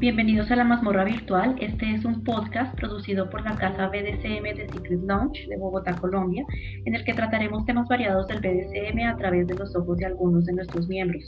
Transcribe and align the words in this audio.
Bienvenidos 0.00 0.50
a 0.50 0.56
la 0.56 0.64
mazmorra 0.64 1.04
virtual. 1.04 1.56
Este 1.60 1.92
es 1.92 2.06
un 2.06 2.24
podcast 2.24 2.74
producido 2.74 3.28
por 3.28 3.44
la 3.44 3.54
casa 3.54 3.88
BDCM 3.88 4.56
de 4.56 4.66
Secret 4.72 5.02
Launch 5.06 5.46
de 5.46 5.58
Bogotá, 5.58 5.94
Colombia, 5.94 6.42
en 6.86 6.94
el 6.94 7.04
que 7.04 7.12
trataremos 7.12 7.66
temas 7.66 7.86
variados 7.86 8.26
del 8.26 8.40
BDCM 8.40 9.06
a 9.06 9.18
través 9.18 9.46
de 9.46 9.56
los 9.56 9.76
ojos 9.76 9.98
de 9.98 10.06
algunos 10.06 10.46
de 10.46 10.54
nuestros 10.54 10.88
miembros. 10.88 11.22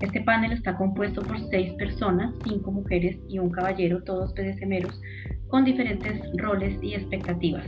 Este 0.00 0.20
panel 0.20 0.52
está 0.52 0.76
compuesto 0.76 1.22
por 1.22 1.40
seis 1.48 1.72
personas, 1.78 2.34
cinco 2.44 2.70
mujeres 2.70 3.18
y 3.30 3.38
un 3.38 3.48
caballero, 3.48 4.02
todos 4.02 4.34
BDCMeros, 4.34 5.00
con 5.48 5.64
diferentes 5.64 6.20
roles 6.36 6.78
y 6.82 6.92
expectativas. 6.92 7.66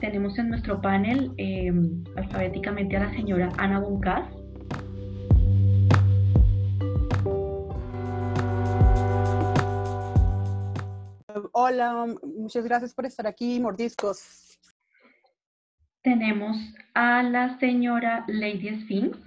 Tenemos 0.00 0.36
en 0.40 0.48
nuestro 0.48 0.80
panel 0.80 1.30
eh, 1.36 1.72
alfabéticamente 2.16 2.96
a 2.96 3.04
la 3.06 3.12
señora 3.12 3.50
Ana 3.58 3.78
Buncas, 3.78 4.26
Hola, 11.52 12.06
muchas 12.22 12.64
gracias 12.64 12.94
por 12.94 13.06
estar 13.06 13.26
aquí, 13.26 13.60
mordiscos. 13.60 14.58
Tenemos 16.02 16.56
a 16.94 17.22
la 17.22 17.58
señora 17.58 18.24
Lady 18.28 18.80
Sphinx. 18.82 19.18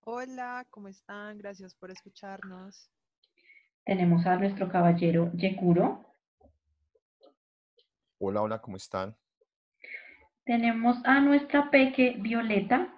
Hola, 0.00 0.66
¿cómo 0.70 0.88
están? 0.88 1.38
Gracias 1.38 1.74
por 1.74 1.90
escucharnos. 1.90 2.90
Tenemos 3.84 4.24
a 4.26 4.36
nuestro 4.36 4.68
caballero 4.68 5.30
Yekuro. 5.34 6.04
Hola, 8.18 8.42
hola, 8.42 8.60
¿cómo 8.60 8.76
están? 8.76 9.14
Tenemos 10.44 10.96
a 11.04 11.20
nuestra 11.20 11.70
peque 11.70 12.16
Violeta. 12.18 12.94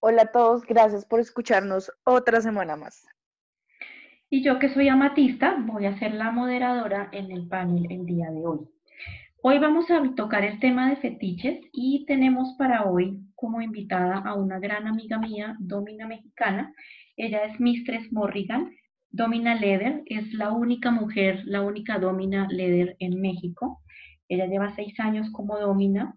Hola 0.00 0.22
a 0.22 0.32
todos, 0.32 0.62
gracias 0.64 1.04
por 1.04 1.20
escucharnos 1.20 1.92
otra 2.04 2.40
semana 2.40 2.76
más. 2.76 3.06
Y 4.28 4.42
yo 4.42 4.58
que 4.58 4.68
soy 4.74 4.88
amatista, 4.88 5.56
voy 5.56 5.86
a 5.86 5.96
ser 6.00 6.12
la 6.12 6.32
moderadora 6.32 7.08
en 7.12 7.30
el 7.30 7.46
panel 7.46 7.86
el 7.90 8.06
día 8.06 8.28
de 8.32 8.44
hoy. 8.44 8.58
Hoy 9.40 9.60
vamos 9.60 9.88
a 9.88 10.02
tocar 10.16 10.44
el 10.44 10.58
tema 10.58 10.90
de 10.90 10.96
fetiches 10.96 11.60
y 11.72 12.04
tenemos 12.06 12.56
para 12.58 12.86
hoy 12.86 13.20
como 13.36 13.62
invitada 13.62 14.16
a 14.18 14.34
una 14.34 14.58
gran 14.58 14.88
amiga 14.88 15.20
mía, 15.20 15.54
Domina 15.60 16.08
Mexicana. 16.08 16.74
Ella 17.16 17.44
es 17.44 17.60
Mistress 17.60 18.12
Morrigan. 18.12 18.72
Domina 19.10 19.54
Leder 19.54 20.02
es 20.06 20.34
la 20.34 20.50
única 20.50 20.90
mujer, 20.90 21.42
la 21.44 21.62
única 21.62 22.00
Domina 22.00 22.48
Leder 22.50 22.96
en 22.98 23.20
México. 23.20 23.80
Ella 24.28 24.46
lleva 24.46 24.74
seis 24.74 24.98
años 24.98 25.30
como 25.30 25.56
Domina, 25.56 26.16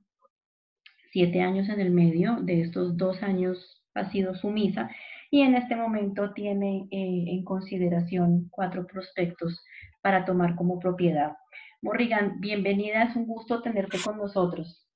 siete 1.11 1.41
años 1.41 1.69
en 1.69 1.79
el 1.79 1.91
medio. 1.91 2.37
De 2.41 2.61
estos 2.61 2.97
dos 2.97 3.21
años 3.21 3.83
ha 3.93 4.09
sido 4.09 4.33
sumisa 4.33 4.89
y 5.31 5.41
en 5.41 5.55
este 5.55 5.75
momento 5.75 6.33
tiene 6.33 6.87
eh, 6.91 7.25
en 7.27 7.43
consideración 7.43 8.47
cuatro 8.49 8.85
prospectos 8.87 9.63
para 10.01 10.25
tomar 10.25 10.55
como 10.55 10.79
propiedad. 10.79 11.37
Morrigan, 11.81 12.39
bienvenida, 12.39 13.03
es 13.03 13.15
un 13.15 13.25
gusto 13.25 13.61
tenerte 13.61 13.97
con 14.03 14.17
nosotros. 14.17 14.87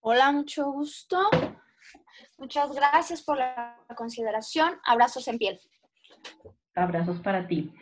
Hola, 0.00 0.30
mucho 0.32 0.70
gusto. 0.70 1.18
Muchas 2.38 2.72
gracias 2.74 3.22
por 3.22 3.38
la 3.38 3.76
consideración. 3.96 4.74
Abrazos 4.84 5.26
en 5.28 5.38
piel. 5.38 5.60
Abrazos 6.74 7.20
para 7.20 7.46
ti. 7.46 7.72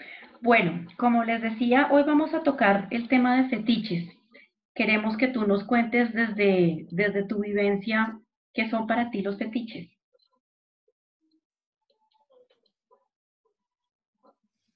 Bueno, 0.40 0.86
como 0.98 1.24
les 1.24 1.42
decía, 1.42 1.88
hoy 1.90 2.02
vamos 2.02 2.32
a 2.34 2.42
tocar 2.42 2.88
el 2.90 3.08
tema 3.08 3.36
de 3.36 3.48
fetiches. 3.48 4.08
Queremos 4.74 5.16
que 5.16 5.28
tú 5.28 5.46
nos 5.46 5.64
cuentes 5.64 6.12
desde, 6.12 6.86
desde 6.90 7.24
tu 7.24 7.40
vivencia 7.40 8.18
qué 8.52 8.68
son 8.70 8.86
para 8.86 9.10
ti 9.10 9.22
los 9.22 9.38
fetiches. 9.38 9.93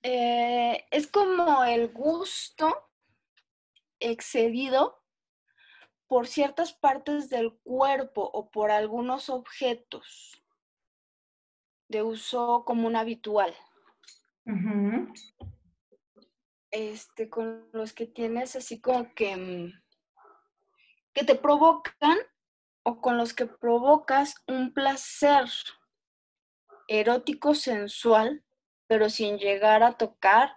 Eh, 0.02 0.86
es 0.90 1.06
como 1.08 1.64
el 1.64 1.88
gusto 1.92 2.88
excedido 4.00 5.02
por 6.06 6.26
ciertas 6.26 6.72
partes 6.72 7.28
del 7.28 7.58
cuerpo 7.64 8.22
o 8.32 8.50
por 8.50 8.70
algunos 8.70 9.28
objetos 9.28 10.42
de 11.88 12.02
uso 12.02 12.64
común 12.64 12.96
habitual. 12.96 13.54
Este, 16.70 17.28
con 17.28 17.68
los 17.72 17.92
que 17.92 18.06
tienes 18.06 18.56
así 18.56 18.80
como 18.80 19.12
que, 19.14 19.36
mm, 19.36 19.72
que 21.12 21.24
te 21.24 21.34
provocan 21.34 22.18
o 22.84 23.00
con 23.00 23.18
los 23.18 23.34
que 23.34 23.46
provocas 23.46 24.34
un 24.46 24.72
placer 24.72 25.48
erótico 26.86 27.54
sensual 27.54 28.44
pero 28.88 29.08
sin 29.08 29.38
llegar 29.38 29.82
a 29.82 29.92
tocar, 29.92 30.50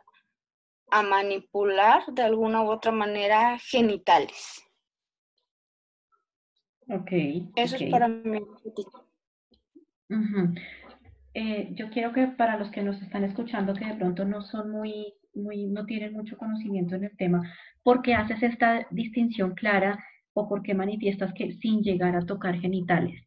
a 0.90 1.03
manipular 1.03 2.03
de 2.08 2.24
alguna 2.24 2.64
u 2.64 2.72
otra 2.72 2.92
manera 2.92 3.59
genitales. 3.59 4.64
Ok. 6.88 7.12
Eso 7.56 7.75
es 7.75 7.92
para 7.92 8.08
mí. 8.08 8.40
Eh, 11.34 11.69
yo 11.75 11.90
quiero 11.90 12.12
que 12.12 12.28
para 12.28 12.58
los 12.58 12.69
que 12.72 12.81
nos 12.81 13.02
están 13.02 13.24
escuchando 13.24 13.74
que 13.74 13.86
de 13.86 13.96
pronto 13.96 14.25
no 14.25 14.42
son 14.42 14.69
muy, 14.72 15.13
muy, 15.34 15.68
no 15.68 15.86
tienen 15.86 16.12
mucho 16.12 16.38
conocimiento 16.38 16.96
en 16.96 17.06
el 17.06 17.16
tema, 17.16 17.42
¿por 17.84 18.02
qué 18.02 18.16
haces 18.16 18.44
esta 18.44 18.86
distinción 18.92 19.56
clara 19.56 20.03
o 20.34 20.50
por 20.50 20.62
qué 20.62 20.74
manifiestas 20.74 21.34
que 21.34 21.53
sin 21.53 21.84
llegar 21.84 22.18
a 22.18 22.25
tocar 22.25 22.59
genitales? 22.59 23.24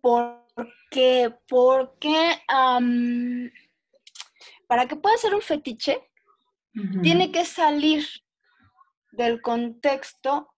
Por 0.00 0.39
porque, 0.90 1.32
porque 1.48 2.36
para 4.66 4.86
que 4.88 4.96
pueda 4.96 5.16
ser 5.16 5.34
un 5.34 5.42
fetiche, 5.42 6.10
tiene 7.02 7.30
que 7.30 7.44
salir 7.44 8.04
del 9.12 9.40
contexto 9.40 10.48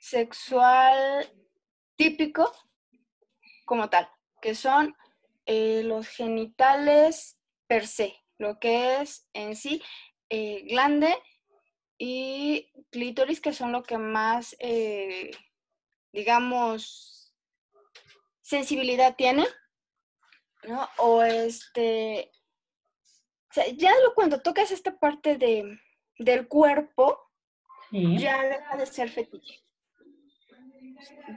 sexual 0.00 1.32
típico 1.96 2.52
como 3.64 3.88
tal, 3.88 4.08
que 4.40 4.54
son 4.54 4.94
eh, 5.46 5.82
los 5.84 6.08
genitales 6.08 7.38
per 7.66 7.86
se, 7.86 8.14
lo 8.38 8.58
que 8.58 9.00
es 9.00 9.28
en 9.32 9.54
sí 9.54 9.82
eh, 10.28 10.62
glande 10.68 11.16
y 11.98 12.72
clítoris, 12.90 13.40
que 13.40 13.52
son 13.52 13.72
lo 13.72 13.82
que 13.82 13.98
más, 13.98 14.56
eh, 14.58 15.30
digamos, 16.12 17.19
sensibilidad 18.50 19.14
tiene, 19.16 19.46
¿no? 20.64 20.88
O 20.98 21.22
este, 21.22 22.32
o 23.48 23.54
sea, 23.54 23.64
ya 23.68 23.92
cuando 24.14 24.42
tocas 24.42 24.72
esta 24.72 24.98
parte 24.98 25.36
de, 25.36 25.78
del 26.18 26.48
cuerpo, 26.48 27.18
ya 27.92 28.42
deja 28.42 28.76
de 28.76 28.86
ser 28.86 29.08
fetiche. 29.08 29.64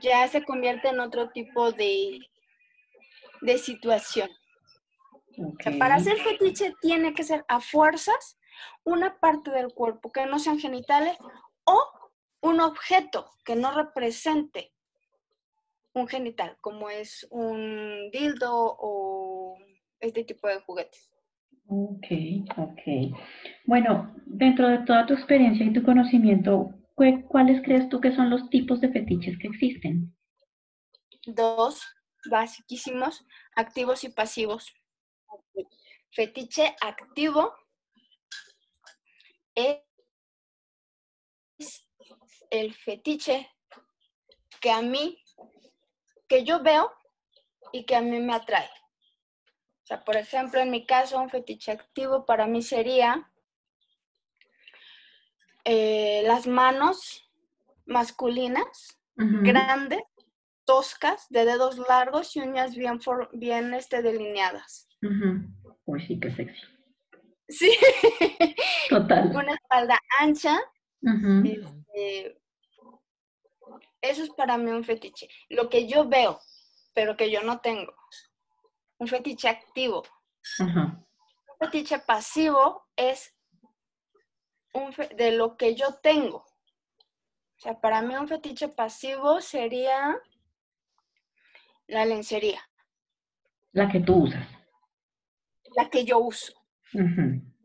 Ya 0.01 0.27
se 0.27 0.43
convierte 0.43 0.89
en 0.89 0.99
otro 0.99 1.29
tipo 1.29 1.71
de, 1.71 2.19
de 3.41 3.57
situación. 3.57 4.29
para 5.79 5.99
ser 5.99 6.17
fetiche 6.17 6.73
tiene 6.81 7.13
que 7.13 7.23
ser 7.23 7.45
a 7.47 7.59
fuerzas 7.59 8.39
una 8.83 9.19
parte 9.19 9.51
del 9.51 9.73
cuerpo 9.73 10.11
que 10.11 10.25
no 10.25 10.37
sean 10.39 10.59
genitales 10.59 11.17
o 11.63 11.77
un 12.41 12.59
objeto 12.59 13.31
que 13.45 13.55
no 13.55 13.71
represente 13.71 14.73
un 15.93 16.07
genital, 16.07 16.57
como 16.61 16.89
es 16.89 17.27
un 17.29 18.09
dildo 18.11 18.51
o 18.51 19.57
este 19.99 20.23
tipo 20.23 20.47
de 20.47 20.59
juguetes. 20.61 21.09
Ok, 21.67 22.05
ok. 22.57 23.15
Bueno, 23.65 24.13
dentro 24.25 24.67
de 24.67 24.79
toda 24.79 25.05
tu 25.05 25.13
experiencia 25.13 25.65
y 25.65 25.73
tu 25.73 25.83
conocimiento, 25.83 26.73
¿cuáles 26.95 27.61
crees 27.63 27.87
tú 27.89 28.01
que 28.01 28.15
son 28.15 28.29
los 28.29 28.49
tipos 28.49 28.81
de 28.81 28.89
fetiches 28.89 29.37
que 29.39 29.47
existen? 29.47 30.13
Dos, 31.25 31.81
basiquísimos, 32.29 33.25
activos 33.55 34.03
y 34.03 34.09
pasivos. 34.09 34.73
Fetiche 36.11 36.75
activo 36.81 37.53
es 39.55 39.79
el 42.49 42.73
fetiche 42.73 43.49
que 44.59 44.69
a 44.69 44.81
mí 44.81 45.22
que 46.27 46.43
yo 46.43 46.61
veo 46.61 46.91
y 47.71 47.85
que 47.85 47.95
a 47.95 48.01
mí 48.01 48.19
me 48.19 48.33
atrae. 48.33 48.69
O 49.83 49.85
sea, 49.85 50.03
por 50.03 50.15
ejemplo, 50.15 50.59
en 50.59 50.71
mi 50.71 50.85
caso, 50.85 51.19
un 51.19 51.29
fetiche 51.29 51.71
activo 51.71 52.25
para 52.25 52.47
mí 52.47 52.61
sería 52.61 53.29
eh, 55.65 56.23
las 56.25 56.47
manos 56.47 57.29
masculinas, 57.85 58.97
grandes, 59.15 60.01
toscas, 60.65 61.27
de 61.29 61.45
dedos 61.45 61.77
largos 61.77 62.35
y 62.35 62.41
uñas 62.41 62.75
bien, 62.75 62.99
bien 63.33 63.73
este, 63.73 64.01
delineadas. 64.01 64.87
Uy, 65.85 66.05
sí, 66.05 66.19
qué 66.19 66.31
sexy. 66.31 66.61
Sí. 67.49 67.77
Total. 68.89 69.35
Una 69.35 69.53
espalda 69.53 69.99
ancha, 70.19 70.59
eso 74.03 74.23
es 74.23 74.29
para 74.31 74.57
mí 74.57 74.69
un 74.69 74.83
fetiche. 74.83 75.27
Lo 75.49 75.69
que 75.69 75.87
yo 75.87 76.07
veo, 76.07 76.39
pero 76.93 77.15
que 77.17 77.31
yo 77.31 77.41
no 77.41 77.59
tengo. 77.61 77.93
un 78.99 79.07
fetiche 79.07 79.49
activo. 79.49 80.03
Un 80.59 81.05
fetiche 81.59 81.99
pasivo 81.99 82.85
es 82.95 83.33
un 84.73 84.93
de 85.15 85.31
lo 85.31 85.55
que 85.57 85.75
yo 85.75 85.95
tengo. 86.01 86.37
O 86.37 87.59
sea, 87.59 87.79
para 87.79 88.01
mí 88.01 88.15
un 88.15 88.27
fetiche 88.27 88.67
pasivo 88.69 89.39
sería 89.41 90.17
la 91.87 92.05
lencería, 92.05 92.61
La 93.71 93.89
que 93.89 93.99
tú 93.99 94.23
usas. 94.23 94.47
la 95.75 95.89
que 95.89 96.05
yo 96.05 96.19
uso, 96.19 96.53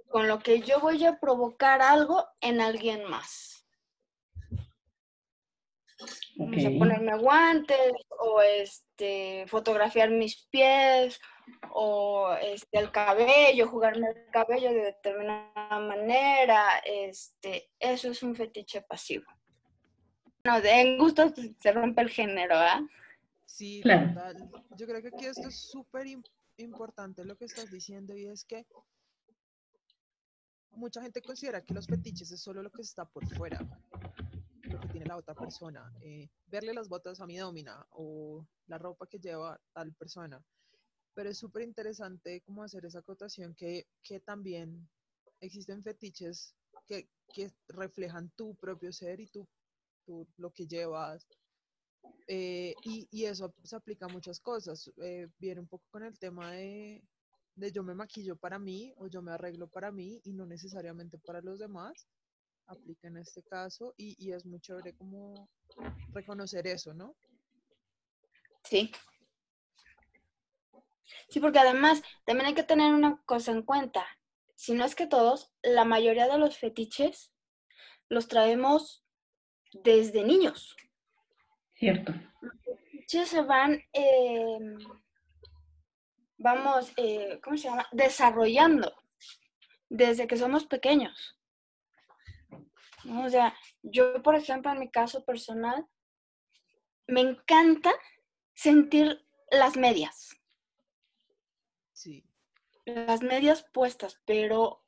con 0.08 0.26
lo 0.28 0.38
que 0.38 0.60
yo 0.60 0.80
voy 0.80 1.04
a 1.04 1.18
provocar 1.18 1.82
algo 1.82 2.26
en 2.40 2.60
alguien 2.60 3.04
más. 3.04 3.57
Ok. 6.40 6.52
O 6.56 6.60
sea, 6.60 6.70
ponerme 6.78 7.18
guantes 7.18 7.92
o 8.20 8.40
este, 8.42 9.44
fotografiar 9.48 10.10
mis 10.10 10.46
pies 10.50 11.20
o 11.70 12.32
este, 12.40 12.78
el 12.78 12.92
cabello, 12.92 13.66
jugarme 13.68 14.08
el 14.08 14.30
cabello 14.30 14.68
de 14.70 14.82
determinada 14.82 15.78
manera. 15.80 16.78
Este, 16.84 17.70
eso 17.80 18.10
es 18.10 18.22
un 18.22 18.36
fetiche 18.36 18.82
pasivo. 18.82 19.24
No, 20.44 20.60
de 20.60 20.70
en 20.80 20.98
gustos 20.98 21.32
pues, 21.34 21.50
se 21.60 21.72
rompe 21.72 22.02
el 22.02 22.10
género, 22.10 22.54
¿ah? 22.56 22.80
Sí, 23.44 23.80
Claro. 23.82 24.08
total. 24.14 24.50
Yo 24.76 24.86
creo 24.86 25.02
que 25.02 25.08
aquí 25.08 25.26
esto 25.26 25.48
es 25.48 25.58
súper 25.58 26.06
im- 26.06 26.24
importante 26.58 27.24
lo 27.24 27.36
que 27.36 27.46
estás 27.46 27.70
diciendo 27.70 28.16
y 28.16 28.26
es 28.26 28.44
que 28.44 28.64
mucha 30.70 31.02
gente 31.02 31.20
considera 31.20 31.64
que 31.64 31.74
los 31.74 31.86
fetiches 31.86 32.30
es 32.30 32.40
solo 32.40 32.62
lo 32.62 32.70
que 32.70 32.82
está 32.82 33.04
por 33.04 33.26
fuera, 33.34 33.58
que 34.78 34.88
tiene 34.88 35.06
la 35.06 35.16
otra 35.16 35.34
persona. 35.34 35.92
eh, 36.02 36.28
verle 36.46 36.74
las 36.74 36.88
botas 36.88 37.20
a 37.20 37.26
mi 37.26 37.36
domina 37.38 37.86
o 37.90 38.46
la 38.66 38.78
ropa 38.78 39.06
que 39.08 39.18
lleva 39.18 39.60
tal 39.72 39.94
persona. 39.94 40.44
Pero 41.14 41.30
es 41.30 41.38
súper 41.38 41.62
interesante 41.64 42.42
cómo 42.42 42.62
hacer 42.62 42.84
esa 42.86 43.00
acotación 43.00 43.54
que, 43.54 43.88
que 44.02 44.20
también 44.20 44.88
existen 45.40 45.82
fetiches 45.82 46.56
que, 46.86 47.10
que 47.32 47.52
reflejan 47.68 48.30
tu 48.30 48.56
propio 48.56 48.92
ser 48.92 49.20
y 49.20 49.26
tu, 49.28 49.48
tu- 50.06 50.28
lo 50.36 50.52
que 50.52 50.66
llevas, 50.66 51.26
eh, 52.26 52.76
y, 52.82 53.08
y 53.10 53.24
eso 53.24 53.54
se 53.64 53.76
aplica 53.76 54.06
a 54.06 54.08
muchas 54.08 54.40
cosas. 54.40 54.90
eh, 55.02 55.28
viene 55.38 55.60
un 55.60 55.68
poco 55.68 55.84
con 55.90 56.02
el 56.04 56.18
tema 56.18 56.52
de, 56.52 57.02
de 57.54 57.72
yo 57.72 57.82
me 57.82 57.94
maquillo 57.94 58.36
para 58.36 58.58
mí 58.58 58.92
o 58.98 59.08
yo 59.08 59.22
me 59.22 59.32
arreglo 59.32 59.68
para 59.68 59.90
mí 59.92 60.20
y 60.24 60.32
no 60.34 60.46
necesariamente 60.46 61.18
para 61.18 61.40
los 61.40 61.58
demás. 61.58 62.08
Aplica 62.68 63.08
en 63.08 63.16
este 63.16 63.42
caso 63.42 63.94
y, 63.96 64.14
y 64.24 64.32
es 64.32 64.44
muy 64.44 64.60
chévere 64.60 64.94
como 64.94 65.48
reconocer 66.12 66.66
eso, 66.66 66.94
¿no? 66.94 67.16
Sí. 68.64 68.92
Sí, 71.28 71.40
porque 71.40 71.58
además 71.58 72.02
también 72.24 72.48
hay 72.48 72.54
que 72.54 72.62
tener 72.62 72.94
una 72.94 73.22
cosa 73.24 73.52
en 73.52 73.62
cuenta. 73.62 74.06
Si 74.54 74.74
no 74.74 74.84
es 74.84 74.94
que 74.94 75.06
todos, 75.06 75.52
la 75.62 75.84
mayoría 75.84 76.28
de 76.28 76.38
los 76.38 76.58
fetiches 76.58 77.32
los 78.08 78.28
traemos 78.28 79.04
desde 79.72 80.24
niños. 80.24 80.76
Cierto. 81.74 82.12
Fetiches 82.64 83.28
se 83.28 83.42
van, 83.42 83.80
eh, 83.92 84.58
vamos, 86.38 86.92
eh, 86.96 87.40
¿cómo 87.42 87.56
se 87.56 87.68
llama? 87.68 87.86
Desarrollando 87.92 88.94
desde 89.88 90.26
que 90.26 90.36
somos 90.36 90.66
pequeños. 90.66 91.37
¿No? 93.08 93.24
O 93.24 93.30
sea, 93.30 93.54
yo, 93.82 94.22
por 94.22 94.34
ejemplo, 94.34 94.70
en 94.72 94.78
mi 94.78 94.90
caso 94.90 95.24
personal, 95.24 95.86
me 97.06 97.20
encanta 97.22 97.90
sentir 98.54 99.26
las 99.50 99.76
medias. 99.76 100.38
Sí, 101.92 102.24
las 102.84 103.22
medias 103.22 103.64
puestas, 103.72 104.20
pero 104.24 104.82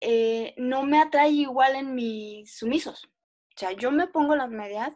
eh, 0.00 0.54
no 0.56 0.82
me 0.82 1.00
atrae 1.00 1.30
igual 1.30 1.76
en 1.76 1.94
mis 1.94 2.56
sumisos. 2.56 3.04
O 3.54 3.58
sea, 3.58 3.72
yo 3.72 3.90
me 3.90 4.06
pongo 4.08 4.34
las 4.34 4.50
medias, 4.50 4.92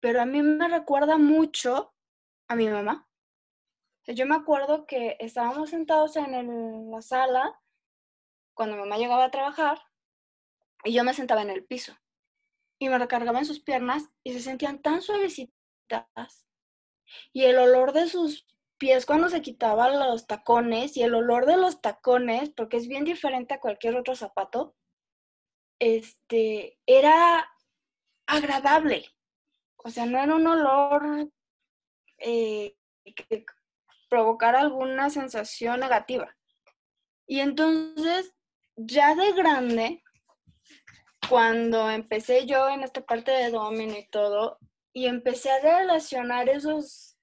pero 0.00 0.20
a 0.20 0.26
mí 0.26 0.42
me 0.42 0.68
recuerda 0.68 1.18
mucho 1.18 1.94
a 2.48 2.56
mi 2.56 2.68
mamá. 2.68 3.08
O 4.02 4.04
sea, 4.04 4.14
yo 4.14 4.26
me 4.26 4.34
acuerdo 4.34 4.86
que 4.86 5.16
estábamos 5.20 5.70
sentados 5.70 6.16
en 6.16 6.34
el- 6.34 6.90
la 6.90 7.02
sala 7.02 7.60
cuando 8.54 8.76
mi 8.76 8.82
mamá 8.82 8.98
llegaba 8.98 9.24
a 9.24 9.30
trabajar 9.30 9.78
y 10.84 10.92
yo 10.92 11.04
me 11.04 11.14
sentaba 11.14 11.42
en 11.42 11.50
el 11.50 11.64
piso 11.64 11.96
y 12.78 12.88
me 12.88 12.98
recargaba 12.98 13.38
en 13.38 13.46
sus 13.46 13.60
piernas 13.60 14.10
y 14.22 14.32
se 14.32 14.40
sentían 14.40 14.80
tan 14.82 15.02
suavecitas 15.02 16.46
y 17.32 17.44
el 17.44 17.58
olor 17.58 17.92
de 17.92 18.08
sus 18.08 18.46
pies 18.78 19.06
cuando 19.06 19.28
se 19.28 19.42
quitaban 19.42 19.98
los 19.98 20.26
tacones 20.26 20.96
y 20.96 21.02
el 21.02 21.14
olor 21.14 21.46
de 21.46 21.56
los 21.56 21.80
tacones, 21.80 22.50
porque 22.50 22.76
es 22.76 22.88
bien 22.88 23.04
diferente 23.04 23.54
a 23.54 23.60
cualquier 23.60 23.96
otro 23.96 24.14
zapato, 24.14 24.76
este, 25.78 26.78
era 26.86 27.48
agradable. 28.26 29.06
O 29.76 29.90
sea, 29.90 30.06
no 30.06 30.18
era 30.18 30.34
un 30.34 30.46
olor 30.46 31.30
eh, 32.18 32.76
que 33.04 33.46
provocara 34.08 34.60
alguna 34.60 35.10
sensación 35.10 35.80
negativa. 35.80 36.36
Y 37.26 37.40
entonces, 37.40 38.34
ya 38.76 39.14
de 39.14 39.32
grande, 39.32 40.02
cuando 41.28 41.90
empecé 41.90 42.46
yo 42.46 42.68
en 42.68 42.82
esta 42.82 43.04
parte 43.04 43.30
de 43.30 43.50
domino 43.50 43.96
y 43.96 44.06
todo, 44.08 44.58
y 44.92 45.06
empecé 45.06 45.50
a 45.50 45.60
relacionar 45.60 46.48
esos 46.48 47.16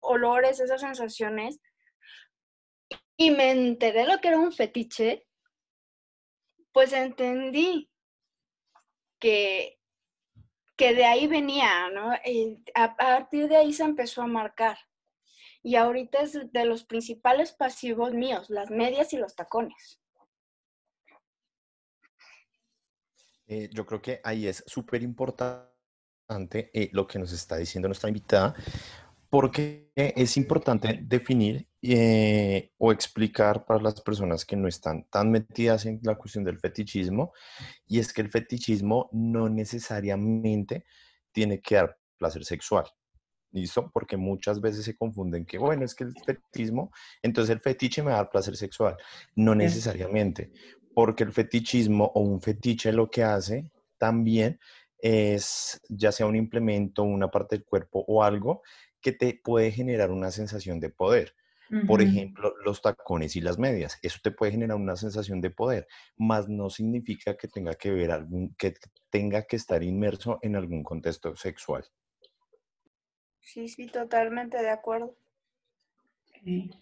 olores, 0.00 0.60
esas 0.60 0.80
sensaciones, 0.80 1.60
y 3.16 3.30
me 3.30 3.50
enteré 3.50 4.06
lo 4.06 4.18
que 4.20 4.28
era 4.28 4.38
un 4.38 4.52
fetiche, 4.52 5.26
pues 6.72 6.92
entendí 6.92 7.90
que, 9.18 9.78
que 10.76 10.94
de 10.94 11.04
ahí 11.04 11.26
venía, 11.26 11.90
¿no? 11.90 12.12
A 12.74 12.96
partir 12.96 13.48
de 13.48 13.56
ahí 13.56 13.72
se 13.72 13.82
empezó 13.82 14.22
a 14.22 14.26
marcar. 14.26 14.78
Y 15.62 15.76
ahorita 15.76 16.20
es 16.20 16.50
de 16.52 16.64
los 16.64 16.84
principales 16.84 17.52
pasivos 17.52 18.14
míos, 18.14 18.48
las 18.48 18.70
medias 18.70 19.12
y 19.12 19.18
los 19.18 19.36
tacones. 19.36 19.99
Eh, 23.52 23.68
yo 23.72 23.84
creo 23.84 24.00
que 24.00 24.20
ahí 24.22 24.46
es 24.46 24.62
súper 24.64 25.02
importante 25.02 26.70
eh, 26.72 26.88
lo 26.92 27.04
que 27.04 27.18
nos 27.18 27.32
está 27.32 27.56
diciendo 27.56 27.88
nuestra 27.88 28.08
invitada, 28.08 28.54
porque 29.28 29.90
es 29.96 30.36
importante 30.36 31.00
definir 31.02 31.68
eh, 31.82 32.70
o 32.78 32.92
explicar 32.92 33.64
para 33.66 33.82
las 33.82 34.00
personas 34.02 34.44
que 34.44 34.54
no 34.54 34.68
están 34.68 35.04
tan 35.10 35.32
metidas 35.32 35.84
en 35.86 35.98
la 36.04 36.14
cuestión 36.14 36.44
del 36.44 36.60
fetichismo, 36.60 37.32
y 37.88 37.98
es 37.98 38.12
que 38.12 38.22
el 38.22 38.30
fetichismo 38.30 39.10
no 39.12 39.48
necesariamente 39.48 40.84
tiene 41.32 41.60
que 41.60 41.74
dar 41.74 41.98
placer 42.18 42.44
sexual. 42.44 42.84
¿Listo? 43.52 43.90
Porque 43.92 44.16
muchas 44.16 44.60
veces 44.60 44.84
se 44.84 44.96
confunden 44.96 45.44
que, 45.44 45.58
bueno, 45.58 45.84
es 45.84 45.96
que 45.96 46.04
el 46.04 46.14
fetichismo, 46.24 46.92
entonces 47.20 47.50
el 47.50 47.60
fetiche 47.60 48.00
me 48.00 48.10
va 48.10 48.18
a 48.18 48.22
dar 48.22 48.30
placer 48.30 48.56
sexual. 48.56 48.96
No 49.34 49.56
necesariamente, 49.56 50.52
porque 50.94 51.24
el 51.24 51.32
fetichismo 51.32 52.10
o 52.14 52.20
un 52.20 52.40
fetiche 52.40 52.92
lo 52.92 53.10
que 53.10 53.22
hace 53.22 53.70
también 53.98 54.58
es, 54.98 55.80
ya 55.88 56.12
sea 56.12 56.26
un 56.26 56.36
implemento, 56.36 57.02
una 57.02 57.30
parte 57.30 57.56
del 57.56 57.64
cuerpo 57.64 58.04
o 58.06 58.22
algo 58.22 58.62
que 59.00 59.12
te 59.12 59.40
puede 59.42 59.70
generar 59.72 60.10
una 60.10 60.30
sensación 60.30 60.80
de 60.80 60.90
poder. 60.90 61.34
Por 61.86 62.02
ejemplo, 62.02 62.52
los 62.64 62.82
tacones 62.82 63.36
y 63.36 63.40
las 63.40 63.56
medias. 63.56 63.96
Eso 64.02 64.18
te 64.20 64.32
puede 64.32 64.50
generar 64.50 64.76
una 64.76 64.96
sensación 64.96 65.40
de 65.40 65.50
poder, 65.50 65.86
más 66.16 66.48
no 66.48 66.68
significa 66.68 67.36
que 67.36 67.46
tenga 67.46 67.74
que 67.74 67.92
ver 67.92 68.10
algún, 68.10 68.56
que 68.56 68.74
tenga 69.08 69.44
que 69.44 69.54
estar 69.54 69.80
inmerso 69.84 70.40
en 70.42 70.56
algún 70.56 70.82
contexto 70.82 71.36
sexual. 71.36 71.84
Sí, 73.38 73.68
sí, 73.68 73.86
totalmente 73.86 74.60
de 74.60 74.70
acuerdo. 74.70 75.16
Ok. 76.34 76.74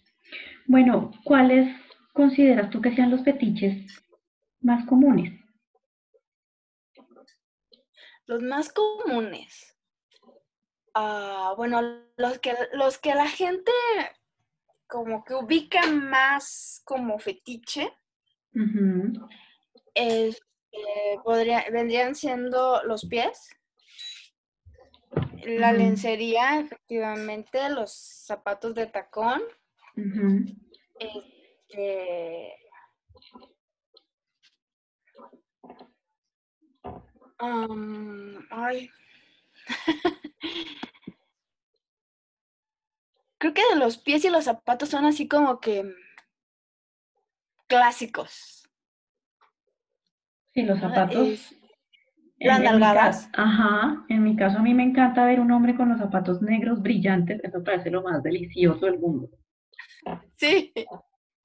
Bueno, 0.65 1.11
¿cuáles 1.23 1.67
consideras 2.13 2.69
tú 2.69 2.81
que 2.81 2.95
sean 2.95 3.11
los 3.11 3.23
fetiches 3.23 4.03
más 4.61 4.85
comunes? 4.87 5.33
Los 8.25 8.41
más 8.43 8.71
comunes. 8.71 9.75
Ah, 10.93 11.53
bueno, 11.57 11.81
los 12.17 12.39
que, 12.39 12.53
los 12.73 12.97
que 12.97 13.15
la 13.15 13.27
gente 13.27 13.71
como 14.87 15.23
que 15.23 15.35
ubica 15.35 15.85
más 15.87 16.81
como 16.83 17.19
fetiche 17.19 17.93
eh, 19.95 20.31
podría, 21.23 21.65
vendrían 21.71 22.15
siendo 22.15 22.83
los 22.83 23.05
pies, 23.05 23.49
la 25.43 25.71
lencería, 25.71 26.59
efectivamente, 26.59 27.69
los 27.69 27.91
zapatos 27.91 28.75
de 28.75 28.87
tacón. 28.87 29.41
Este, 31.69 32.53
am, 37.37 38.45
ay. 38.51 38.89
Creo 43.37 43.53
que 43.53 43.61
los 43.77 43.97
pies 43.97 44.25
y 44.25 44.29
los 44.29 44.45
zapatos 44.45 44.89
son 44.89 45.05
así 45.05 45.27
como 45.27 45.59
que 45.61 45.93
clásicos. 47.67 48.67
Sí, 50.53 50.63
los 50.63 50.77
¿no? 50.81 50.89
zapatos. 50.89 51.27
Es- 51.27 51.55
las 52.41 52.61
nalgadas. 52.61 53.29
Ajá, 53.33 54.05
en 54.07 54.23
mi 54.23 54.35
caso 54.37 54.59
a 54.59 54.61
mí 54.61 54.73
me 54.73 54.83
encanta 54.83 55.25
ver 55.25 55.41
un 55.41 55.51
hombre 55.51 55.75
con 55.75 55.89
los 55.89 55.99
zapatos 55.99 56.41
negros 56.41 56.81
brillantes, 56.81 57.41
eso 57.43 57.61
parece 57.61 57.91
lo 57.91 58.01
más 58.01 58.23
delicioso 58.23 58.85
del 58.85 58.97
mundo. 58.97 59.29
sí. 60.37 60.73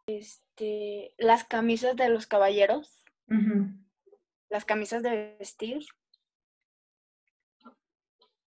Este, 0.07 1.15
las 1.19 1.45
camisas 1.45 1.97
de 1.97 2.09
los 2.09 2.27
caballeros, 2.27 3.05
las 4.51 4.65
camisas 4.65 5.03
de 5.03 5.37
vestir. 5.39 5.85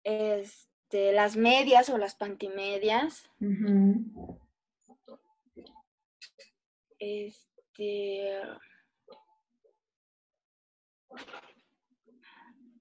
Este, 0.03 1.13
las 1.13 1.35
medias 1.35 1.89
o 1.89 1.97
las 1.97 2.15
pantimedias. 2.15 3.29
Este. 6.99 8.41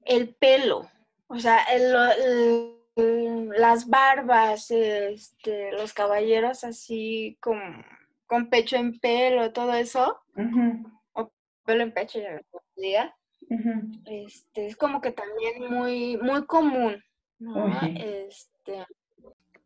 El 0.05 0.35
pelo. 0.35 0.91
O 1.29 1.39
sea, 1.39 1.63
el- 1.65 2.79
las 3.57 3.89
barbas, 3.89 4.71
este, 4.71 5.73
los 5.73 5.93
caballeros 5.95 6.65
así 6.65 7.39
con, 7.41 7.59
con 8.33 8.49
pecho 8.49 8.77
en 8.77 8.99
pelo, 8.99 9.53
todo 9.53 9.75
eso. 9.75 10.19
Ujú, 10.37 10.91
Pelo 11.67 11.83
en 11.83 11.93
pecho, 11.93 12.19
ya 12.19 12.41
diga. 12.77 13.15
ujú. 13.51 14.03
Este, 14.07 14.67
es 14.69 14.75
como 14.75 15.03
que 15.03 15.13
también 15.13 15.71
muy, 15.71 16.17
muy 16.17 16.47
común. 16.47 17.05
¿no? 17.39 17.69
Este, 17.95 18.87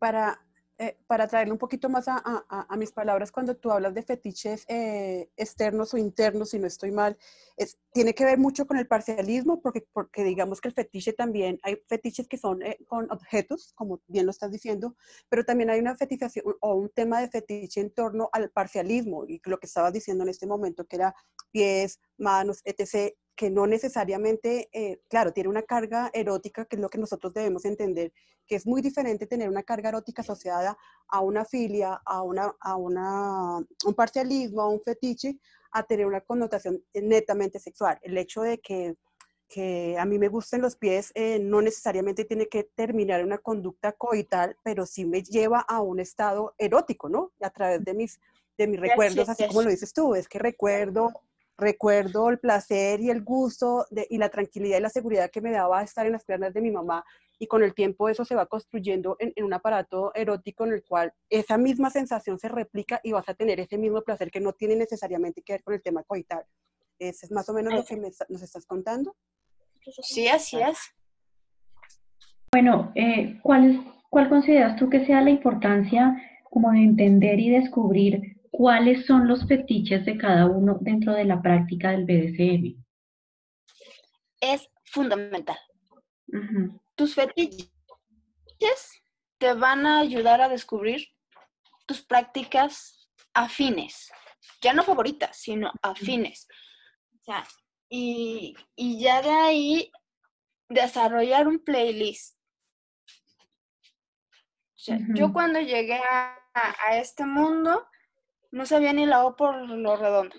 para, 0.01 0.45
eh, 0.79 0.97
para 1.07 1.27
traerle 1.27 1.53
un 1.53 1.59
poquito 1.59 1.89
más 1.89 2.07
a, 2.09 2.17
a- 2.25 2.67
a- 2.69 2.77
mis 2.77 2.93
palabras, 2.93 3.33
cuando 3.33 3.57
tú 3.57 3.71
hablas 3.71 3.95
de 3.95 4.03
fetiches 4.03 4.65
eh, 4.69 5.31
externos 5.37 5.95
o 5.95 5.97
internos, 5.99 6.51
si 6.51 6.59
no 6.59 6.67
estoy 6.67 6.91
mal, 6.91 7.17
es, 7.57 7.79
tiene 7.93 8.15
que 8.15 8.25
ver 8.25 8.39
mucho 8.39 8.67
con 8.67 8.77
el 8.77 8.87
parcialismo, 8.87 9.61
porque, 9.63 9.87
porque 9.93 10.23
digamos 10.25 10.61
que 10.61 10.69
el 10.69 10.75
fetiche 10.75 11.13
también, 11.13 11.59
hay 11.63 11.77
fetiches 11.89 12.29
que 12.29 12.37
son 12.39 12.63
eh, 12.63 12.79
con 12.87 13.11
objetos, 13.11 13.73
como 13.75 14.01
bien 14.07 14.27
lo 14.27 14.31
estás 14.31 14.51
diciendo, 14.53 14.97
pero 15.29 15.45
también 15.45 15.71
hay 15.71 15.81
una 15.81 15.97
fetización 15.97 16.45
o 16.61 16.75
un 16.75 16.91
tema 16.91 17.21
de 17.21 17.29
fetiche 17.29 17.81
en 17.81 17.91
torno 17.91 18.29
al 18.33 18.51
parcialismo, 18.51 19.25
y 19.27 19.41
lo 19.45 19.59
que 19.59 19.67
estabas 19.67 19.93
diciendo 19.93 20.25
en 20.25 20.31
este 20.31 20.47
momento, 20.47 20.85
que 20.87 20.97
era 20.97 21.15
pies, 21.51 22.01
manos, 22.19 22.61
etc., 22.65 23.15
que 23.37 23.51
no 23.51 23.67
necesariamente, 23.67 24.69
eh, 24.73 25.01
claro, 25.09 25.33
tiene 25.33 25.51
una 25.51 25.63
carga 25.63 26.11
erótica, 26.15 26.65
que 26.65 26.77
es 26.77 26.83
lo 26.83 26.89
que 26.89 26.99
nosotros 26.99 27.35
debemos 27.35 27.65
entender, 27.67 28.13
que 28.47 28.57
es 28.57 28.67
muy 28.67 28.81
diferente 28.81 29.27
tener 29.27 29.49
una 29.49 29.63
carga 29.63 29.91
erótica 29.91 30.23
asociada 30.23 30.77
a 31.09 31.21
una 31.21 31.45
filia, 31.45 32.01
a, 32.05 32.23
una, 32.23 32.55
a 32.61 32.77
una, 32.77 33.59
un 33.59 33.95
parcialismo, 33.95 34.63
a 34.63 34.69
un 34.69 34.81
fetiche, 34.81 35.39
a 35.71 35.83
tener 35.83 36.07
una 36.07 36.23
connotación 36.23 36.83
netamente 36.95 37.59
sexual. 37.59 37.99
El 38.03 38.17
hecho 38.17 38.41
de 38.41 38.59
que, 38.59 38.95
que 39.49 39.97
a 39.99 40.07
mí 40.07 40.19
me 40.19 40.29
gusten 40.29 40.63
los 40.63 40.77
pies 40.77 41.13
eh, 41.15 41.39
no 41.39 41.61
necesariamente 41.61 42.25
tiene 42.25 42.49
que 42.49 42.65
terminar 42.75 43.21
en 43.21 43.27
una 43.27 43.39
conducta 43.39 43.93
coital, 43.93 44.57
pero 44.65 44.87
sí 44.87 45.05
me 45.05 45.23
lleva 45.23 45.61
a 45.61 45.83
un 45.83 46.01
estado 46.01 46.55
erótico, 46.57 47.11
¿no? 47.11 47.33
A 47.41 47.51
través 47.51 47.85
de 47.85 47.93
mis, 47.93 48.19
de 48.57 48.67
mis 48.67 48.81
recuerdos, 48.81 49.29
así 49.29 49.47
como 49.47 49.63
lo 49.63 49.71
dices 49.71 49.93
tú, 49.93 50.15
es 50.15 50.27
que 50.27 50.39
recuerdo 50.39 51.13
recuerdo 51.59 52.29
el 52.31 52.39
placer 52.39 53.01
y 53.01 53.11
el 53.11 53.23
gusto 53.23 53.87
de- 53.91 54.07
y 54.11 54.19
la 54.19 54.29
tranquilidad 54.29 54.79
y 54.79 54.83
la 54.83 54.91
seguridad 54.91 55.31
que 55.31 55.41
me 55.41 55.51
daba 55.53 55.83
estar 55.83 56.07
en 56.07 56.13
las 56.13 56.25
piernas 56.25 56.53
de 56.53 56.61
mi 56.61 56.71
mamá 56.71 57.05
y 57.39 57.47
con 57.47 57.63
el 57.63 57.75
tiempo 57.75 58.09
eso 58.09 58.25
se 58.25 58.35
va 58.35 58.47
construyendo 58.47 59.17
en, 59.19 59.33
en 59.37 59.45
un 59.45 59.53
aparato 59.53 60.15
erótico 60.15 60.65
en 60.65 60.73
el 60.73 60.85
cual 60.85 61.13
esa 61.31 61.59
misma 61.59 61.91
sensación 61.91 62.39
se 62.39 62.49
replica 62.49 63.01
y 63.03 63.13
vas 63.13 63.29
a 63.29 63.35
tener 63.35 63.61
ese 63.61 63.79
mismo 63.79 64.03
placer 64.03 64.31
que 64.31 64.41
no 64.41 64.53
tiene 64.53 64.77
necesariamente 64.77 65.43
que 65.43 65.55
ver 65.55 65.63
con 65.63 65.75
el 65.75 65.83
tema 65.83 66.03
coital. 66.05 66.45
Ese 66.99 67.27
es 67.27 67.33
más 67.33 67.49
o 67.49 67.53
menos 67.53 67.75
lo 67.75 67.85
que 67.85 67.97
me 67.97 68.11
nos 68.29 68.43
estás 68.43 68.65
contando. 68.67 69.15
sí, 70.03 70.29
así 70.29 70.59
es. 70.59 70.79
Bueno, 72.53 72.91
eh, 72.95 73.39
¿cuál 73.43 73.85
cuál 74.09 74.29
consideras 74.31 74.77
tú 74.77 74.89
que 74.89 75.05
sea 75.05 75.21
la 75.21 75.31
importancia 75.31 76.17
como 76.51 76.71
de 76.73 76.79
entender 76.79 77.39
y 77.39 77.51
descubrir 77.51 78.36
cuáles 78.57 79.05
son 79.05 79.29
los 79.29 79.47
fetiches 79.47 80.07
de 80.07 80.17
cada 80.17 80.47
uno 80.47 80.79
dentro 80.81 81.13
de 81.13 81.27
la 81.27 81.43
práctica 81.43 81.91
del 81.91 82.07
BDSM? 82.07 82.83
Es 84.41 84.71
fundamental. 84.87 85.59
Tus 86.95 87.15
fetiches 87.15 87.69
te 89.37 89.53
van 89.53 89.85
a 89.85 89.99
ayudar 89.99 90.41
a 90.41 90.49
descubrir 90.49 91.07
tus 91.85 92.01
prácticas 92.01 93.11
afines. 93.35 94.11
Ya 94.63 94.73
no 94.73 94.83
favoritas, 94.85 95.37
sino 95.37 95.71
afines. 95.83 96.49
O 97.21 97.25
sea, 97.25 97.45
y, 97.91 98.55
y 98.75 98.99
ya 98.99 99.21
de 99.21 99.33
ahí 99.33 99.93
desarrollar 100.71 101.47
un 101.47 101.59
playlist. 101.59 102.39
O 103.09 104.79
sea, 104.79 104.99
yo 105.15 105.31
cuando 105.35 105.61
llegué 105.61 105.99
a, 105.99 106.39
a 106.55 106.97
este 106.97 107.27
mundo 107.27 107.87
no 108.57 108.65
sabía 108.65 108.95
ni 108.95 109.05
la 109.05 109.27
O 109.27 109.37
por 109.37 109.69
lo 109.69 109.97
redondo. 109.97 110.35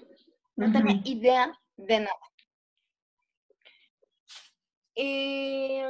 No 0.55 0.71
tenía 0.71 0.99
idea 1.05 1.59
de 1.75 1.99
nada. 1.99 2.19
Y 4.95 5.81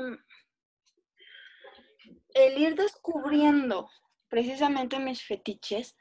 el 2.34 2.57
ir 2.57 2.75
descubriendo 2.75 3.89
precisamente 4.27 5.00
mis 5.00 5.24
fetiches 5.24 5.96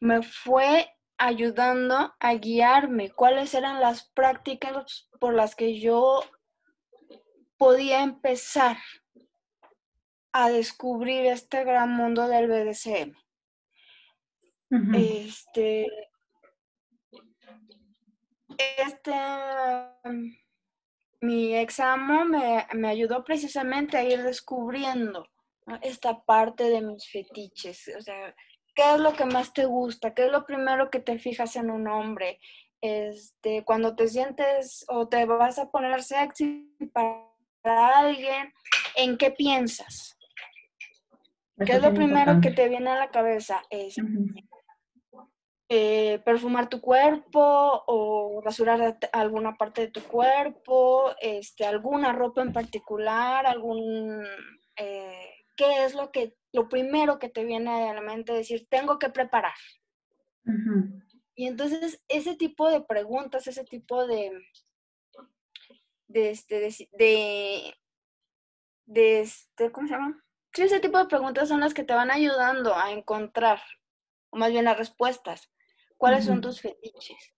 me 0.00 0.20
fue 0.20 0.94
ayudando 1.16 2.14
a 2.20 2.34
guiarme 2.34 3.10
cuáles 3.10 3.54
eran 3.54 3.80
las 3.80 4.10
prácticas 4.10 5.08
por 5.18 5.32
las 5.32 5.56
que 5.56 5.80
yo 5.80 6.22
podía 7.56 8.02
empezar 8.02 8.76
a 10.32 10.50
descubrir 10.50 11.24
este 11.24 11.64
gran 11.64 11.90
mundo 11.90 12.28
del 12.28 12.48
BDSM. 12.48 13.14
Este, 14.70 15.86
este, 18.76 19.12
mm, 20.04 20.30
mi 21.22 21.56
examen 21.56 22.30
me, 22.30 22.66
me 22.74 22.88
ayudó 22.88 23.24
precisamente 23.24 23.96
a 23.96 24.04
ir 24.04 24.22
descubriendo 24.22 25.26
¿no? 25.66 25.78
esta 25.82 26.22
parte 26.22 26.64
de 26.64 26.80
mis 26.82 27.10
fetiches. 27.10 27.90
O 27.98 28.00
sea, 28.00 28.34
¿qué 28.74 28.94
es 28.94 29.00
lo 29.00 29.12
que 29.12 29.24
más 29.24 29.52
te 29.52 29.64
gusta? 29.64 30.14
¿Qué 30.14 30.26
es 30.26 30.32
lo 30.32 30.46
primero 30.46 30.88
que 30.88 31.00
te 31.00 31.18
fijas 31.18 31.56
en 31.56 31.70
un 31.70 31.88
hombre? 31.88 32.38
Este, 32.80 33.64
cuando 33.64 33.94
te 33.96 34.08
sientes 34.08 34.84
o 34.88 35.08
te 35.08 35.26
vas 35.26 35.58
a 35.58 35.70
poner 35.70 36.02
sexy 36.02 36.74
para 36.92 37.98
alguien, 37.98 38.52
¿en 38.96 39.18
qué 39.18 39.32
piensas? 39.32 40.16
¿Qué 41.58 41.64
Eso 41.64 41.76
es 41.76 41.82
lo 41.82 41.92
primero 41.92 42.40
que 42.40 42.52
te 42.52 42.68
viene 42.68 42.90
a 42.90 42.98
la 42.98 43.10
cabeza? 43.10 43.62
Es 43.68 43.98
Ujú. 43.98 44.32
Eh, 45.72 46.20
perfumar 46.24 46.68
tu 46.68 46.80
cuerpo 46.80 47.84
o 47.86 48.40
rasurar 48.44 48.98
alguna 49.12 49.56
parte 49.56 49.82
de 49.82 49.90
tu 49.92 50.02
cuerpo, 50.02 51.14
este, 51.20 51.64
alguna 51.64 52.12
ropa 52.12 52.42
en 52.42 52.52
particular, 52.52 53.46
algún, 53.46 54.26
eh, 54.74 55.30
¿qué 55.56 55.84
es 55.84 55.94
lo 55.94 56.10
que, 56.10 56.36
lo 56.52 56.68
primero 56.68 57.20
que 57.20 57.28
te 57.28 57.44
viene 57.44 57.88
a 57.88 57.94
la 57.94 58.00
mente 58.00 58.32
decir, 58.32 58.66
tengo 58.68 58.98
que 58.98 59.10
preparar? 59.10 59.54
Y 61.36 61.46
entonces 61.46 62.02
ese 62.08 62.34
tipo 62.34 62.68
de 62.68 62.80
preguntas, 62.80 63.46
ese 63.46 63.62
tipo 63.62 64.08
de, 64.08 64.32
de, 66.08 66.30
este, 66.30 66.58
de, 66.58 66.88
de, 66.98 67.74
de 68.86 69.20
este, 69.20 69.70
¿cómo 69.70 69.86
se 69.86 69.94
llama? 69.94 70.20
Sí, 70.52 70.62
ese 70.62 70.80
tipo 70.80 70.98
de 70.98 71.06
preguntas 71.06 71.48
son 71.48 71.60
las 71.60 71.74
que 71.74 71.84
te 71.84 71.94
van 71.94 72.10
ayudando 72.10 72.74
a 72.74 72.90
encontrar, 72.90 73.62
o 74.30 74.36
más 74.36 74.50
bien 74.50 74.64
las 74.64 74.76
respuestas. 74.76 75.48
¿Cuáles 76.00 76.24
son 76.24 76.40
tus 76.40 76.62
fetiches? 76.62 77.34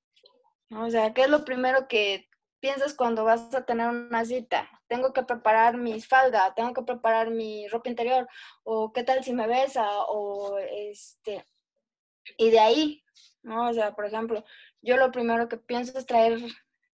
O 0.70 0.88
sea, 0.88 1.12
¿qué 1.12 1.22
es 1.22 1.28
lo 1.28 1.44
primero 1.44 1.88
que 1.88 2.28
piensas 2.60 2.94
cuando 2.94 3.24
vas 3.24 3.52
a 3.56 3.66
tener 3.66 3.88
una 3.88 4.24
cita? 4.24 4.70
Tengo 4.86 5.12
que 5.12 5.24
preparar 5.24 5.76
mi 5.76 6.00
falda, 6.00 6.54
tengo 6.54 6.72
que 6.72 6.82
preparar 6.82 7.30
mi 7.30 7.66
ropa 7.66 7.90
interior, 7.90 8.28
o 8.62 8.92
qué 8.92 9.02
tal 9.02 9.24
si 9.24 9.32
me 9.32 9.48
besa, 9.48 9.84
o 10.06 10.58
este, 10.58 11.44
y 12.36 12.50
de 12.50 12.60
ahí, 12.60 13.02
¿no? 13.42 13.68
O 13.68 13.72
sea, 13.72 13.96
por 13.96 14.06
ejemplo, 14.06 14.44
yo 14.80 14.96
lo 14.96 15.10
primero 15.10 15.48
que 15.48 15.56
pienso 15.56 15.98
es 15.98 16.06
traer 16.06 16.38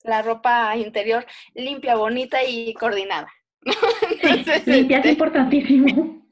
la 0.05 0.23
ropa 0.23 0.75
interior 0.75 1.27
limpia, 1.53 1.97
bonita 1.97 2.43
y 2.45 2.73
coordinada. 2.73 3.31
Sí, 4.65 4.71
limpia 4.71 5.01
es 5.01 5.05
este, 5.05 5.11
importantísimo. 5.11 6.27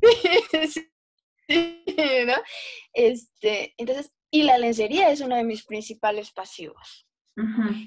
sí, 1.48 1.82
¿no? 2.26 2.34
Este, 2.92 3.74
entonces, 3.76 4.12
y 4.34 4.42
la 4.42 4.58
lencería 4.58 5.10
es 5.10 5.20
uno 5.20 5.36
de 5.36 5.44
mis 5.44 5.64
principales 5.64 6.32
pasivos. 6.32 7.06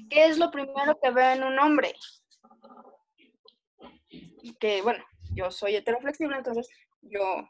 ¿Qué 0.08 0.24
es 0.24 0.38
lo 0.38 0.50
primero 0.50 0.98
que 0.98 1.10
veo 1.10 1.32
en 1.32 1.44
un 1.44 1.58
hombre? 1.58 1.92
Que, 4.58 4.80
bueno, 4.80 5.04
yo 5.34 5.50
soy 5.50 5.76
heteroflexible, 5.76 6.38
entonces 6.38 6.70
yo 7.02 7.46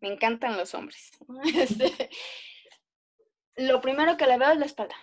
me 0.00 0.12
encantan 0.12 0.56
los 0.56 0.74
hombres. 0.74 1.10
Este, 1.56 2.08
lo 3.56 3.80
primero 3.80 4.16
que 4.16 4.28
le 4.28 4.38
veo 4.38 4.52
es 4.52 4.58
la 4.58 4.66
espalda. 4.66 4.94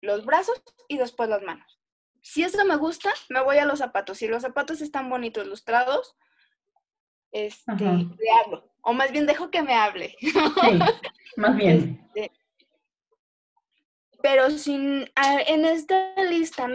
Los 0.00 0.24
brazos 0.24 0.62
y 0.88 0.96
después 0.96 1.28
las 1.28 1.42
manos. 1.42 1.78
Si 2.22 2.42
eso 2.42 2.64
me 2.64 2.76
gusta, 2.76 3.12
me 3.28 3.42
voy 3.42 3.58
a 3.58 3.66
los 3.66 3.80
zapatos. 3.80 4.16
Si 4.16 4.28
los 4.28 4.40
zapatos 4.40 4.80
están 4.80 5.10
bonitos, 5.10 5.46
lustrados, 5.46 6.16
este, 7.32 7.70
Ajá. 7.70 7.92
le 7.92 8.30
hablo. 8.44 8.70
O 8.82 8.92
más 8.92 9.12
bien 9.12 9.26
dejo 9.26 9.50
que 9.50 9.62
me 9.62 9.74
hable. 9.74 10.16
Sí, 10.20 10.32
más 11.36 11.56
bien. 11.56 12.00
Este, 12.14 12.32
pero 14.22 14.50
sin, 14.50 15.08
en 15.16 15.64
esta 15.64 16.14
lista 16.28 16.68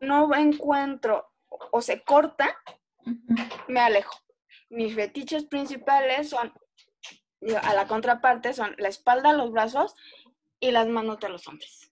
no 0.00 0.34
encuentro 0.34 1.26
o 1.48 1.80
se 1.80 2.02
corta, 2.02 2.56
me 3.68 3.80
alejo. 3.80 4.18
Mis 4.68 4.94
fetiches 4.94 5.44
principales 5.44 6.28
son, 6.30 6.52
a 7.62 7.74
la 7.74 7.86
contraparte, 7.86 8.52
son 8.52 8.74
la 8.78 8.88
espalda, 8.88 9.32
los 9.32 9.52
brazos 9.52 9.94
y 10.60 10.70
las 10.72 10.88
manos 10.88 11.18
de 11.20 11.28
los 11.28 11.46
hombres. 11.46 11.90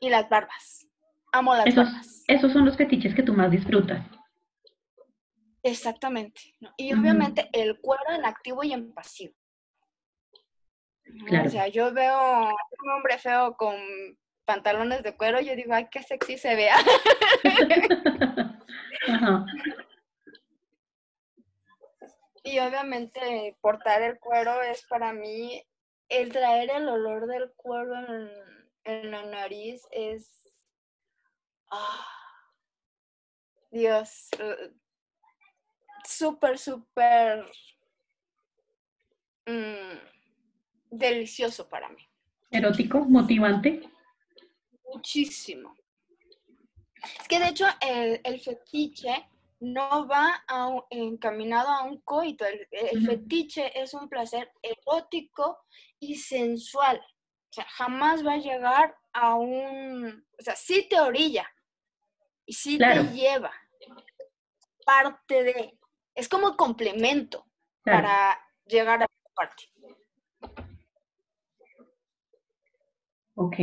Y 0.00 0.10
las 0.10 0.28
barbas. 0.28 0.86
Amo 1.32 1.54
las 1.54 1.66
Esos, 1.66 1.84
barbas. 1.84 2.24
esos 2.26 2.52
son 2.52 2.64
los 2.64 2.76
fetiches 2.76 3.14
que 3.14 3.22
tú 3.22 3.32
más 3.34 3.50
disfrutas. 3.50 4.04
Exactamente. 5.62 6.54
¿no? 6.60 6.72
Y 6.76 6.92
obviamente 6.92 7.48
el 7.52 7.80
cuero 7.80 8.10
en 8.10 8.24
activo 8.24 8.62
y 8.64 8.72
en 8.72 8.92
pasivo. 8.92 9.34
¿no? 11.06 11.24
Claro. 11.26 11.48
O 11.48 11.50
sea, 11.50 11.68
yo 11.68 11.92
veo 11.92 12.48
un 12.48 12.90
hombre 12.90 13.18
feo 13.18 13.56
con 13.56 13.76
pantalones 14.44 15.02
de 15.02 15.16
cuero, 15.16 15.40
yo 15.40 15.54
digo, 15.54 15.74
ay, 15.74 15.88
qué 15.90 16.02
sexy 16.02 16.38
se 16.38 16.54
vea. 16.54 16.76
Ajá. 19.08 19.44
Y 22.42 22.58
obviamente 22.60 23.58
portar 23.60 24.00
el 24.00 24.18
cuero 24.18 24.62
es 24.62 24.86
para 24.86 25.12
mí, 25.12 25.62
el 26.08 26.32
traer 26.32 26.70
el 26.70 26.88
olor 26.88 27.26
del 27.26 27.52
cuero 27.56 27.94
en, 27.94 28.30
en 28.84 29.10
la 29.10 29.26
nariz 29.26 29.82
es... 29.90 30.30
ah, 31.70 32.06
Dios, 33.70 34.30
eh, 34.38 34.72
súper, 36.08 36.58
súper 36.58 37.44
mm, 39.46 39.98
delicioso 40.90 41.68
para 41.68 41.88
mí. 41.88 42.06
Erótico, 42.50 43.00
motivante. 43.00 43.88
Muchísimo. 44.92 45.74
Es 47.20 47.28
que 47.28 47.38
de 47.38 47.48
hecho 47.48 47.66
el, 47.80 48.20
el 48.24 48.40
fetiche 48.40 49.28
no 49.60 50.06
va 50.08 50.42
a 50.46 50.66
un- 50.68 50.82
encaminado 50.90 51.68
a 51.68 51.82
un 51.82 52.00
coito. 52.00 52.44
El, 52.46 53.06
fetiche 53.06 53.78
es 53.80 53.92
un 53.94 54.08
placer 54.08 54.50
erótico 54.62 55.58
y 56.00 56.16
sensual. 56.16 56.98
O 57.50 57.52
sea, 57.52 57.64
jamás 57.68 58.24
va 58.26 58.34
a 58.34 58.38
llegar 58.38 58.96
a 59.12 59.34
un... 59.34 60.26
O 60.38 60.42
sea, 60.42 60.54
sí 60.56 60.86
te 60.88 60.98
orilla 61.00 61.48
y 62.46 62.52
sí 62.52 62.78
Claro. 62.78 63.02
te 63.04 63.14
lleva. 63.14 63.52
Parte 64.84 65.42
de... 65.44 65.77
Es 66.18 66.28
como 66.28 66.56
complemento 66.56 67.44
Claro. 67.84 68.02
para 68.02 68.38
llegar 68.66 69.02
a 69.02 69.04
esa 69.04 69.30
parte. 69.36 69.62
Ok. 73.36 73.56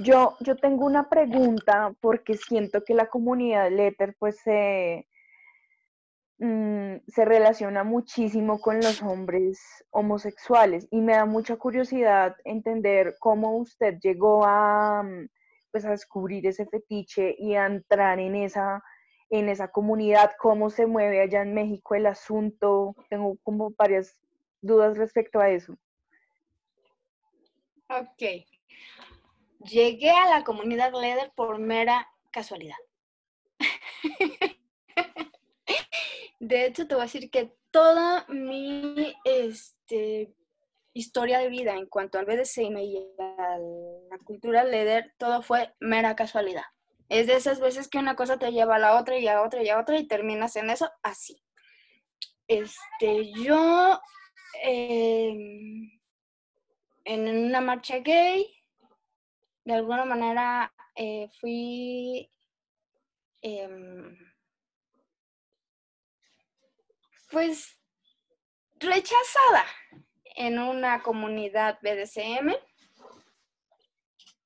Yo, 0.00 0.36
yo 0.40 0.56
tengo 0.56 0.84
una 0.86 1.08
pregunta 1.08 1.94
porque 2.00 2.36
siento 2.36 2.82
que 2.82 2.94
la 2.94 3.06
comunidad 3.06 3.70
Letter 3.70 4.16
pues 4.18 4.40
se, 4.40 5.06
mm, 6.38 6.96
se 7.06 7.24
relaciona 7.24 7.84
muchísimo 7.84 8.60
con 8.60 8.78
los 8.78 9.00
hombres 9.00 9.60
homosexuales 9.90 10.88
y 10.90 11.00
me 11.00 11.12
da 11.12 11.26
mucha 11.26 11.56
curiosidad 11.56 12.34
entender 12.42 13.14
cómo 13.20 13.56
usted 13.56 14.00
llegó 14.02 14.44
a, 14.44 15.04
mm, 15.04 15.28
pues, 15.70 15.84
a 15.84 15.90
descubrir 15.90 16.44
ese 16.48 16.66
fetiche 16.66 17.36
y 17.38 17.54
a 17.54 17.66
entrar 17.66 18.18
en 18.18 18.34
esa, 18.34 18.82
en 19.30 19.48
esa 19.48 19.68
comunidad, 19.68 20.32
cómo 20.38 20.70
se 20.70 20.86
mueve 20.86 21.22
allá 21.22 21.42
en 21.42 21.54
México 21.54 21.94
el 21.94 22.06
asunto. 22.06 22.96
Tengo 23.08 23.36
como 23.42 23.70
varias 23.70 24.18
dudas 24.60 24.98
respecto 24.98 25.40
a 25.40 25.50
eso. 25.50 25.76
Ok. 27.88 28.44
Llegué 29.64 30.10
a 30.10 30.30
la 30.30 30.44
comunidad 30.44 30.92
Leather 30.92 31.32
por 31.34 31.58
mera 31.58 32.08
casualidad. 32.30 32.76
De 36.40 36.66
hecho, 36.66 36.86
te 36.88 36.94
voy 36.94 37.02
a 37.02 37.04
decir 37.04 37.30
que 37.30 37.54
toda 37.70 38.24
mi 38.28 39.14
este, 39.24 40.34
historia 40.92 41.38
de 41.38 41.48
vida 41.48 41.74
en 41.74 41.86
cuanto 41.86 42.18
al 42.18 42.24
BDSM 42.26 42.78
y 42.78 42.96
a 43.18 43.58
la 44.10 44.18
cultura 44.24 44.64
Leather, 44.64 45.14
todo 45.18 45.42
fue 45.42 45.74
mera 45.78 46.16
casualidad. 46.16 46.64
Es 47.10 47.26
de 47.26 47.34
esas 47.34 47.58
veces 47.58 47.88
que 47.88 47.98
una 47.98 48.14
cosa 48.14 48.38
te 48.38 48.52
lleva 48.52 48.76
a 48.76 48.78
la 48.78 48.98
otra 48.98 49.18
y 49.18 49.26
a 49.26 49.42
otra 49.42 49.64
y 49.64 49.68
a 49.68 49.80
otra 49.80 49.98
y 49.98 50.06
terminas 50.06 50.54
en 50.54 50.70
eso 50.70 50.88
así. 51.02 51.42
Este, 52.46 53.32
yo 53.32 54.00
em, 54.62 55.90
en 57.04 57.46
una 57.46 57.60
marcha 57.60 57.98
gay, 57.98 58.46
de 59.64 59.74
alguna 59.74 60.04
manera 60.04 60.72
eh, 60.94 61.28
fui 61.40 62.30
em, 63.42 64.16
pues 67.32 67.76
rechazada 68.78 69.64
en 70.36 70.60
una 70.60 71.02
comunidad 71.02 71.80
BDSM, 71.82 72.54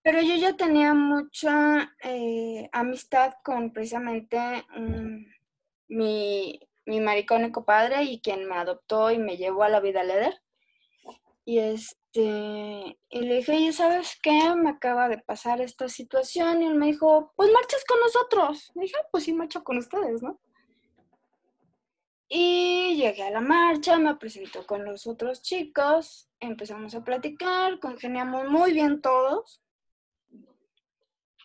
pero 0.04 0.20
yo 0.20 0.34
ya 0.36 0.54
tenía 0.54 0.92
mucha 0.92 1.96
eh, 2.02 2.68
amistad 2.72 3.32
con 3.42 3.72
precisamente 3.72 4.38
mm, 4.76 5.24
mi, 5.88 6.60
mi 6.84 7.00
maricónico 7.00 7.64
padre 7.64 8.02
y 8.02 8.20
quien 8.20 8.46
me 8.46 8.54
adoptó 8.56 9.10
y 9.10 9.16
me 9.18 9.38
llevó 9.38 9.62
a 9.62 9.70
la 9.70 9.80
vida 9.80 10.04
leather. 10.04 10.42
Y 11.46 11.58
este, 11.58 12.20
y 12.20 13.20
le 13.20 13.36
dije, 13.36 13.54
¿y 13.56 13.72
sabes 13.72 14.18
qué? 14.22 14.54
Me 14.54 14.68
acaba 14.68 15.08
de 15.08 15.18
pasar 15.18 15.62
esta 15.62 15.88
situación. 15.88 16.62
Y 16.62 16.66
él 16.66 16.74
me 16.74 16.86
dijo, 16.86 17.32
pues 17.34 17.50
marchas 17.50 17.82
con 17.86 17.98
nosotros. 18.00 18.72
Le 18.74 18.82
dije, 18.82 18.96
"Ah, 19.02 19.08
pues 19.10 19.24
sí, 19.24 19.32
marcho 19.32 19.64
con 19.64 19.78
ustedes, 19.78 20.22
¿no? 20.22 20.38
Y 22.28 22.96
llegué 22.96 23.22
a 23.22 23.30
la 23.30 23.40
marcha, 23.40 23.98
me 23.98 24.16
presentó 24.16 24.66
con 24.66 24.84
los 24.84 25.06
otros 25.06 25.40
chicos, 25.40 26.28
empezamos 26.40 26.94
a 26.94 27.04
platicar, 27.04 27.80
congeniamos 27.80 28.50
muy 28.50 28.72
bien 28.74 29.00
todos. 29.00 29.63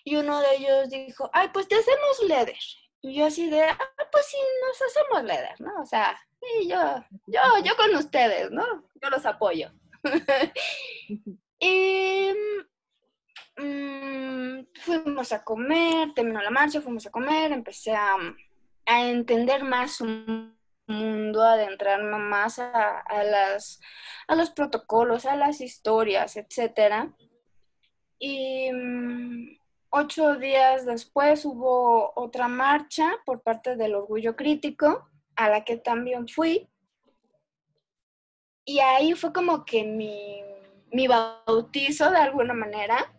Y 0.04 0.16
uno 0.16 0.40
de 0.42 0.56
ellos 0.56 0.90
dijo, 0.90 1.30
ay, 1.34 1.50
pues 1.54 1.68
te 1.68 1.76
hacemos 1.76 2.24
leather. 2.28 2.58
Y 3.02 3.16
yo 3.16 3.26
así 3.26 3.50
de, 3.50 3.64
ah, 3.64 3.78
pues 4.12 4.26
sí, 4.26 4.38
nos 4.68 4.82
hacemos 4.82 5.24
leather, 5.24 5.62
¿no? 5.62 5.82
O 5.82 5.86
sea, 5.86 6.20
yo, 6.68 7.04
yo, 7.28 7.42
yo 7.64 7.76
con 7.78 7.96
ustedes, 7.96 8.52
¿no? 8.52 8.64
Yo 9.02 9.10
los 9.10 9.26
apoyo. 9.26 9.72
y 11.60 12.30
mm, 13.58 14.66
fuimos 14.82 15.32
a 15.32 15.44
comer, 15.44 16.14
terminó 16.14 16.42
la 16.42 16.50
marcha, 16.50 16.82
fuimos 16.82 17.06
a 17.08 17.12
comer, 17.12 17.52
empecé 17.52 17.94
a, 17.94 18.16
a 18.86 19.08
entender 19.08 19.64
más 19.64 19.98
su 19.98 20.06
mundo, 20.88 21.42
adentrarme 21.42 22.18
más 22.18 22.60
a, 22.60 23.00
a 23.00 23.24
las, 23.24 23.80
a 24.28 24.36
los 24.36 24.50
protocolos, 24.52 25.26
a 25.26 25.36
las 25.36 25.62
historias, 25.62 26.36
etcétera. 26.36 27.14
Y 28.18 28.72
mm, 28.72 29.59
ocho 29.90 30.36
días 30.36 30.86
después 30.86 31.46
hubo 31.46 32.14
otra 32.16 32.48
marcha 32.48 33.12
por 33.26 33.42
parte 33.42 33.76
del 33.76 33.96
Orgullo 33.96 34.36
Crítico, 34.36 35.10
a 35.36 35.50
la 35.50 35.64
que 35.64 35.78
también 35.78 36.28
fui. 36.28 36.70
Y 38.66 38.80
ahí 38.80 39.14
fue 39.14 39.34
como 39.34 39.66
que 39.66 39.84
mi, 39.84 40.42
mi 40.92 41.08
bautizo 41.08 42.12
de 42.12 42.18
alguna 42.18 42.54
manera. 42.54 43.14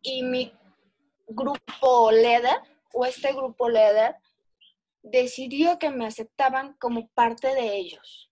Y 0.00 0.22
mi 0.22 0.52
grupo 1.26 2.10
Leather, 2.10 2.60
o 2.92 3.04
este 3.04 3.32
grupo 3.32 3.68
Leather, 3.68 4.16
decidió 5.02 5.78
que 5.78 5.90
me 5.90 6.06
aceptaban 6.06 6.74
como 6.74 7.08
parte 7.08 7.48
de 7.54 7.76
ellos. 7.76 8.30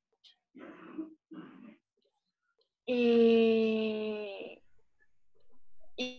Y, 2.87 4.60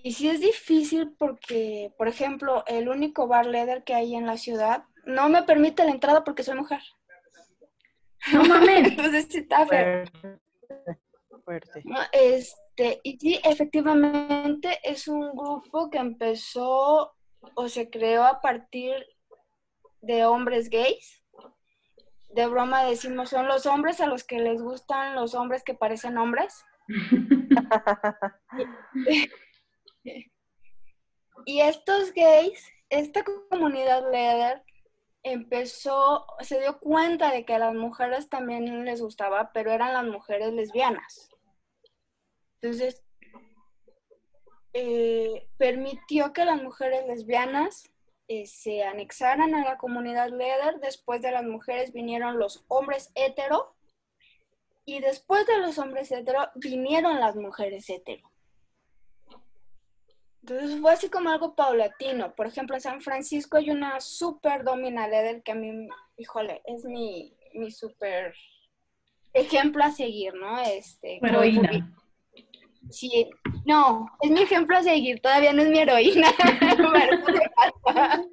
y, 0.03 0.11
sí 0.13 0.29
es 0.29 0.39
difícil 0.39 1.11
porque, 1.17 1.93
por 1.97 2.07
ejemplo, 2.07 2.63
el 2.67 2.89
único 2.89 3.27
bar 3.27 3.45
leather 3.45 3.83
que 3.83 3.93
hay 3.93 4.15
en 4.15 4.25
la 4.25 4.37
ciudad 4.37 4.83
no 5.05 5.29
me 5.29 5.43
permite 5.43 5.83
la 5.83 5.91
entrada 5.91 6.23
porque 6.23 6.43
soy 6.43 6.55
mujer. 6.55 6.81
No 8.31 8.43
mames. 8.43 8.87
Entonces 8.91 9.27
sí 9.29 9.39
está 9.39 9.65
feo. 9.65 10.05
Fuerte. 10.05 10.39
Fuerte. 11.43 11.81
¿no? 11.85 11.97
Este, 12.11 12.99
y 13.03 13.17
sí, 13.17 13.39
efectivamente 13.43 14.79
es 14.83 15.07
un 15.07 15.35
grupo 15.35 15.89
que 15.89 15.97
empezó 15.97 17.13
o 17.55 17.67
se 17.67 17.89
creó 17.89 18.23
a 18.23 18.41
partir 18.41 18.93
de 20.01 20.25
hombres 20.25 20.69
gays 20.69 21.21
de 22.33 22.47
broma 22.47 22.83
decimos, 22.83 23.29
son 23.29 23.47
los 23.47 23.65
hombres 23.65 23.99
a 23.99 24.07
los 24.07 24.23
que 24.23 24.39
les 24.39 24.61
gustan 24.61 25.15
los 25.15 25.35
hombres 25.35 25.63
que 25.63 25.73
parecen 25.73 26.17
hombres. 26.17 26.63
y 31.45 31.61
estos 31.61 32.13
gays, 32.13 32.67
esta 32.89 33.23
comunidad 33.23 34.11
leather 34.11 34.63
empezó, 35.23 36.25
se 36.39 36.59
dio 36.59 36.79
cuenta 36.79 37.31
de 37.31 37.45
que 37.45 37.53
a 37.53 37.59
las 37.59 37.73
mujeres 37.73 38.29
también 38.29 38.85
les 38.85 39.01
gustaba, 39.01 39.51
pero 39.53 39.71
eran 39.71 39.93
las 39.93 40.05
mujeres 40.05 40.53
lesbianas. 40.53 41.29
Entonces, 42.61 43.03
eh, 44.73 45.49
permitió 45.57 46.31
que 46.31 46.45
las 46.45 46.61
mujeres 46.61 47.05
lesbianas 47.05 47.91
eh, 48.27 48.45
se 48.45 48.83
anexaran 48.83 49.53
a 49.55 49.65
la 49.65 49.77
comunidad 49.77 50.29
leather. 50.29 50.79
Después 50.79 51.21
de 51.21 51.31
las 51.31 51.43
mujeres 51.43 51.91
vinieron 51.91 52.39
los 52.39 52.63
hombres 52.67 53.11
hetero. 53.15 53.75
Y 54.85 54.99
después 54.99 55.45
de 55.45 55.57
los 55.59 55.77
hombres 55.77 56.11
hetero 56.11 56.49
vinieron 56.55 57.19
las 57.19 57.35
mujeres 57.35 57.89
hetero. 57.89 58.30
Entonces 60.41 60.79
fue 60.79 60.91
así 60.91 61.09
como 61.09 61.29
algo 61.29 61.55
paulatino. 61.55 62.33
Por 62.35 62.47
ejemplo, 62.47 62.75
en 62.75 62.81
San 62.81 63.01
Francisco 63.01 63.57
hay 63.57 63.69
una 63.69 63.99
super 63.99 64.63
domina 64.63 65.07
leather 65.07 65.43
que 65.43 65.51
a 65.51 65.55
mí, 65.55 65.87
híjole, 66.17 66.61
es 66.65 66.83
mi, 66.83 67.35
mi 67.53 67.71
super 67.71 68.33
ejemplo 69.33 69.83
a 69.83 69.91
seguir, 69.91 70.33
¿no? 70.33 70.59
Este, 70.61 71.19
Heroína. 71.21 71.95
Sí, 72.89 73.29
no, 73.65 74.09
es 74.21 74.31
mi 74.31 74.41
ejemplo 74.41 74.77
a 74.77 74.83
seguir, 74.83 75.21
todavía 75.21 75.53
no 75.53 75.61
es 75.61 75.69
mi 75.69 75.79
heroína. 75.79 76.29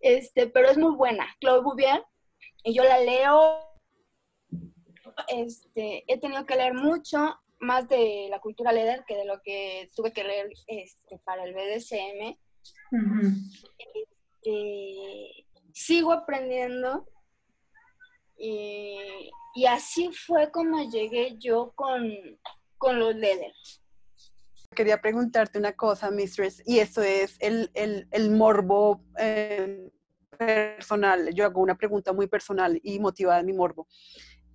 este, 0.00 0.46
pero 0.46 0.70
es 0.70 0.78
muy 0.78 0.94
buena, 0.94 1.26
Claude 1.40 1.62
Bouvier, 1.62 2.04
y 2.62 2.74
yo 2.74 2.84
la 2.84 3.00
leo. 3.00 3.58
Este, 5.28 6.04
he 6.06 6.18
tenido 6.18 6.46
que 6.46 6.56
leer 6.56 6.74
mucho 6.74 7.38
más 7.64 7.88
de 7.88 8.28
la 8.30 8.40
cultura 8.40 8.72
leather 8.72 9.04
que 9.06 9.16
de 9.16 9.24
lo 9.24 9.40
que 9.42 9.90
tuve 9.96 10.12
que 10.12 10.24
leer 10.24 10.50
este, 10.66 11.18
para 11.24 11.44
el 11.44 11.54
BDSM. 11.54 12.36
Este, 14.44 15.46
sigo 15.72 16.12
aprendiendo 16.12 17.08
y, 18.36 19.30
y, 19.54 19.66
así 19.66 20.10
fue 20.12 20.50
como 20.50 20.88
llegué 20.90 21.36
yo 21.38 21.72
con, 21.74 22.02
con 22.78 22.98
los 22.98 23.14
leather. 23.14 23.52
Quería 24.74 25.00
preguntarte 25.00 25.58
una 25.58 25.72
cosa, 25.72 26.10
Mistress, 26.10 26.62
y 26.66 26.80
eso 26.80 27.02
es 27.02 27.36
el, 27.40 27.70
el, 27.74 28.08
el 28.10 28.30
morbo 28.30 29.04
eh, 29.18 29.88
personal. 30.36 31.32
Yo 31.32 31.44
hago 31.44 31.60
una 31.60 31.76
pregunta 31.76 32.12
muy 32.12 32.26
personal 32.26 32.80
y 32.82 32.98
motivada 32.98 33.40
en 33.40 33.46
mi 33.46 33.52
morbo. 33.52 33.86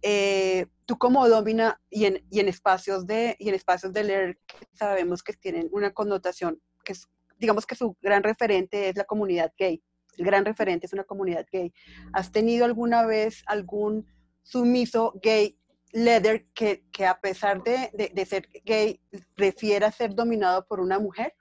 Eh, 0.01 0.67
tú 0.85 0.97
como 0.97 1.27
domina 1.27 1.81
y 1.89 2.05
en, 2.05 2.25
y 2.29 2.39
en, 2.39 2.47
espacios 2.47 3.05
de 3.05 3.35
y 3.39 3.49
en 3.49 3.55
espacios 3.55 3.91
de 3.93 4.03
leer 4.03 4.39
sabemos 4.73 5.21
que 5.23 5.33
tienen 5.33 5.69
una 5.71 5.93
connotación 5.93 6.61
que 6.83 6.93
es, 6.93 7.07
digamos 7.37 7.65
que 7.65 7.75
su 7.75 7.97
gran 8.01 8.23
referente 8.23 8.89
es 8.89 8.95
la 8.95 9.03
comunidad 9.03 9.53
gay. 9.57 9.83
El 10.17 10.25
gran 10.25 10.45
referente 10.45 10.85
es 10.85 10.93
una 10.93 11.03
comunidad 11.03 11.45
gay. 11.51 11.73
Has 12.13 12.31
tenido 12.31 12.65
alguna 12.65 13.05
vez 13.05 13.43
algún 13.45 14.07
sumiso 14.43 15.13
gay 15.21 15.57
leather 15.91 16.47
que, 16.53 16.85
que 16.91 17.05
a 17.05 17.19
pesar 17.19 17.63
de, 17.63 17.89
de, 17.93 18.11
de, 18.13 18.25
ser 18.25 18.47
gay 18.63 19.01
prefiera 19.35 19.91
ser 19.91 20.13
dominado 20.13 20.65
por 20.67 20.79
una 20.79 20.99
mujer 20.99 21.33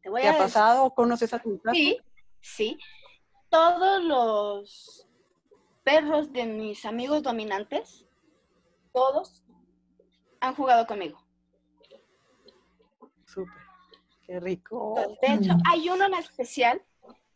te, 0.00 0.08
voy 0.08 0.22
¿Te 0.22 0.28
ha 0.28 0.38
pasado 0.38 0.84
o 0.84 0.94
conoces 0.94 1.34
a 1.34 1.40
tu 1.40 1.60
sí 1.72 1.98
sí. 2.44 2.78
Todos 3.48 4.04
los 4.04 5.08
perros 5.84 6.32
de 6.32 6.46
mis 6.46 6.84
amigos 6.84 7.22
dominantes, 7.22 8.06
todos 8.92 9.44
han 10.40 10.54
jugado 10.54 10.86
conmigo. 10.86 11.22
Súper, 13.26 13.62
qué 14.26 14.40
rico. 14.40 14.94
De 15.22 15.34
hecho, 15.34 15.52
hay 15.70 15.88
uno 15.88 16.06
en 16.06 16.14
especial 16.14 16.82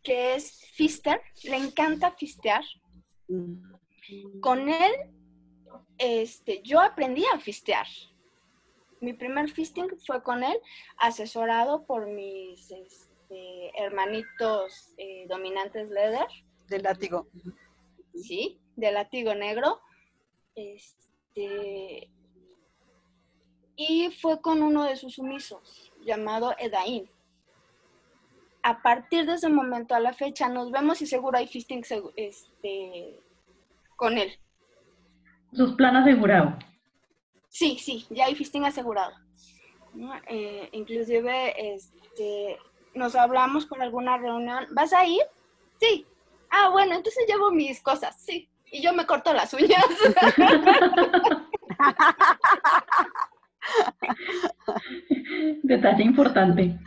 que 0.02 0.34
es 0.34 0.64
Fister, 0.72 1.20
le 1.44 1.56
encanta 1.56 2.12
fistear. 2.12 2.64
Mm. 3.28 4.40
Con 4.40 4.68
él, 4.68 4.92
este, 5.98 6.62
yo 6.62 6.80
aprendí 6.80 7.24
a 7.34 7.38
fistear. 7.38 7.86
Mi 9.00 9.12
primer 9.12 9.50
fisting 9.50 9.88
fue 10.06 10.22
con 10.22 10.42
él, 10.42 10.58
asesorado 10.96 11.84
por 11.86 12.06
mis 12.06 12.70
este, 12.70 13.70
hermanitos 13.80 14.94
eh, 14.96 15.26
dominantes 15.28 15.88
leather. 15.90 16.26
Del 16.68 16.82
látigo. 16.82 17.28
¿Sí? 18.22 18.58
De 18.76 18.92
látigo 18.92 19.34
negro. 19.34 19.80
Este, 20.54 22.10
y 23.76 24.10
fue 24.10 24.40
con 24.40 24.62
uno 24.62 24.84
de 24.84 24.96
sus 24.96 25.14
sumisos, 25.14 25.92
llamado 26.04 26.54
Edaín. 26.58 27.08
A 28.62 28.82
partir 28.82 29.24
de 29.24 29.34
ese 29.34 29.48
momento 29.48 29.94
a 29.94 30.00
la 30.00 30.12
fecha 30.12 30.48
nos 30.48 30.70
vemos 30.72 31.00
y 31.00 31.06
seguro 31.06 31.38
hay 31.38 31.46
fisting 31.46 31.84
este, 32.16 33.20
con 33.96 34.18
él. 34.18 34.32
¿Sus 35.52 35.74
plan 35.74 35.96
asegurado? 35.96 36.58
Sí, 37.48 37.78
sí, 37.78 38.04
ya 38.10 38.26
hay 38.26 38.34
fisting 38.34 38.64
asegurado. 38.64 39.12
Eh, 40.26 40.68
inclusive 40.72 41.74
este, 41.74 42.58
nos 42.94 43.14
hablamos 43.14 43.64
con 43.64 43.80
alguna 43.80 44.18
reunión. 44.18 44.66
¿Vas 44.72 44.92
a 44.92 45.06
ir? 45.06 45.22
Sí, 45.80 46.04
Ah, 46.50 46.68
bueno, 46.70 46.94
entonces 46.94 47.24
llevo 47.26 47.50
mis 47.50 47.82
cosas, 47.82 48.14
sí. 48.20 48.48
Y 48.70 48.82
yo 48.82 48.92
me 48.92 49.06
corto 49.06 49.32
las 49.32 49.54
uñas. 49.54 49.78
Detalle 55.62 56.02
importante. 56.02 56.78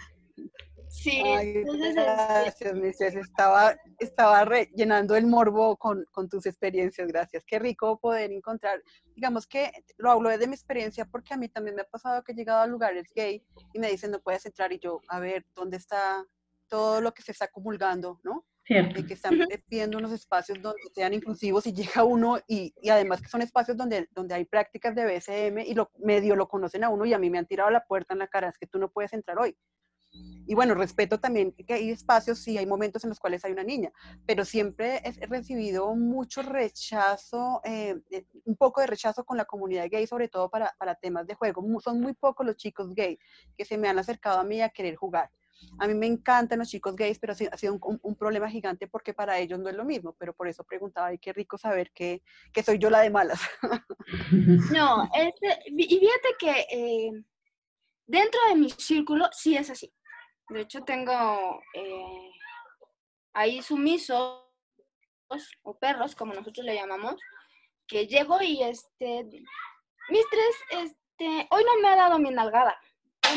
Sí, 0.91 1.23
Ay, 1.25 1.53
entonces 1.55 1.95
gracias, 1.95 2.75
Mistress. 2.75 3.15
Estaba, 3.15 3.75
estaba 3.97 4.45
rellenando 4.45 5.15
el 5.15 5.25
morbo 5.25 5.77
con, 5.77 6.05
con, 6.11 6.29
tus 6.29 6.45
experiencias. 6.45 7.07
Gracias. 7.07 7.43
Qué 7.45 7.57
rico 7.59 7.97
poder 7.97 8.31
encontrar. 8.31 8.83
Digamos 9.15 9.47
que 9.47 9.71
lo 9.97 10.11
hablo 10.11 10.29
desde 10.29 10.47
mi 10.47 10.53
experiencia 10.53 11.05
porque 11.05 11.33
a 11.33 11.37
mí 11.37 11.47
también 11.47 11.75
me 11.75 11.83
ha 11.83 11.85
pasado 11.85 12.23
que 12.23 12.33
he 12.33 12.35
llegado 12.35 12.61
a 12.61 12.67
lugares 12.67 13.07
gay 13.15 13.43
y 13.73 13.79
me 13.79 13.89
dicen 13.89 14.11
no 14.11 14.19
puedes 14.19 14.45
entrar 14.45 14.73
y 14.73 14.79
yo, 14.79 14.99
a 15.07 15.19
ver, 15.19 15.45
¿dónde 15.55 15.77
está 15.77 16.23
todo 16.67 17.01
lo 17.01 17.13
que 17.13 17.23
se 17.23 17.31
está 17.31 17.47
comulgando, 17.47 18.19
no? 18.23 18.45
Cierto. 18.63 19.01
de 19.01 19.07
que 19.07 19.15
están 19.15 19.39
pidiendo 19.67 19.97
unos 19.97 20.11
espacios 20.11 20.61
donde 20.61 20.79
sean 20.93 21.13
inclusivos 21.13 21.65
y 21.65 21.73
llega 21.73 22.03
uno 22.03 22.37
y, 22.47 22.73
y, 22.81 22.89
además 22.89 23.21
que 23.21 23.27
son 23.27 23.41
espacios 23.41 23.75
donde, 23.75 24.07
donde 24.11 24.35
hay 24.35 24.45
prácticas 24.45 24.95
de 24.95 25.05
BSM 25.05 25.59
y 25.65 25.73
lo, 25.73 25.91
medio 25.97 26.35
lo 26.35 26.47
conocen 26.47 26.83
a 26.83 26.89
uno 26.89 27.05
y 27.05 27.13
a 27.13 27.17
mí 27.17 27.29
me 27.29 27.39
han 27.39 27.47
tirado 27.47 27.69
la 27.71 27.83
puerta 27.83 28.13
en 28.13 28.19
la 28.19 28.27
cara, 28.27 28.49
es 28.49 28.57
que 28.57 28.67
tú 28.67 28.77
no 28.77 28.89
puedes 28.89 29.13
entrar 29.13 29.39
hoy. 29.39 29.57
Y 30.13 30.55
bueno, 30.55 30.75
respeto 30.75 31.19
también 31.19 31.53
que 31.53 31.73
hay 31.73 31.89
espacios, 31.91 32.39
sí, 32.39 32.57
hay 32.57 32.65
momentos 32.65 33.03
en 33.03 33.09
los 33.09 33.19
cuales 33.19 33.45
hay 33.45 33.53
una 33.53 33.63
niña, 33.63 33.91
pero 34.25 34.43
siempre 34.43 35.01
he 35.05 35.25
recibido 35.27 35.95
mucho 35.95 36.41
rechazo, 36.41 37.61
eh, 37.63 37.95
un 38.43 38.55
poco 38.57 38.81
de 38.81 38.87
rechazo 38.87 39.23
con 39.23 39.37
la 39.37 39.45
comunidad 39.45 39.87
gay, 39.89 40.05
sobre 40.07 40.27
todo 40.27 40.49
para, 40.49 40.73
para 40.77 40.95
temas 40.95 41.27
de 41.27 41.35
juego. 41.35 41.63
Son 41.79 42.01
muy 42.01 42.13
pocos 42.13 42.45
los 42.45 42.57
chicos 42.57 42.93
gay 42.93 43.17
que 43.57 43.63
se 43.63 43.77
me 43.77 43.87
han 43.87 43.99
acercado 43.99 44.39
a 44.39 44.43
mí 44.43 44.61
a 44.61 44.69
querer 44.69 44.95
jugar. 44.95 45.31
A 45.79 45.87
mí 45.87 45.93
me 45.93 46.07
encantan 46.07 46.59
los 46.59 46.69
chicos 46.69 46.95
gays, 46.95 47.19
pero 47.19 47.33
ha 47.33 47.57
sido 47.57 47.79
un, 47.81 48.15
problema 48.15 48.49
gigante 48.49 48.87
porque 48.87 49.13
para 49.13 49.39
ellos 49.39 49.59
no 49.59 49.69
es 49.69 49.75
lo 49.75 49.85
mismo, 49.85 50.15
pero 50.17 50.33
por 50.33 50.47
eso 50.47 50.63
preguntaba, 50.63 51.13
y 51.13 51.17
qué 51.17 51.33
rico 51.33 51.57
saber 51.57 51.91
que, 51.91 52.21
soy 52.63 52.77
yo 52.77 52.89
la 52.89 53.01
de 53.01 53.09
malas. 53.09 53.41
No, 54.71 55.09
este, 55.13 55.59
y 55.67 55.99
fíjate 55.99 56.29
que 56.39 56.51
eh, 56.71 57.11
dentro 58.05 58.39
de 58.49 58.55
mi 58.55 58.69
círculo 58.69 59.27
sí 59.31 59.55
es 59.55 59.69
así. 59.69 59.93
De 60.49 60.61
hecho, 60.61 60.81
tengo 60.81 61.61
eh, 61.73 62.31
ahí 63.33 63.61
sumisos 63.61 64.43
o 65.63 65.77
perros, 65.79 66.15
como 66.15 66.33
nosotros 66.33 66.65
le 66.65 66.75
llamamos, 66.75 67.15
que 67.87 68.07
llego 68.07 68.41
y 68.41 68.63
este, 68.63 69.25
Mistress, 70.09 70.55
este, 70.71 71.47
hoy 71.51 71.63
no 71.63 71.81
me 71.81 71.87
ha 71.89 71.95
dado 71.95 72.19
mi 72.19 72.31
nalgada. 72.31 72.77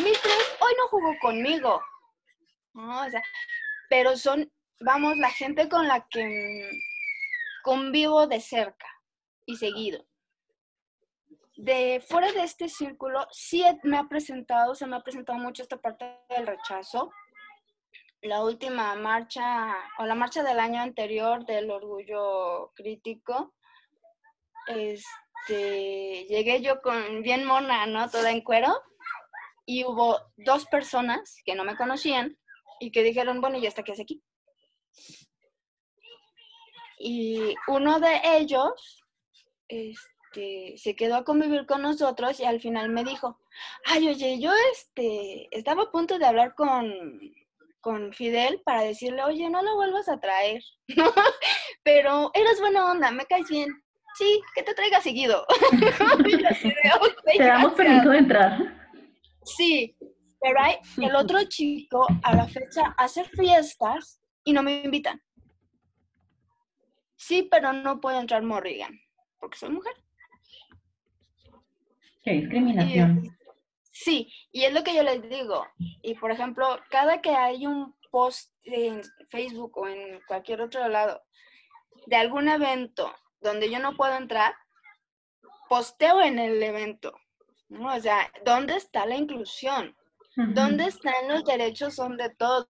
Mistress, 0.02 0.56
hoy 0.60 0.72
no 0.76 0.88
jugó 0.88 1.14
conmigo. 1.20 1.80
¿No? 2.74 3.06
O 3.06 3.10
sea, 3.10 3.22
pero 3.88 4.16
son, 4.16 4.50
vamos, 4.80 5.16
la 5.16 5.30
gente 5.30 5.68
con 5.68 5.88
la 5.88 6.06
que 6.08 6.70
convivo 7.62 8.26
de 8.26 8.40
cerca 8.40 8.87
y 9.46 9.56
seguido. 9.56 10.04
De 11.56 12.04
fuera 12.06 12.32
de 12.32 12.42
este 12.42 12.68
círculo, 12.68 13.26
sí 13.30 13.64
me 13.84 13.96
ha 13.96 14.04
presentado, 14.04 14.74
se 14.74 14.87
me 14.87 14.96
ha 14.96 15.00
presentado 15.00 15.38
mucho 15.38 15.62
esta 15.62 15.76
parte 15.76 16.18
del 16.28 16.46
rechazo. 16.46 17.12
La 18.22 18.42
última 18.42 18.94
marcha, 18.96 19.76
o 19.98 20.04
la 20.06 20.14
marcha 20.14 20.42
del 20.42 20.58
año 20.58 20.80
anterior 20.80 21.44
del 21.46 21.70
orgullo 21.70 22.72
crítico, 22.74 23.54
este, 24.66 26.24
llegué 26.24 26.62
yo 26.62 26.80
con 26.80 27.22
bien 27.22 27.44
mona, 27.44 27.87
¿no? 27.87 28.10
Toda 28.10 28.30
en 28.30 28.40
cuero, 28.40 28.74
y 29.66 29.84
hubo 29.84 30.18
dos 30.37 30.66
personas 30.66 31.37
que 31.44 31.54
no 31.54 31.64
me 31.64 31.76
conocían 31.76 32.37
y 32.85 32.90
que 32.90 33.03
dijeron, 33.03 33.40
bueno, 33.40 33.59
¿y 33.59 33.66
hasta 33.66 33.83
qué 33.83 33.92
hace 33.92 34.03
aquí? 34.03 34.23
Y 36.99 37.55
uno 37.68 37.99
de 37.99 38.20
ellos 38.37 39.03
este, 39.68 40.75
se 40.77 40.94
quedó 40.94 41.16
a 41.16 41.25
convivir 41.25 41.66
con 41.66 41.83
nosotros 41.83 42.38
y 42.40 42.44
al 42.44 42.61
final 42.61 42.90
me 42.90 43.05
dijo, 43.05 43.40
ay, 43.87 44.09
oye, 44.09 44.38
yo 44.38 44.53
este, 44.73 45.49
estaba 45.51 45.85
a 45.85 45.90
punto 45.90 46.18
de 46.18 46.27
hablar 46.27 46.55
con, 46.55 46.92
con 47.81 48.12
Fidel 48.12 48.61
para 48.64 48.83
decirle, 48.83 49.23
oye, 49.25 49.49
no 49.49 49.62
lo 49.62 49.77
vuelvas 49.77 50.09
a 50.09 50.20
traer, 50.20 50.62
pero 51.83 52.31
eres 52.35 52.61
buena 52.61 52.90
onda, 52.90 53.11
me 53.11 53.25
caes 53.25 53.49
bien. 53.49 53.68
Sí, 54.16 54.40
que 54.55 54.62
te 54.62 54.75
traiga 54.75 55.01
seguido. 55.01 55.44
te 57.37 57.44
damos 57.44 57.73
permiso 57.73 58.11
de 58.11 58.18
entrar. 58.18 58.59
Sí, 59.44 59.97
pero 60.44 60.61
hay 60.61 60.76
el 60.98 61.16
otro 61.16 61.42
chico 61.44 62.07
a 62.22 62.37
la 62.37 62.46
fecha 62.46 62.94
hace 62.98 63.24
fiestas 63.24 64.20
y 64.44 64.52
no 64.52 64.62
me 64.62 64.83
invitan. 64.83 65.18
Sí, 67.16 67.48
pero 67.50 67.72
no 67.72 67.98
puede 67.98 68.18
entrar 68.18 68.42
Morrigan, 68.42 69.00
porque 69.40 69.57
soy 69.57 69.70
mujer. 69.70 69.94
Qué 72.22 72.33
discriminación. 72.33 73.35
sí, 73.90 74.30
y 74.52 74.64
es 74.64 74.74
lo 74.74 74.85
que 74.85 74.94
yo 74.94 75.02
les 75.02 75.26
digo. 75.30 75.66
Y 76.02 76.14
por 76.14 76.30
ejemplo, 76.30 76.78
cada 76.90 77.22
que 77.22 77.30
hay 77.30 77.66
un 77.66 77.94
post 78.11 78.52
en 78.64 79.00
Facebook 79.30 79.78
o 79.78 79.88
en 79.88 80.20
cualquier 80.28 80.61
otro 80.61 80.87
lado 80.88 81.22
de 82.07 82.16
algún 82.16 82.48
evento 82.48 83.11
donde 83.40 83.70
yo 83.70 83.78
no 83.78 83.96
puedo 83.96 84.14
entrar, 84.14 84.54
posteo 85.70 86.20
en 86.20 86.38
el 86.38 86.62
evento. 86.62 87.14
O 87.70 87.98
sea, 87.98 88.30
¿dónde 88.44 88.76
está 88.76 89.07
la 89.07 89.16
inclusión? 89.16 89.96
¿Dónde 90.37 90.87
están 90.87 91.29
los 91.29 91.44
derechos 91.44 91.94
son 91.94 92.16
de 92.16 92.31
todos? 92.31 92.68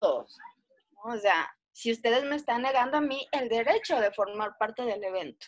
O 0.00 1.16
sea, 1.20 1.50
si 1.72 1.92
ustedes 1.92 2.24
me 2.24 2.36
están 2.36 2.62
negando 2.62 2.98
a 2.98 3.00
mí 3.00 3.26
el 3.32 3.48
derecho 3.48 3.98
de 4.00 4.12
formar 4.12 4.56
parte 4.58 4.82
del 4.82 5.02
evento, 5.02 5.46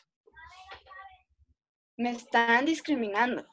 me 1.96 2.12
están 2.12 2.64
discriminando. 2.64 3.44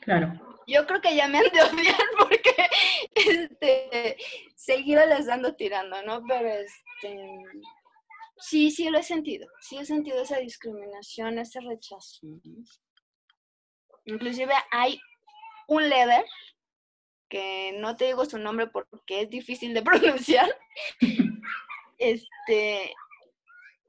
Claro. 0.00 0.32
Yo 0.66 0.86
creo 0.86 1.00
que 1.00 1.14
ya 1.14 1.28
me 1.28 1.38
han 1.38 1.50
de 1.52 1.62
odiar 1.62 1.96
porque 2.18 2.68
este, 3.14 4.16
seguido 4.54 5.04
les 5.06 5.28
ando 5.28 5.54
tirando, 5.54 6.00
¿no? 6.02 6.22
Pero 6.26 6.48
este, 6.48 7.38
sí, 8.38 8.70
sí 8.70 8.88
lo 8.88 8.98
he 8.98 9.02
sentido. 9.02 9.46
Sí 9.60 9.76
he 9.76 9.84
sentido 9.84 10.22
esa 10.22 10.38
discriminación, 10.38 11.38
ese 11.38 11.60
rechazo. 11.60 12.26
Inclusive 14.04 14.54
hay 14.70 14.98
un 15.68 15.88
leather 15.88 16.24
que 17.30 17.72
no 17.78 17.96
te 17.96 18.06
digo 18.06 18.26
su 18.26 18.36
nombre 18.36 18.66
porque 18.66 19.22
es 19.22 19.30
difícil 19.30 19.72
de 19.72 19.82
pronunciar, 19.82 20.54
este, 21.98 22.92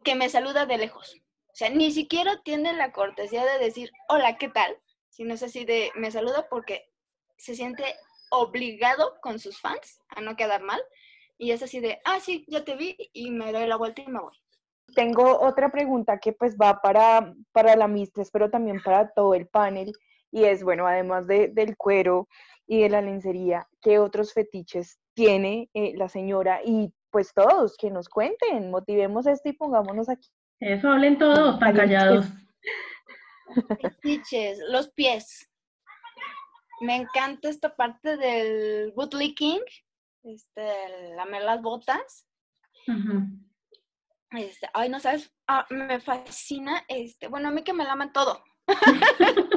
que 0.04 0.16
me 0.16 0.30
saluda 0.30 0.66
de 0.66 0.78
lejos. 0.78 1.22
O 1.48 1.56
sea, 1.56 1.70
ni 1.70 1.92
siquiera 1.92 2.42
tiene 2.44 2.72
la 2.72 2.94
cortesía 2.94 3.44
de 3.44 3.60
decir, 3.60 3.92
hola, 4.08 4.38
¿qué 4.38 4.48
tal? 4.48 4.78
Sino 5.10 5.34
es 5.34 5.44
así 5.44 5.66
de, 5.66 5.92
me 5.96 6.10
saluda 6.10 6.48
porque 6.50 6.90
se 7.38 7.56
siente 7.56 7.84
obligado 8.30 9.20
con 9.22 9.40
sus 9.40 9.60
fans 9.60 10.00
a 10.08 10.22
no 10.22 10.38
quedar 10.38 10.62
mal. 10.62 10.82
Y 11.38 11.52
es 11.52 11.62
así 11.64 11.80
de, 11.80 12.00
ah, 12.06 12.20
sí, 12.20 12.46
ya 12.48 12.64
te 12.64 12.76
vi 12.76 12.96
y 13.14 13.32
me 13.32 13.52
doy 13.52 13.68
la 13.68 13.76
vuelta 13.76 14.02
y 14.02 14.08
me 14.08 14.22
voy. 14.22 14.38
Tengo 14.96 15.40
otra 15.42 15.72
pregunta 15.72 16.20
que 16.20 16.34
pues 16.34 16.56
va 16.56 16.82
para, 16.82 17.34
para 17.52 17.76
la 17.76 17.88
Mistress, 17.88 18.30
pero 18.32 18.50
también 18.50 18.82
para 18.82 19.12
todo 19.12 19.34
el 19.34 19.48
panel. 19.48 19.92
Y 20.32 20.46
es, 20.46 20.64
bueno, 20.64 20.88
además 20.88 21.28
de, 21.28 21.50
del 21.50 21.76
cuero, 21.78 22.28
y 22.72 22.84
de 22.84 22.90
la 22.90 23.02
lencería, 23.02 23.68
¿qué 23.82 24.00
otros 24.00 24.32
fetiches 24.32 24.98
tiene 25.14 25.70
eh, 25.74 25.92
la 25.98 26.08
señora? 26.08 26.62
Y 26.64 26.94
pues 27.10 27.34
todos, 27.34 27.76
que 27.76 27.92
nos 27.92 28.08
cuenten, 28.08 28.72
motivemos 28.72 29.28
esto 29.28 29.50
y 29.50 29.54
pongámonos 29.54 30.08
aquí. 30.08 30.30
Eso, 30.62 30.90
hablen 30.90 31.18
todos, 31.18 31.60
tan 31.60 31.76
callados. 31.76 32.28
Fetiches, 33.82 34.60
los 34.70 34.90
pies. 34.92 35.50
Me 36.80 36.96
encanta 36.96 37.50
esta 37.50 37.76
parte 37.76 38.16
del 38.16 38.94
bootlicking, 38.96 39.60
este, 40.24 41.14
lamer 41.18 41.44
las 41.44 41.62
botas. 41.62 42.26
este, 44.32 44.70
ay, 44.74 44.88
no 44.88 45.02
sabes, 45.02 45.30
ah, 45.46 45.66
me 45.70 46.00
fascina, 46.00 46.86
este, 46.88 47.28
bueno, 47.28 47.50
a 47.50 47.52
mí 47.52 47.64
que 47.64 47.74
me 47.74 47.84
laman 47.84 48.14
todo. 48.14 48.42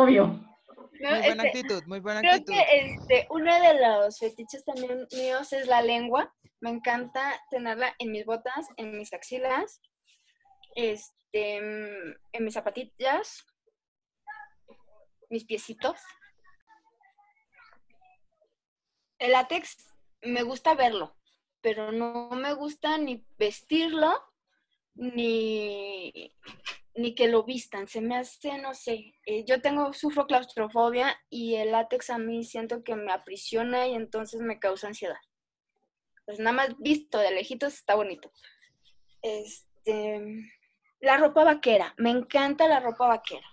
Obvio. 0.00 0.28
Muy 0.28 0.98
buena 0.98 1.44
este, 1.44 1.48
actitud, 1.48 1.82
muy 1.84 2.00
buena 2.00 2.20
creo 2.22 2.32
actitud. 2.32 2.54
que 2.54 2.94
este, 2.94 3.26
uno 3.28 3.52
de 3.60 3.80
los 3.80 4.18
fetiches 4.18 4.64
también 4.64 5.06
míos 5.12 5.52
es 5.52 5.66
la 5.66 5.82
lengua. 5.82 6.34
Me 6.60 6.70
encanta 6.70 7.38
tenerla 7.50 7.94
en 7.98 8.10
mis 8.10 8.24
botas, 8.24 8.66
en 8.78 8.96
mis 8.96 9.12
axilas, 9.12 9.82
este, 10.74 11.56
en 11.56 12.44
mis 12.44 12.54
zapatillas, 12.54 13.44
mis 15.28 15.44
piecitos. 15.44 16.00
El 19.18 19.32
látex 19.32 19.86
me 20.22 20.42
gusta 20.44 20.74
verlo, 20.74 21.14
pero 21.60 21.92
no 21.92 22.30
me 22.30 22.54
gusta 22.54 22.96
ni 22.96 23.22
vestirlo, 23.36 24.18
ni 24.94 26.34
ni 27.00 27.14
que 27.14 27.28
lo 27.28 27.44
vistan, 27.44 27.88
se 27.88 28.00
me 28.00 28.16
hace, 28.16 28.58
no 28.58 28.74
sé, 28.74 29.14
eh, 29.26 29.44
yo 29.44 29.60
tengo, 29.60 29.92
sufro 29.92 30.26
claustrofobia 30.26 31.18
y 31.28 31.54
el 31.54 31.72
látex 31.72 32.10
a 32.10 32.18
mí 32.18 32.44
siento 32.44 32.84
que 32.84 32.94
me 32.94 33.12
aprisiona 33.12 33.86
y 33.86 33.94
entonces 33.94 34.40
me 34.40 34.58
causa 34.58 34.88
ansiedad. 34.88 35.20
Pues 36.26 36.38
nada 36.38 36.52
más 36.52 36.78
visto 36.78 37.18
de 37.18 37.32
lejitos 37.32 37.74
está 37.74 37.94
bonito. 37.94 38.30
Este, 39.22 40.20
la 41.00 41.16
ropa 41.16 41.44
vaquera, 41.44 41.94
me 41.96 42.10
encanta 42.10 42.68
la 42.68 42.80
ropa 42.80 43.08
vaquera, 43.08 43.46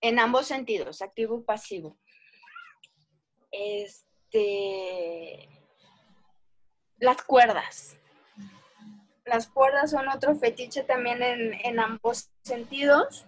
en 0.00 0.18
ambos 0.18 0.46
sentidos, 0.46 1.02
activo 1.02 1.40
y 1.40 1.44
pasivo. 1.44 1.98
Este, 3.50 5.48
las 6.98 7.22
cuerdas, 7.22 7.99
las 9.24 9.48
cuerdas 9.48 9.90
son 9.90 10.08
otro 10.08 10.34
fetiche 10.36 10.82
también 10.82 11.22
en, 11.22 11.78
ambos 11.78 12.30
sentidos. 12.42 13.26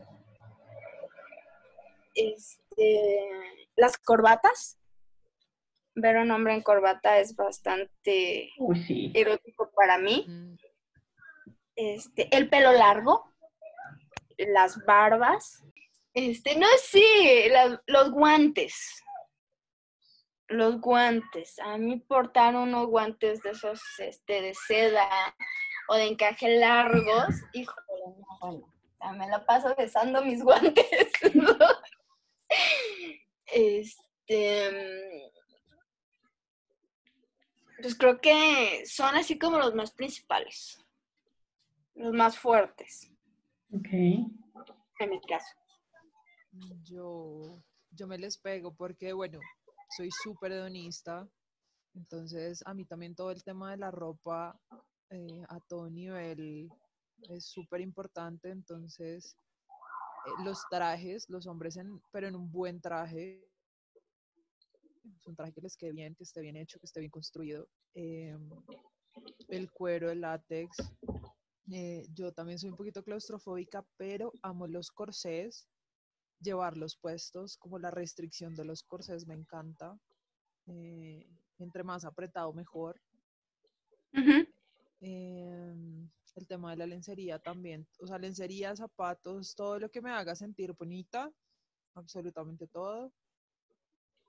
Este, 2.15 3.31
las 3.77 3.99
corbatas. 3.99 4.79
Ver 5.95 6.17
a 6.17 6.23
un 6.23 6.31
hombre 6.31 6.55
en 6.55 6.63
corbata 6.63 7.19
es 7.19 7.37
bastante 7.37 8.51
erótico 9.15 9.71
para 9.77 9.99
mí. 9.99 10.25
Mm. 10.27 10.57
Este, 11.77 12.35
el 12.35 12.49
pelo 12.49 12.73
largo, 12.73 13.31
las 14.39 14.83
barbas. 14.87 15.63
Este, 16.15 16.57
no, 16.57 16.67
sí, 16.83 17.05
los 17.87 18.11
guantes. 18.11 19.03
Los 20.49 20.81
guantes. 20.81 21.59
A 21.59 21.77
mí 21.77 21.99
portar 22.01 22.57
unos 22.57 22.87
guantes 22.87 23.43
de 23.43 23.51
esos 23.51 23.83
este, 23.99 24.41
de 24.41 24.55
seda 24.55 25.35
o 25.89 25.95
de 25.95 26.07
encaje 26.07 26.59
largos, 26.59 27.35
híjole, 27.53 27.87
bueno, 28.41 28.69
me 29.17 29.29
la 29.29 29.45
paso 29.45 29.75
besando 29.77 30.23
mis 30.23 30.43
guantes. 30.45 31.11
Este, 33.47 35.33
pues 37.81 37.95
creo 37.97 38.21
que 38.21 38.85
son 38.87 39.15
así 39.17 39.39
como 39.39 39.59
los 39.59 39.75
más 39.75 39.93
principales, 39.93 40.79
los 41.95 42.13
más 42.13 42.39
fuertes. 42.39 43.11
Ok. 43.73 43.89
En 43.93 45.11
mi 45.11 45.21
caso. 45.23 45.57
Yo, 46.85 47.63
yo 47.91 48.07
me 48.07 48.19
les 48.19 48.39
pego 48.39 48.75
porque, 48.75 49.13
bueno, 49.13 49.41
soy 49.97 50.11
súper 50.11 50.53
hedonista, 50.53 51.29
entonces 51.95 52.63
a 52.67 52.75
mí 52.75 52.85
también 52.85 53.15
todo 53.15 53.31
el 53.31 53.43
tema 53.43 53.71
de 53.71 53.79
la 53.79 53.91
ropa 53.91 54.59
eh, 55.13 55.45
a 55.51 55.61
todo 55.61 55.91
nivel 55.91 56.71
es 57.29 57.45
súper 57.45 57.83
importante. 57.83 58.51
Entonces, 58.51 59.37
eh, 60.27 60.43
los 60.45 60.59
trajes, 60.71 61.29
los 61.29 61.47
hombres, 61.47 61.77
en, 61.77 62.01
pero 62.11 62.29
en 62.29 62.35
un 62.35 62.51
buen 62.51 62.81
traje, 62.81 63.47
un 65.27 65.37
traje 65.37 65.53
que 65.53 65.61
les 65.61 65.77
quede 65.77 65.93
bien, 65.93 66.15
que 66.15 66.25
esté 66.25 66.41
bien 66.41 66.57
hecho, 66.57 66.79
que 66.79 66.87
esté 66.87 67.01
bien 67.01 67.11
construido. 67.11 67.69
Em, 67.95 68.49
el 69.49 69.71
cuero, 69.71 70.11
el 70.11 70.23
látex. 70.23 70.77
Eh, 71.71 72.07
yo 72.15 72.33
también 72.33 72.59
soy 72.59 72.71
un 72.71 72.77
poquito 72.77 73.05
claustrofóbica, 73.05 73.87
pero 73.99 74.33
amo 74.43 74.67
los 74.67 74.91
corsés, 74.91 75.69
llevarlos 76.41 76.97
puestos, 76.97 77.59
como 77.59 77.79
la 77.79 77.91
restricción 77.91 78.55
de 78.55 78.65
los 78.65 78.83
corsés 78.83 79.27
me 79.27 79.35
encanta. 79.35 79.99
entre 81.59 81.83
más 81.83 82.05
apretado, 82.05 82.53
mejor. 82.53 83.01
Em, 85.05 86.09
el 86.37 86.47
tema 86.47 86.71
de 86.71 86.77
la 86.77 86.87
lencería 86.87 87.39
también. 87.41 87.87
O 88.01 88.07
sea, 88.07 88.19
lencería, 88.19 88.77
zapatos, 88.77 89.55
todo 89.57 89.81
lo 89.81 89.91
que 89.91 90.01
me 90.01 90.11
haga 90.11 90.37
sentir 90.37 90.73
bonita, 90.73 91.31
absolutamente 91.95 92.69
todo. 92.69 93.13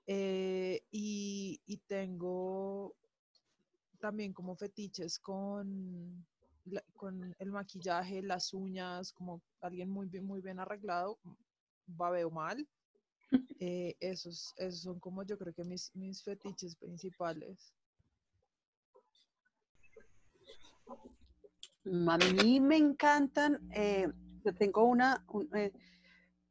Eh, 0.06 0.82
y, 0.90 1.60
y, 1.64 1.76
tengo 1.86 2.94
también 4.00 4.34
como 4.34 4.56
fetiches 4.56 5.18
con, 5.20 6.26
con 6.94 7.34
el 7.38 7.50
maquillaje, 7.52 8.20
las 8.20 8.52
uñas, 8.52 9.12
como 9.12 9.40
alguien 9.60 9.88
muy 9.88 10.08
bien, 10.08 10.24
muy 10.26 10.42
bien 10.42 10.58
arreglado, 10.58 11.18
va 11.88 12.10
veo 12.10 12.30
mal. 12.30 12.66
Eh, 13.60 13.96
esos, 14.00 14.52
esos 14.58 14.82
son 14.82 15.00
como 15.00 15.22
yo 15.22 15.38
creo 15.38 15.54
que 15.54 15.64
mis, 15.64 15.94
mis 15.94 16.22
fetiches 16.22 16.76
principales. 16.76 17.72
A 22.08 22.18
mí 22.18 22.60
me 22.60 22.76
encantan, 22.76 23.60
eh, 23.74 24.08
yo 24.44 24.54
tengo 24.54 24.84
una, 24.84 25.24
un, 25.28 25.48
eh, 25.54 25.72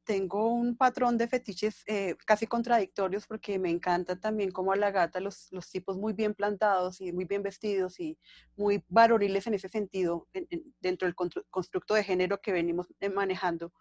tengo 0.06 0.54
un 0.54 0.76
patrón 0.76 1.17
de 1.17 1.28
fetiches 1.28 1.84
eh, 1.88 2.15
casi 2.26 2.46
contradictorios 2.46 3.26
porque 3.26 3.58
me 3.58 3.69
encanta 3.69 4.19
también 4.19 4.52
como 4.52 4.74
a 4.74 4.76
la 4.76 4.91
gata 4.91 5.19
los, 5.22 5.48
los 5.52 5.69
tipos 5.72 5.98
muy 5.98 6.13
bien 6.13 6.34
plantados 6.34 7.00
y 7.02 7.13
muy 7.13 7.26
bien 7.26 7.41
vestidos 7.41 8.00
y 8.00 8.17
muy 8.58 8.84
varoniles 8.89 9.48
en 9.48 9.54
ese 9.54 9.69
sentido 9.69 10.28
en- 10.34 10.46
en- 10.50 10.76
dentro 10.82 11.08
del 11.08 11.15
constru- 11.15 11.46
constructo 11.50 11.93
de 11.93 12.04
género 12.04 12.41
que 12.41 12.52
venimos 12.52 12.88
manejando, 13.13 13.72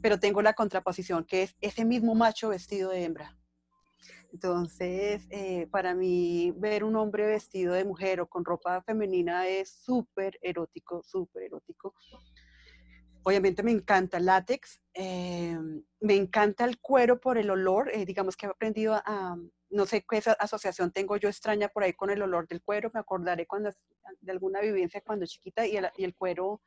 pero 0.00 0.18
tengo 0.20 0.42
la 0.42 0.54
contraposición 0.54 1.24
que 1.24 1.42
es 1.42 1.56
ese 1.60 1.84
mismo 1.84 2.14
macho 2.14 2.50
vestido 2.50 2.90
de 2.90 3.04
hembra. 3.04 3.36
Entonces, 4.34 5.28
eh, 5.30 5.68
para 5.70 5.94
mí, 5.94 6.52
ver 6.56 6.82
un 6.82 6.96
hombre 6.96 7.24
vestido 7.24 7.72
de 7.72 7.84
mujer 7.84 8.20
o 8.20 8.26
con 8.26 8.44
ropa 8.44 8.82
femenina 8.82 9.46
es 9.46 9.70
súper 9.70 10.36
erótico, 10.42 11.04
súper 11.04 11.44
erótico. 11.44 11.94
Obviamente 13.22 13.62
me 13.62 13.70
encanta 13.70 14.16
el 14.16 14.26
látex, 14.26 14.80
eh, 14.92 15.56
me 16.00 16.16
encanta 16.16 16.64
el 16.64 16.80
cuero 16.80 17.20
por 17.20 17.38
el 17.38 17.48
olor, 17.48 17.92
eh, 17.94 18.04
digamos 18.04 18.36
que 18.36 18.46
he 18.46 18.48
aprendido 18.48 18.94
a, 18.94 19.36
no 19.70 19.86
sé 19.86 20.04
qué 20.04 20.20
asociación 20.40 20.90
tengo 20.90 21.16
yo 21.16 21.28
extraña 21.28 21.68
por 21.68 21.84
ahí 21.84 21.92
con 21.92 22.10
el 22.10 22.20
olor 22.20 22.48
del 22.48 22.60
cuero, 22.60 22.90
me 22.92 22.98
acordaré 22.98 23.46
cuando, 23.46 23.70
de 24.20 24.32
alguna 24.32 24.60
vivencia 24.60 25.00
cuando 25.06 25.26
chiquita 25.26 25.64
y 25.64 25.76
el 25.76 26.14
cuero 26.16 26.60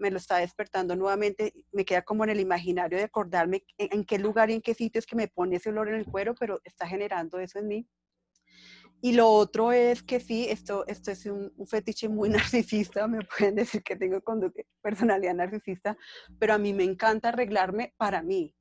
me 0.00 0.10
lo 0.10 0.16
está 0.16 0.38
despertando 0.38 0.96
nuevamente, 0.96 1.52
me 1.72 1.84
queda 1.84 2.02
como 2.02 2.24
en 2.24 2.30
el 2.30 2.40
imaginario 2.40 2.98
de 2.98 3.04
acordarme 3.04 3.64
en, 3.78 3.88
en 3.92 4.04
qué 4.04 4.18
lugar 4.18 4.50
y 4.50 4.54
en 4.54 4.62
qué 4.62 4.74
sitio 4.74 4.98
es 4.98 5.06
que 5.06 5.16
me 5.16 5.28
pone 5.28 5.56
ese 5.56 5.68
olor 5.68 5.88
en 5.88 5.94
el 5.94 6.06
cuero, 6.06 6.34
pero 6.34 6.60
está 6.64 6.86
generando 6.86 7.38
eso 7.38 7.58
en 7.58 7.68
mí. 7.68 7.88
Y 9.02 9.12
lo 9.12 9.30
otro 9.30 9.72
es 9.72 10.02
que 10.02 10.20
sí, 10.20 10.46
esto, 10.50 10.86
esto 10.86 11.10
es 11.10 11.24
un, 11.26 11.52
un 11.56 11.66
fetiche 11.66 12.08
muy 12.08 12.28
narcisista, 12.52 13.06
me 13.06 13.20
pueden 13.24 13.54
decir 13.54 13.82
que 13.82 13.96
tengo 13.96 14.20
personalidad 14.82 15.34
narcisista, 15.34 15.96
pero 16.38 16.54
a 16.54 16.58
mí 16.58 16.74
me 16.74 16.84
encanta 16.84 17.28
arreglarme 17.28 17.94
para 17.96 18.22
mí 18.22 18.54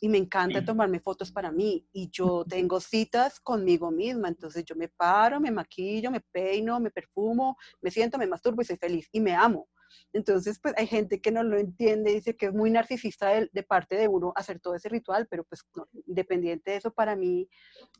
y 0.00 0.08
me 0.08 0.18
encanta 0.18 0.64
tomarme 0.64 0.98
fotos 1.00 1.30
para 1.30 1.52
mí 1.52 1.86
y 1.92 2.08
yo 2.10 2.44
tengo 2.48 2.80
citas 2.80 3.38
conmigo 3.38 3.90
misma, 3.90 4.28
entonces 4.28 4.64
yo 4.64 4.74
me 4.74 4.88
paro, 4.88 5.40
me 5.40 5.50
maquillo, 5.50 6.10
me 6.10 6.20
peino, 6.20 6.80
me 6.80 6.90
perfumo, 6.90 7.56
me 7.82 7.90
siento, 7.90 8.16
me 8.16 8.26
masturbo 8.26 8.62
y 8.62 8.64
soy 8.64 8.76
feliz 8.76 9.08
y 9.12 9.20
me 9.20 9.34
amo. 9.34 9.68
Entonces, 10.12 10.58
pues 10.60 10.74
hay 10.76 10.86
gente 10.86 11.20
que 11.20 11.30
no 11.30 11.42
lo 11.42 11.58
entiende, 11.58 12.12
dice 12.12 12.36
que 12.36 12.46
es 12.46 12.52
muy 12.52 12.70
narcisista 12.70 13.28
de, 13.28 13.50
de 13.52 13.62
parte 13.62 13.96
de 13.96 14.08
uno 14.08 14.32
hacer 14.36 14.60
todo 14.60 14.74
ese 14.74 14.88
ritual, 14.88 15.26
pero 15.28 15.44
pues 15.44 15.64
no, 15.74 15.88
independiente 16.06 16.72
de 16.72 16.76
eso, 16.78 16.92
para 16.92 17.16
mí 17.16 17.48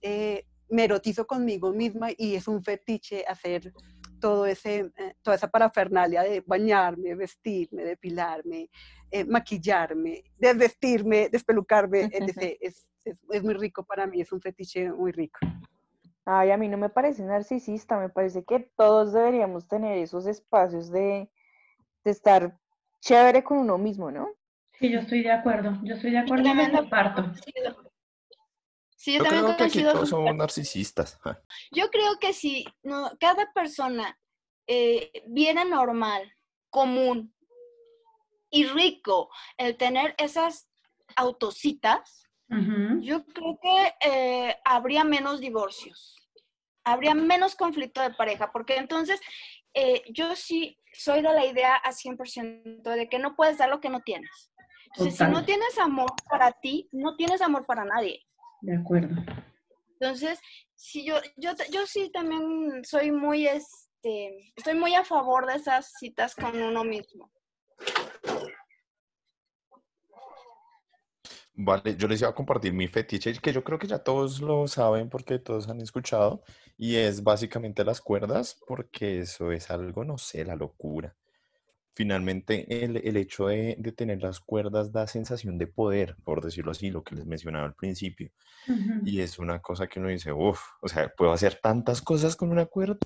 eh, 0.02 0.46
me 0.68 0.84
erotizo 0.84 1.26
conmigo 1.26 1.72
misma 1.72 2.08
y 2.16 2.34
es 2.34 2.48
un 2.48 2.62
fetiche 2.62 3.24
hacer 3.26 3.72
todo 4.20 4.46
ese, 4.46 4.90
eh, 4.96 5.14
toda 5.22 5.36
esa 5.36 5.48
parafernalia 5.48 6.22
de 6.22 6.42
bañarme, 6.46 7.14
vestirme, 7.14 7.84
depilarme, 7.84 8.70
eh, 9.10 9.24
maquillarme, 9.24 10.24
desvestirme, 10.36 11.28
despelucarme, 11.30 12.02
etc. 12.12 12.56
Es, 12.60 12.86
es, 13.04 13.16
es 13.30 13.42
muy 13.42 13.54
rico 13.54 13.82
para 13.84 14.06
mí, 14.06 14.20
es 14.20 14.30
un 14.30 14.40
fetiche 14.40 14.92
muy 14.92 15.10
rico. 15.10 15.38
Ay, 16.26 16.50
a 16.50 16.56
mí 16.56 16.68
no 16.68 16.76
me 16.76 16.90
parece 16.90 17.24
narcisista, 17.24 17.98
me 17.98 18.10
parece 18.10 18.44
que 18.44 18.70
todos 18.76 19.12
deberíamos 19.12 19.66
tener 19.66 19.98
esos 19.98 20.26
espacios 20.26 20.90
de, 20.90 21.30
de 22.04 22.10
estar 22.10 22.58
chévere 23.00 23.42
con 23.42 23.58
uno 23.58 23.78
mismo, 23.78 24.10
¿no? 24.10 24.28
Sí, 24.78 24.90
yo 24.90 25.00
estoy 25.00 25.22
de 25.22 25.32
acuerdo. 25.32 25.78
Yo 25.82 25.94
estoy 25.94 26.12
de 26.12 26.18
acuerdo 26.18 26.42
y 26.44 26.48
también 26.48 26.70
me 26.70 26.76
de 26.76 26.82
comparto. 26.82 27.22
coincido. 27.22 27.90
Sí, 28.96 29.12
yo, 29.12 29.18
Yo 29.18 29.24
también 29.24 29.44
creo 29.44 29.56
que 29.56 29.64
aquí 29.64 29.82
todos 29.82 30.08
somos 30.08 30.34
narcisistas. 30.36 31.18
Yo 31.70 31.90
creo 31.90 32.18
que 32.18 32.32
si 32.32 32.66
no, 32.82 33.10
cada 33.18 33.50
persona 33.52 34.18
eh, 34.66 35.10
viera 35.26 35.64
normal, 35.64 36.32
común 36.70 37.34
y 38.50 38.64
rico 38.66 39.30
el 39.56 39.76
tener 39.76 40.14
esas 40.18 40.68
autocitas, 41.16 42.24
Ujú. 42.50 43.00
yo 43.00 43.24
creo 43.26 43.58
que 43.60 43.94
eh, 44.06 44.56
habría 44.64 45.04
menos 45.04 45.40
divorcios, 45.40 46.16
habría 46.84 47.14
menos 47.14 47.54
conflicto 47.54 48.00
de 48.00 48.10
pareja, 48.14 48.52
porque 48.52 48.76
entonces 48.76 49.20
eh, 49.74 50.02
yo 50.12 50.34
sí 50.36 50.76
soy 50.92 51.22
de 51.22 51.32
la 51.32 51.46
idea 51.46 51.76
a 51.76 51.92
100% 51.92 52.82
de 52.82 53.08
que 53.08 53.18
no 53.18 53.36
puedes 53.36 53.58
dar 53.58 53.68
lo 53.68 53.80
que 53.80 53.90
no 53.90 54.00
tienes. 54.00 54.50
Entonces, 54.86 55.18
si 55.18 55.24
no 55.24 55.44
tienes 55.44 55.78
amor 55.78 56.10
para 56.28 56.52
ti, 56.52 56.88
no 56.92 57.14
tienes 57.16 57.40
amor 57.42 57.64
para 57.64 57.84
nadie. 57.84 58.20
De 58.60 58.76
acuerdo. 58.76 59.14
Entonces, 60.00 60.40
sí, 60.74 61.04
yo, 61.04 61.16
yo, 61.36 61.52
yo 61.70 61.86
sí 61.86 62.10
también 62.10 62.84
soy 62.84 63.12
muy, 63.12 63.46
este, 63.46 64.52
estoy 64.56 64.74
muy 64.74 64.94
a 64.94 65.04
favor 65.04 65.46
de 65.46 65.56
esas 65.56 65.92
citas 65.98 66.34
con 66.34 66.60
uno 66.60 66.82
mismo. 66.82 67.30
Vale, 71.62 71.94
yo 71.96 72.08
les 72.08 72.20
iba 72.22 72.30
a 72.30 72.34
compartir 72.34 72.72
mi 72.72 72.88
fetiche, 72.88 73.34
que 73.34 73.52
yo 73.52 73.62
creo 73.62 73.78
que 73.78 73.86
ya 73.86 73.98
todos 73.98 74.40
lo 74.40 74.66
saben 74.66 75.10
porque 75.10 75.38
todos 75.38 75.68
han 75.68 75.80
escuchado, 75.82 76.42
y 76.78 76.96
es 76.96 77.22
básicamente 77.22 77.84
las 77.84 78.00
cuerdas, 78.00 78.58
porque 78.66 79.20
eso 79.20 79.52
es 79.52 79.70
algo, 79.70 80.02
no 80.04 80.16
sé, 80.16 80.44
la 80.44 80.56
locura. 80.56 81.14
Finalmente, 81.94 82.84
el, 82.84 82.96
el 82.98 83.16
hecho 83.18 83.48
de, 83.48 83.76
de 83.78 83.92
tener 83.92 84.22
las 84.22 84.40
cuerdas 84.40 84.92
da 84.92 85.06
sensación 85.06 85.58
de 85.58 85.66
poder, 85.66 86.16
por 86.24 86.42
decirlo 86.42 86.70
así, 86.70 86.90
lo 86.90 87.04
que 87.04 87.14
les 87.16 87.26
mencionaba 87.26 87.66
al 87.66 87.74
principio. 87.74 88.30
Ujú. 88.66 89.02
Y 89.04 89.20
es 89.20 89.38
una 89.38 89.60
cosa 89.60 89.86
que 89.86 90.00
uno 90.00 90.08
dice, 90.08 90.32
uff, 90.32 90.62
o 90.80 90.88
sea, 90.88 91.12
puedo 91.14 91.32
hacer 91.32 91.58
tantas 91.62 92.00
cosas 92.00 92.36
con 92.36 92.50
una 92.52 92.66
cuerda. 92.66 92.98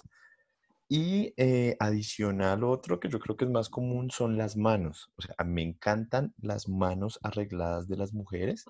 Y 0.96 1.35
eh, 1.37 1.76
adicional 1.80 2.62
otro 2.62 3.00
que 3.00 3.09
yo 3.09 3.18
creo 3.18 3.37
que 3.37 3.46
es 3.46 3.50
más 3.50 3.68
común 3.68 4.12
son 4.12 4.38
las 4.38 4.57
manos. 4.57 5.11
O 5.16 5.22
sea, 5.22 5.35
me 5.44 5.61
encantan 5.61 6.33
las 6.38 6.68
manos 6.68 7.18
arregladas 7.24 7.88
de 7.88 7.96
las 7.96 8.12
mujeres. 8.12 8.64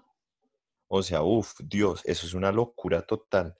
O 0.88 1.02
sea, 1.02 1.22
uff, 1.22 1.52
Dios, 1.62 2.00
eso 2.06 2.26
es 2.26 2.32
una 2.32 2.50
locura 2.50 3.02
total. 3.02 3.58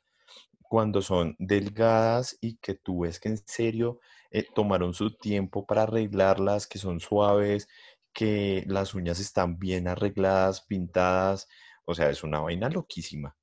Cuando 0.62 1.02
son 1.02 1.36
delgadas 1.38 2.38
y 2.40 2.56
que 2.56 2.72
tú 2.74 3.00
ves 3.00 3.20
que 3.20 3.28
en 3.28 3.38
serio 3.46 4.00
eh, 4.30 4.46
tomaron 4.54 4.94
su 4.94 5.14
tiempo 5.14 5.66
para 5.66 5.82
arreglarlas, 5.82 6.66
que 6.66 6.78
son 6.78 7.00
suaves, 7.00 7.68
que 8.14 8.64
las 8.66 8.94
uñas 8.94 9.20
están 9.20 9.58
bien 9.58 9.88
arregladas, 9.88 10.62
pintadas. 10.62 11.48
O 11.84 11.94
sea, 11.94 12.08
es 12.08 12.24
una 12.24 12.40
vaina 12.40 12.70
loquísima. 12.70 13.36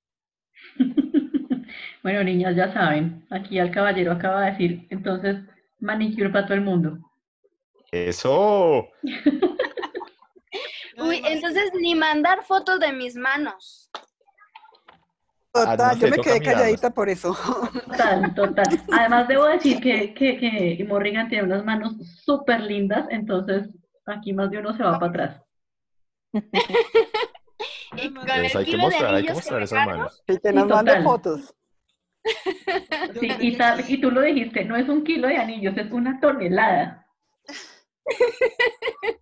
Bueno, 2.03 2.23
niñas, 2.23 2.55
ya 2.55 2.73
saben, 2.73 3.25
aquí 3.29 3.59
al 3.59 3.71
caballero 3.71 4.13
acaba 4.13 4.41
de 4.41 4.51
decir, 4.51 4.87
entonces, 4.89 5.37
manicure 5.79 6.29
para 6.29 6.45
todo 6.45 6.55
el 6.55 6.61
mundo. 6.61 6.97
¡Eso! 7.91 8.87
Uy, 10.97 11.21
entonces 11.25 11.71
ni 11.79 11.95
mandar 11.95 12.43
fotos 12.43 12.79
de 12.79 12.93
mis 12.93 13.15
manos. 13.15 13.89
Total, 15.51 15.75
Además, 15.79 15.99
yo 15.99 16.07
me 16.09 16.17
quedé 16.17 16.39
mirarlas. 16.39 16.61
calladita 16.61 16.89
por 16.91 17.09
eso. 17.09 17.37
Total, 17.73 18.33
total. 18.33 18.65
Además, 18.97 19.27
debo 19.27 19.45
decir 19.45 19.81
que, 19.81 20.13
que, 20.13 20.37
que 20.77 20.85
Morrigan 20.87 21.27
tiene 21.27 21.43
unas 21.43 21.65
manos 21.65 21.93
súper 22.23 22.61
lindas, 22.61 23.05
entonces 23.09 23.69
aquí 24.05 24.31
más 24.33 24.49
de 24.49 24.59
uno 24.59 24.75
se 24.75 24.83
va 24.83 24.97
para 24.97 25.09
atrás. 25.09 25.41
Y 27.93 28.13
con 28.13 28.21
Entonces 28.21 28.55
el 28.55 28.59
hay 28.59 28.65
que 28.65 28.77
mostrar, 28.77 29.15
hay 29.15 29.25
que 29.25 29.33
mostrar 29.33 29.61
esas 29.61 29.85
manos. 29.85 30.23
Y 30.27 30.37
que 30.37 30.53
nos 30.53 30.67
mande 30.67 30.91
total. 30.91 31.03
fotos. 31.03 31.53
Sí, 33.19 33.27
y, 33.41 33.61
aquí- 33.61 33.93
y 33.95 34.01
tú 34.01 34.11
lo 34.11 34.21
dijiste, 34.21 34.63
no 34.65 34.75
es 34.75 34.87
un 34.87 35.03
kilo 35.03 35.27
de 35.27 35.37
anillos, 35.37 35.75
es 35.77 35.91
una 35.91 36.19
tonelada. 36.19 37.07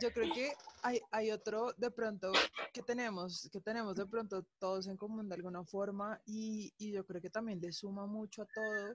Yo 0.00 0.12
creo 0.12 0.32
que 0.34 0.52
hay, 0.82 1.00
hay 1.12 1.30
otro 1.30 1.72
de 1.76 1.90
pronto 1.90 2.32
que 2.72 2.82
tenemos, 2.82 3.48
que 3.52 3.60
tenemos 3.60 3.94
de 3.94 4.06
pronto 4.06 4.44
todos 4.58 4.88
en 4.88 4.96
común 4.96 5.28
de 5.28 5.36
alguna 5.36 5.64
forma 5.64 6.20
y, 6.26 6.72
y 6.78 6.92
yo 6.92 7.06
creo 7.06 7.20
que 7.22 7.30
también 7.30 7.60
le 7.60 7.70
suma 7.72 8.04
mucho 8.06 8.42
a 8.42 8.46
todo 8.46 8.92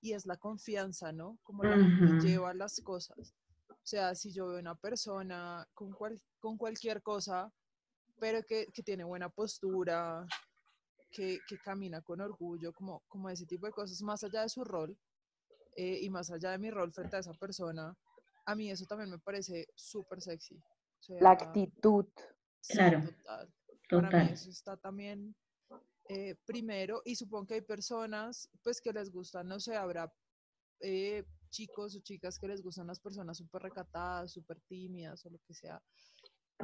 y 0.00 0.14
es 0.14 0.24
la 0.26 0.36
confianza, 0.38 1.12
¿no? 1.12 1.38
Como 1.42 1.64
la 1.64 1.76
gente 1.76 2.12
Ujú. 2.12 2.18
lleva 2.18 2.54
las 2.54 2.80
cosas. 2.82 3.34
O 3.68 3.74
sea, 3.84 4.14
si 4.14 4.32
yo 4.32 4.48
veo 4.48 4.58
una 4.58 4.74
persona 4.74 5.66
con, 5.74 5.92
cual, 5.92 6.18
con 6.40 6.56
cualquier 6.56 7.02
cosa, 7.02 7.52
pero 8.18 8.40
que, 8.42 8.66
que 8.72 8.82
tiene 8.82 9.04
buena 9.04 9.28
postura, 9.28 10.24
que, 11.10 11.40
que 11.46 11.58
camina 11.58 12.00
con 12.02 12.20
orgullo, 12.20 12.72
como, 12.72 13.02
como 13.08 13.28
ese 13.30 13.46
tipo 13.46 13.66
de 13.66 13.72
cosas, 13.72 14.00
más 14.02 14.22
allá 14.24 14.42
de 14.42 14.48
su 14.48 14.64
rol 14.64 14.96
eh, 15.76 15.98
y 16.02 16.10
más 16.10 16.30
allá 16.30 16.50
de 16.50 16.58
mi 16.58 16.70
rol 16.70 16.92
frente 16.92 17.16
a 17.16 17.20
esa 17.20 17.32
persona, 17.34 17.96
a 18.46 18.54
mí 18.54 18.70
eso 18.70 18.86
también 18.86 19.10
me 19.10 19.18
parece 19.18 19.68
súper 19.74 20.20
sexy. 20.20 20.56
O 21.10 21.20
La 21.20 21.32
actitud. 21.32 22.06
sí, 22.60 22.74
Claro, 22.74 23.02
total. 23.02 23.54
Para 23.88 24.10
mí 24.10 24.18
Total. 24.18 24.32
eso 24.32 24.50
está 24.50 24.76
también 24.76 25.34
eh, 26.08 26.34
primero 26.44 27.02
y 27.04 27.14
supongo 27.14 27.46
que 27.46 27.54
hay 27.54 27.60
personas 27.60 28.48
pues 28.62 28.80
que 28.80 28.92
les 28.92 29.10
gusta, 29.10 29.42
no 29.44 29.60
sé, 29.60 29.76
habrá 29.76 30.12
eh, 30.80 31.24
chicos 31.50 31.96
o 31.96 32.00
chicas 32.00 32.38
que 32.38 32.48
les 32.48 32.62
gustan 32.62 32.86
las 32.86 33.00
personas 33.00 33.38
súper 33.38 33.62
recatadas, 33.62 34.32
súper 34.32 34.60
tímidas 34.62 35.24
o 35.26 35.30
lo 35.30 35.38
que 35.46 35.54
sea. 35.54 35.82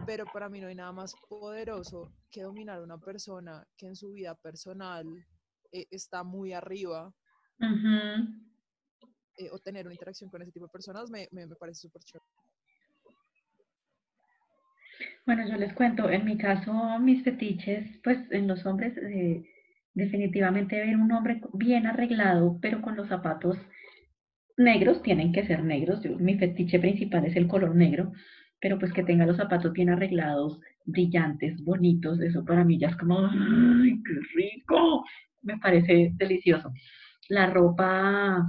Pero 0.07 0.25
para 0.33 0.49
mí 0.49 0.61
no 0.61 0.69
hay 0.69 0.75
nada 0.75 0.93
más 0.93 1.15
poderoso 1.29 2.13
que 2.31 2.43
dominar 2.43 2.79
a 2.79 2.83
una 2.83 2.99
persona 2.99 3.67
que 3.77 3.87
en 3.87 3.97
su 3.97 4.13
vida 4.13 4.35
personal 4.35 5.07
eh, 5.73 5.87
está 5.91 6.23
muy 6.23 6.53
arriba 6.53 7.13
Ujú. 7.61 8.29
eh, 9.37 9.51
o 9.51 9.59
tener 9.59 9.87
una 9.87 9.95
interacción 9.95 10.31
con 10.31 10.43
ese 10.43 10.53
tipo 10.53 10.67
de 10.67 10.73
personas 10.73 11.11
me, 11.11 11.29
me, 11.33 11.47
me 11.47 11.57
parece 11.57 11.81
súper 11.83 12.03
chévere. 12.03 12.25
Bueno, 15.27 15.49
yo 15.49 15.57
les 15.57 15.73
cuento, 15.73 16.09
en 16.11 16.25
mi 16.25 16.37
caso, 16.37 16.73
mis 17.01 17.23
fetiches, 17.25 17.99
pues 18.05 18.19
en 18.31 18.47
los 18.47 18.65
hombres, 18.67 18.97
eh, 18.99 19.43
definitivamente 19.95 20.77
ver 20.81 20.97
un 20.97 21.11
hombre 21.13 21.41
bien 21.55 21.87
arreglado, 21.87 22.59
pero 22.61 22.83
con 22.83 22.97
los 22.97 23.09
zapatos 23.09 23.57
negros, 24.57 25.03
tienen 25.03 25.33
que 25.33 25.47
ser 25.47 25.63
negros. 25.65 26.03
Yo- 26.03 26.19
mi 26.19 26.37
fetiche 26.39 26.79
principal 26.81 27.25
es 27.27 27.37
el 27.37 27.49
color 27.49 27.75
negro, 27.75 28.13
pero 28.65 28.79
pues 28.79 28.95
que 28.95 29.03
tenga 29.03 29.27
los 29.27 29.37
zapatos 29.37 29.75
bien 29.75 29.91
arreglados, 29.91 30.59
brillantes, 30.87 31.63
bonitos, 31.63 32.19
eso 32.23 32.43
para 32.47 32.65
mí 32.65 32.79
ya 32.79 32.89
es 32.89 32.97
como, 32.97 33.19
¡ay, 33.19 34.01
qué 34.03 34.15
rico! 34.35 35.05
Me 35.43 35.59
parece 35.59 36.13
delicioso. 36.15 36.73
La 37.29 37.51
ropa 37.51 38.43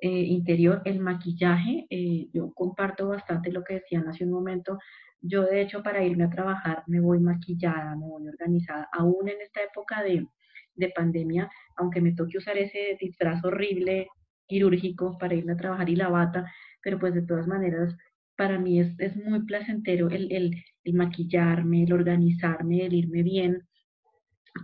eh, 0.00 0.08
interior, 0.08 0.82
el 0.84 1.00
maquillaje, 1.00 1.84
eh, 1.90 2.28
yo 2.32 2.52
comparto 2.54 3.08
bastante 3.08 3.50
lo 3.50 3.64
que 3.64 3.74
decían 3.74 4.06
hace 4.06 4.22
un 4.22 4.30
momento. 4.30 4.78
Yo, 5.20 5.42
de 5.42 5.62
hecho, 5.62 5.82
para 5.82 6.04
irme 6.04 6.22
a 6.22 6.30
trabajar 6.30 6.84
me 6.86 7.00
voy 7.00 7.18
maquillada, 7.18 7.96
me 7.96 8.06
voy 8.06 8.28
organizada, 8.28 8.88
aún 8.92 9.28
en 9.28 9.40
esta 9.40 9.64
época 9.64 10.04
de, 10.04 10.28
de 10.76 10.92
pandemia, 10.94 11.50
aunque 11.74 12.00
me 12.00 12.14
toque 12.14 12.38
usar 12.38 12.56
ese 12.56 12.96
disfraz 13.00 13.44
horrible 13.44 14.06
quirúrgico 14.46 15.18
para 15.18 15.34
irme 15.34 15.54
a 15.54 15.56
trabajar 15.56 15.90
y 15.90 15.96
la 15.96 16.08
bata, 16.08 16.44
pero 16.80 17.00
pues 17.00 17.14
de 17.14 17.22
todas 17.22 17.48
maneras, 17.48 17.96
para 18.36 18.58
mí 18.58 18.80
es, 18.80 18.94
es 18.98 19.16
muy 19.16 19.42
placentero 19.44 20.10
el, 20.10 20.32
el, 20.32 20.94
maquillarme, 20.94 21.84
el 21.84 21.92
organizarme, 21.92 22.86
el 22.86 22.94
irme 22.94 23.22
bien, 23.22 23.62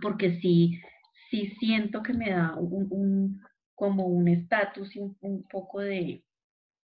porque 0.01 0.39
sí, 0.39 0.79
sí 1.29 1.47
siento 1.59 2.03
que 2.03 2.13
me 2.13 2.29
da 2.31 2.55
un, 2.55 2.87
un- 2.91 3.41
como 3.75 4.05
un 4.07 4.27
estatus 4.27 4.95
y 4.95 4.99
un, 4.99 5.17
un 5.21 5.43
poco 5.47 5.79
de 5.81 6.23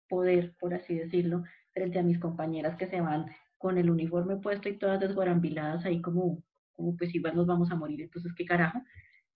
poder, 0.08 0.56
por 0.60 0.74
así 0.74 0.96
decirlo, 0.96 1.44
frente 1.74 2.00
a 2.00 2.04
mis 2.04 2.20
compañeras 2.20 2.76
que 2.78 2.88
se 2.88 3.02
van 3.02 3.26
con 3.58 3.78
el 3.78 3.90
uniforme 3.90 4.38
puesto 4.38 4.70
y 4.70 4.78
todas 4.78 5.00
desguarambiladas 5.00 5.86
ahí 5.86 6.02
como, 6.02 6.42
como 6.74 6.96
pues 6.96 7.14
igual 7.16 7.36
nos 7.36 7.46
vamos 7.48 7.70
a 7.72 7.76
morir, 7.76 8.02
entonces 8.02 8.34
qué 8.36 8.46
carajo. 8.46 8.80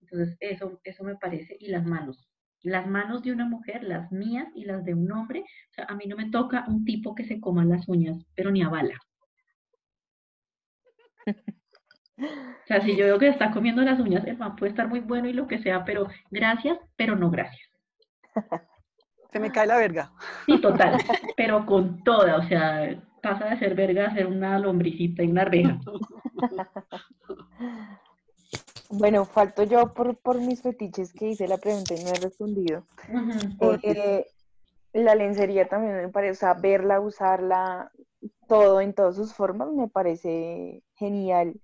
Entonces 0.03 0.37
eso, 0.41 0.81
eso 0.85 1.05
me 1.05 1.17
parece, 1.17 1.57
y 1.61 1.69
las 1.71 1.87
manos. 1.87 2.30
Las 2.63 2.87
manos 2.87 3.23
de 3.23 3.33
una 3.33 3.47
mujer, 3.47 3.83
las 3.85 4.11
mías 4.13 4.49
y 4.55 4.65
las 4.65 4.85
de 4.85 4.95
un 4.95 5.11
hombre, 5.13 5.41
o 5.41 5.75
sea, 5.75 5.85
a 5.87 5.95
mí 5.95 6.05
no 6.07 6.17
me 6.17 6.31
toca 6.31 6.65
un 6.69 6.85
tipo 6.85 7.15
que 7.15 7.25
se 7.25 7.41
coma 7.41 7.65
las 7.65 7.89
uñas, 7.89 8.19
pero 8.35 8.51
ni 8.51 8.63
a 8.63 8.69
bala. 8.69 8.99
O 12.19 12.67
sea, 12.67 12.81
si 12.83 12.97
yo 12.97 13.07
veo 13.07 13.19
que 13.19 13.29
está 13.29 13.51
comiendo 13.51 13.83
las 13.83 13.99
uñas, 13.99 14.25
el 14.27 14.37
man 14.37 14.57
puede 14.57 14.71
estar 14.71 14.89
muy 14.89 15.01
bueno 15.01 15.29
y 15.29 15.33
lo 15.33 15.47
que 15.47 15.59
sea, 15.59 15.85
pero 15.85 16.07
gracias, 16.31 16.79
pero 16.97 17.17
no 17.17 17.31
gracias. 17.31 17.69
Se 19.33 19.41
me 19.41 19.51
cae 19.51 19.67
la 19.67 19.77
verga. 19.77 20.13
Sí, 20.47 20.61
total, 20.61 20.97
pero 21.37 21.65
con 21.65 22.03
toda, 22.05 22.37
o 22.37 22.43
sea, 22.43 23.01
pasa 23.23 23.47
de 23.47 23.59
ser 23.59 23.75
verga 23.75 24.07
a 24.07 24.15
ser 24.15 24.27
una 24.27 24.59
lombricita 24.59 25.23
y 25.23 25.31
una 25.31 25.43
arveja. 25.43 25.79
Bueno, 28.91 29.25
falto 29.25 29.63
yo 29.63 29.95
por, 29.95 30.17
por 30.19 30.41
mis 30.41 30.63
fetiches 30.63 31.13
que 31.13 31.29
hice 31.29 31.47
la 31.47 31.59
pregunta 31.59 31.95
y 31.95 31.99
no 32.05 32.11
he 32.11 32.19
respondido. 32.19 32.87
Eh, 33.61 34.27
la 34.93 35.15
lencería 35.15 35.69
también 35.69 35.95
me 35.97 36.09
parece, 36.09 36.33
o 36.33 36.35
sea, 36.35 36.55
verla, 36.55 37.01
usarla, 37.01 37.93
todo 38.49 38.81
en 38.81 38.93
todas 38.93 39.15
sus 39.15 39.33
formas 39.33 39.69
me 39.71 39.89
parece 39.89 40.83
genial, 40.97 41.61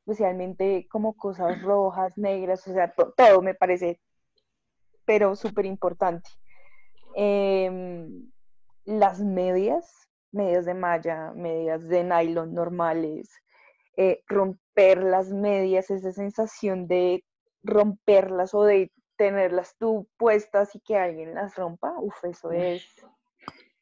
especialmente 0.00 0.88
como 0.90 1.14
cosas 1.14 1.62
rojas, 1.62 2.18
negras, 2.18 2.66
o 2.66 2.72
sea, 2.72 2.92
to- 2.92 3.12
todo 3.16 3.42
me 3.42 3.54
parece, 3.54 4.00
pero 5.04 5.36
súper 5.36 5.66
importante. 5.66 6.28
Em, 7.14 8.28
las 8.84 9.20
medias, 9.20 10.08
medias 10.32 10.64
de 10.64 10.74
malla, 10.74 11.32
medias 11.34 11.86
de 11.88 12.02
nylon 12.02 12.52
normales, 12.52 13.30
eh, 13.96 14.22
romper 14.26 15.02
las 15.02 15.30
medias, 15.30 15.90
esa 15.90 16.12
sensación 16.12 16.86
de 16.86 17.24
romperlas 17.62 18.54
o 18.54 18.62
de 18.62 18.92
tenerlas 19.16 19.76
tú 19.78 20.08
puestas 20.16 20.74
y 20.74 20.80
que 20.80 20.96
alguien 20.96 21.34
las 21.34 21.56
rompa, 21.56 21.94
uf, 21.98 22.24
eso 22.24 22.52
es, 22.52 22.84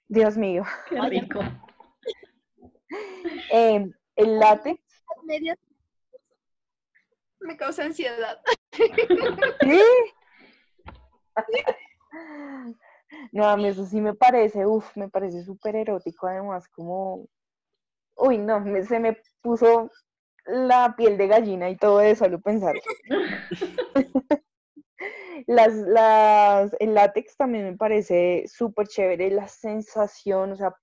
Dios 0.09 0.37
mío. 0.37 0.63
Qué 0.89 1.01
rico. 1.01 1.41
Em, 3.51 3.93
el 4.15 4.39
látex, 4.39 4.81
medias 5.25 5.59
me 7.41 7.57
causa 7.57 7.85
ansiedad. 7.85 8.41
¿sí? 8.73 9.81
No, 13.33 13.47
a 13.49 13.57
mí 13.57 13.67
eso 13.67 13.85
sí 13.87 14.01
me 14.01 14.15
parece, 14.15 14.67
uff, 14.67 14.97
me 14.97 15.09
parece 15.09 15.45
súper 15.45 15.77
erótico, 15.77 16.27
además, 16.27 16.69
como, 16.69 17.29
uy, 18.17 18.39
no, 18.39 18.61
me- 18.61 18.85
se 18.85 18.99
me 19.01 19.19
puso 19.43 19.91
la 20.47 20.95
piel 20.97 21.17
de 21.17 21.27
gallina 21.29 21.71
y 21.71 21.77
todo 21.77 21.99
de 21.99 22.15
solo 22.17 22.41
pensar. 22.41 22.75
Las, 25.47 25.75
las, 25.75 26.75
el 26.79 26.95
látex 26.95 27.37
también 27.37 27.65
me 27.65 27.77
parece 27.77 28.45
súper 28.47 28.87
chévere, 28.87 29.31
la 29.31 29.49
sensación, 29.49 30.53
o 30.53 30.57
sea, 30.57 30.75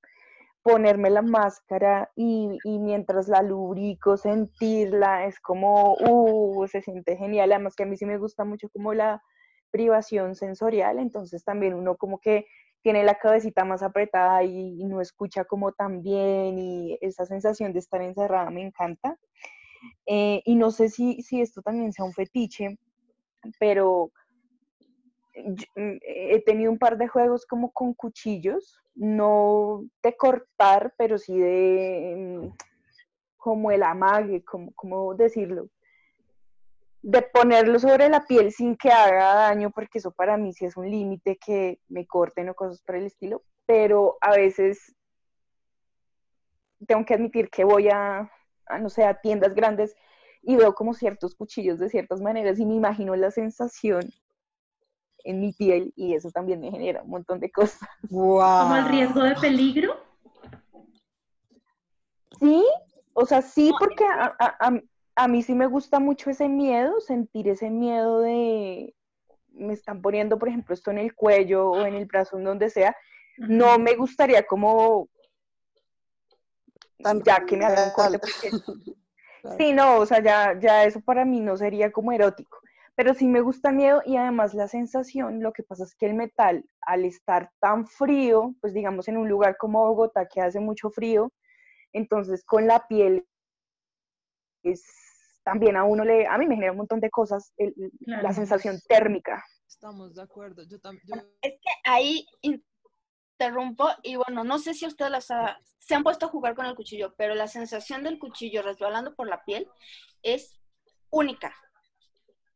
ponerme 0.61 1.09
la 1.09 1.21
máscara 1.23 2.11
y, 2.15 2.59
y 2.65 2.77
mientras 2.77 3.27
la 3.27 3.41
lubrico, 3.41 4.17
sentirla, 4.17 5.25
es 5.25 5.39
como, 5.39 5.95
uh, 5.95 6.67
se 6.67 6.81
siente 6.81 7.17
genial. 7.17 7.51
Además 7.51 7.75
que 7.75 7.83
a 7.83 7.85
mí 7.87 7.97
sí 7.97 8.05
me 8.05 8.17
gusta 8.19 8.43
mucho 8.43 8.69
como 8.69 8.93
la 8.93 9.23
privación 9.71 10.35
sensorial, 10.35 10.99
entonces 10.99 11.43
también 11.43 11.73
uno 11.73 11.95
como 11.95 12.19
que 12.19 12.45
tiene 12.81 13.03
la 13.03 13.15
cabecita 13.15 13.63
más 13.63 13.83
apretada 13.83 14.43
y, 14.43 14.83
no 14.85 15.01
escucha 15.01 15.45
como 15.45 15.71
tan 15.71 16.01
bien 16.01 16.59
y 16.59 16.97
esa 17.01 17.25
sensación 17.25 17.73
de 17.73 17.79
estar 17.79 18.01
encerrada 18.01 18.49
me 18.49 18.61
encanta. 18.61 19.17
Eh, 20.05 20.41
y 20.45 20.55
no 20.55 20.71
sé 20.71 20.89
si, 20.89 21.21
si 21.21 21.41
esto 21.41 21.61
también 21.61 21.91
sea 21.93 22.05
un 22.05 22.13
fetiche, 22.13 22.77
pero 23.59 24.11
mm, 25.35 25.97
he 26.01 26.41
tenido 26.43 26.71
un 26.71 26.77
par 26.77 26.97
de 26.97 27.07
juegos 27.07 27.45
como 27.45 27.71
con 27.71 27.93
cuchillos, 27.93 28.79
no 28.95 29.83
de 30.03 30.15
cortar, 30.15 30.93
pero 30.97 31.17
sí 31.17 31.37
de 31.37 32.41
mm, 32.41 32.49
como 33.37 33.71
el 33.71 33.83
amague, 33.83 34.43
como, 34.43 34.71
¿cómo 34.73 35.15
decirlo? 35.15 35.69
De 37.03 37.21
ponerlo 37.23 37.79
sobre 37.79 38.09
la 38.09 38.25
piel 38.25 38.51
sin 38.51 38.77
que 38.77 38.91
haga 38.91 39.33
daño, 39.33 39.71
porque 39.71 39.97
eso 39.97 40.11
para 40.11 40.37
mí 40.37 40.53
sí 40.53 40.65
es 40.65 40.77
un 40.77 40.89
límite 40.89 41.37
que 41.43 41.79
me 41.87 42.05
corten 42.05 42.49
o 42.49 42.53
cosas 42.53 42.81
por 42.83 42.95
el 42.95 43.05
estilo, 43.05 43.43
pero 43.65 44.17
a 44.21 44.31
veces 44.35 44.95
tengo 46.87 47.05
que 47.05 47.13
admitir 47.15 47.49
que 47.49 47.63
voy 47.63 47.89
a, 47.89 48.31
a, 48.67 48.77
no 48.79 48.89
sé, 48.89 49.03
a 49.05 49.19
tiendas 49.19 49.55
grandes 49.55 49.95
y 50.43 50.55
veo 50.55 50.73
como 50.73 50.93
ciertos 50.93 51.35
cuchillos 51.35 51.79
de 51.79 51.89
ciertas 51.89 52.21
maneras 52.21 52.59
y 52.59 52.65
me 52.65 52.75
imagino 52.75 53.15
la 53.15 53.31
sensación 53.31 54.01
en 55.23 55.39
mi 55.39 55.53
piel 55.53 55.93
y 55.95 56.15
eso 56.15 56.31
también 56.31 56.59
me 56.59 56.71
genera 56.71 57.03
un 57.03 57.09
montón 57.11 57.39
de 57.39 57.51
cosas. 57.51 57.87
Como 58.09 58.75
el 58.75 58.85
riesgo 58.85 59.21
de 59.21 59.35
peligro. 59.35 59.97
Sí, 62.39 62.65
o 63.13 63.25
sea, 63.25 63.41
sí, 63.43 63.71
porque 63.79 64.03
a, 64.05 64.35
a- 64.39 64.71
a- 65.15 65.27
mí 65.27 65.43
sí 65.43 65.53
me 65.55 65.67
gusta 65.67 65.99
mucho 65.99 66.29
ese 66.29 66.49
miedo, 66.49 66.99
sentir 67.01 67.47
ese 67.49 67.69
miedo 67.69 68.21
de 68.21 68.93
me 69.49 69.73
están 69.73 70.01
poniendo, 70.01 70.39
por 70.39 70.47
ejemplo, 70.47 70.73
esto 70.73 70.91
en 70.91 70.97
el 70.97 71.13
cuello 71.13 71.69
o 71.71 71.85
en 71.85 71.93
el 71.95 72.05
brazo, 72.05 72.37
en 72.37 72.45
donde 72.45 72.69
sea. 72.69 72.95
No 73.37 73.77
me 73.79 73.95
gustaría 73.95 74.43
como 74.43 75.09
Tan 77.03 77.21
ya 77.23 77.45
que 77.45 77.57
me 77.57 77.65
hagan 77.65 77.91
corte 77.91 78.19
porque. 78.19 78.51
Sí, 79.57 79.73
no, 79.73 79.97
o 79.97 80.05
sea, 80.05 80.21
ya, 80.21 80.59
ya 80.59 80.83
eso 80.85 81.01
para 81.01 81.25
mí 81.25 81.39
no 81.39 81.57
sería 81.57 81.91
como 81.91 82.11
erótico, 82.11 82.59
pero 82.95 83.15
sí 83.15 83.27
me 83.27 83.41
gusta 83.41 83.69
el 83.69 83.75
miedo 83.75 84.03
y 84.05 84.15
además 84.15 84.53
la 84.53 84.67
sensación, 84.67 85.41
lo 85.41 85.51
que 85.51 85.63
pasa 85.63 85.83
es 85.83 85.95
que 85.95 86.05
el 86.05 86.13
metal, 86.13 86.63
al 86.81 87.05
estar 87.05 87.49
tan 87.59 87.87
frío, 87.87 88.53
pues 88.61 88.73
digamos 88.75 89.07
en 89.07 89.17
un 89.17 89.27
lugar 89.27 89.57
como 89.57 89.83
Bogotá 89.87 90.27
que 90.27 90.41
hace 90.41 90.59
mucho 90.59 90.91
frío, 90.91 91.31
entonces 91.91 92.43
con 92.45 92.67
la 92.67 92.87
piel 92.87 93.25
es 94.63 94.83
también 95.43 95.75
a 95.75 95.83
uno 95.83 96.03
le, 96.05 96.27
a 96.27 96.37
mí 96.37 96.45
me 96.45 96.55
genera 96.55 96.71
un 96.71 96.77
montón 96.79 96.99
de 96.99 97.09
cosas, 97.09 97.51
el- 97.57 97.73
Claro. 98.05 98.21
la 98.23 98.31
sensación 98.33 98.79
térmica. 98.87 99.43
Estamos 99.67 100.13
de 100.13 100.21
acuerdo. 100.21 100.63
Yo 100.69 100.79
también. 100.79 101.25
Es 101.41 101.53
que 101.53 101.69
ahí 101.83 102.27
interrumpo 102.41 103.87
y 104.03 104.15
bueno, 104.17 104.43
no 104.43 104.59
sé 104.59 104.73
si 104.75 104.85
ustedes 104.85 105.09
las 105.11 105.31
ha- 105.31 105.59
se 105.79 105.95
han 105.95 106.03
puesto 106.03 106.27
a 106.27 106.29
jugar 106.29 106.53
con 106.55 106.65
el 106.67 106.75
cuchillo, 106.75 107.15
pero 107.17 107.33
la 107.33 107.47
sensación 107.47 108.03
del 108.03 108.19
cuchillo 108.19 108.61
resbalando 108.61 109.15
por 109.15 109.27
la 109.27 109.43
piel 109.43 109.67
es 110.21 110.59
única 111.09 111.55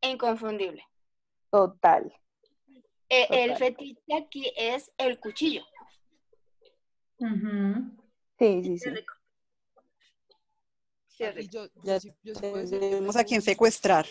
e 0.00 0.10
inconfundible. 0.10 0.84
Total. 1.50 2.14
Eh, 3.08 3.26
el 3.30 3.52
Total. 3.54 3.56
fetiche 3.58 4.14
aquí 4.14 4.52
es 4.56 4.92
el 4.98 5.18
cuchillo. 5.18 5.62
Ujú. 7.18 7.96
Sí, 8.38 8.62
sí, 8.62 8.78
sí. 8.78 8.90
Y 11.18 11.48
yo, 11.48 11.66
yo 11.82 11.82
Ya 11.84 12.00
sí, 12.00 12.14
yo 12.22 12.34
sí 12.34 12.42
puedo 12.44 12.60
decir 12.62 12.78
que 12.80 12.88
Tenemos 12.90 13.16
a 13.16 13.24
quien 13.24 13.42
secuestrar. 13.42 14.06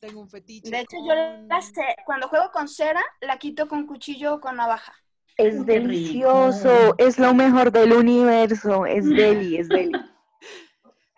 Tengo 0.00 0.20
un 0.20 0.28
fetiche. 0.28 0.70
De 0.70 0.80
hecho, 0.80 0.96
yo 1.08 1.14
la 1.48 1.60
sé- 1.62 1.96
cuando 2.04 2.28
juego 2.28 2.50
con 2.52 2.68
cera, 2.68 3.02
la 3.20 3.38
quito 3.38 3.68
con 3.68 3.86
cuchillo 3.86 4.34
o 4.34 4.40
con 4.40 4.56
navaja. 4.56 4.92
Es 5.36 5.66
Qué 5.68 5.80
delicioso, 5.80 6.94
rico. 6.94 6.96
es 6.96 7.18
lo 7.18 7.34
mejor 7.34 7.70
del 7.70 7.92
universo, 7.92 8.86
es 8.86 9.14
deli, 9.14 9.56
es 9.58 9.68
deli. 9.68 10.00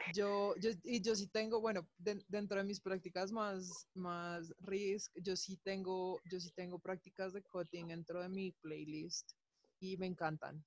Yo, 0.06 0.54
yo, 0.60 0.70
y 0.84 1.00
yo 1.00 1.14
sí 1.16 1.26
tengo, 1.28 1.60
bueno, 1.60 1.86
den- 1.98 2.24
dentro 2.28 2.58
de 2.58 2.64
mis 2.64 2.80
prácticas 2.80 3.32
más, 3.32 3.88
más 3.94 4.52
risk, 4.60 5.12
yo 5.16 5.34
sí 5.36 5.56
tengo, 5.62 6.20
yo 6.30 6.38
sí 6.40 6.50
tengo 6.52 6.78
prácticas 6.78 7.32
de 7.32 7.42
cutting 7.42 7.88
dentro 7.88 8.20
de 8.20 8.28
mi 8.28 8.52
playlist 8.52 9.32
y 9.80 9.96
me 9.96 10.06
encantan, 10.06 10.62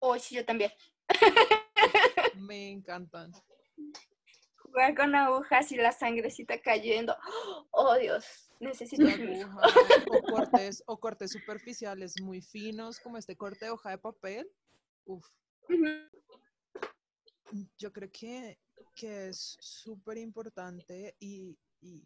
Uy, 0.00 0.20
sí, 0.20 0.34
yo 0.34 0.44
también. 0.44 0.70
me 2.36 2.70
encantan. 2.70 3.32
Jugar 4.56 4.94
con 4.96 5.14
agujas 5.14 5.70
y 5.72 5.76
la 5.76 5.92
sangrecita 5.92 6.60
cayendo. 6.60 7.16
Oh, 7.70 7.94
Dios. 7.96 8.24
Necesito 8.60 9.02
La 9.02 9.14
un 9.14 9.32
hijo. 9.32 9.58
aguja, 9.60 10.04
o 10.10 10.22
cortes, 10.62 10.82
o 10.86 10.98
cortes 11.00 11.32
superficiales 11.32 12.20
muy 12.22 12.40
finos, 12.40 13.00
como 13.00 13.18
este 13.18 13.36
corte 13.36 13.66
de 13.66 13.70
hoja 13.72 13.90
de 13.90 13.98
papel. 13.98 14.48
Uf, 15.04 15.26
yo 17.78 17.92
creo 17.92 18.10
que, 18.10 18.58
que 18.94 19.28
es 19.28 19.56
súper 19.60 20.18
importante 20.18 21.16
y, 21.18 21.58
y, 21.80 22.02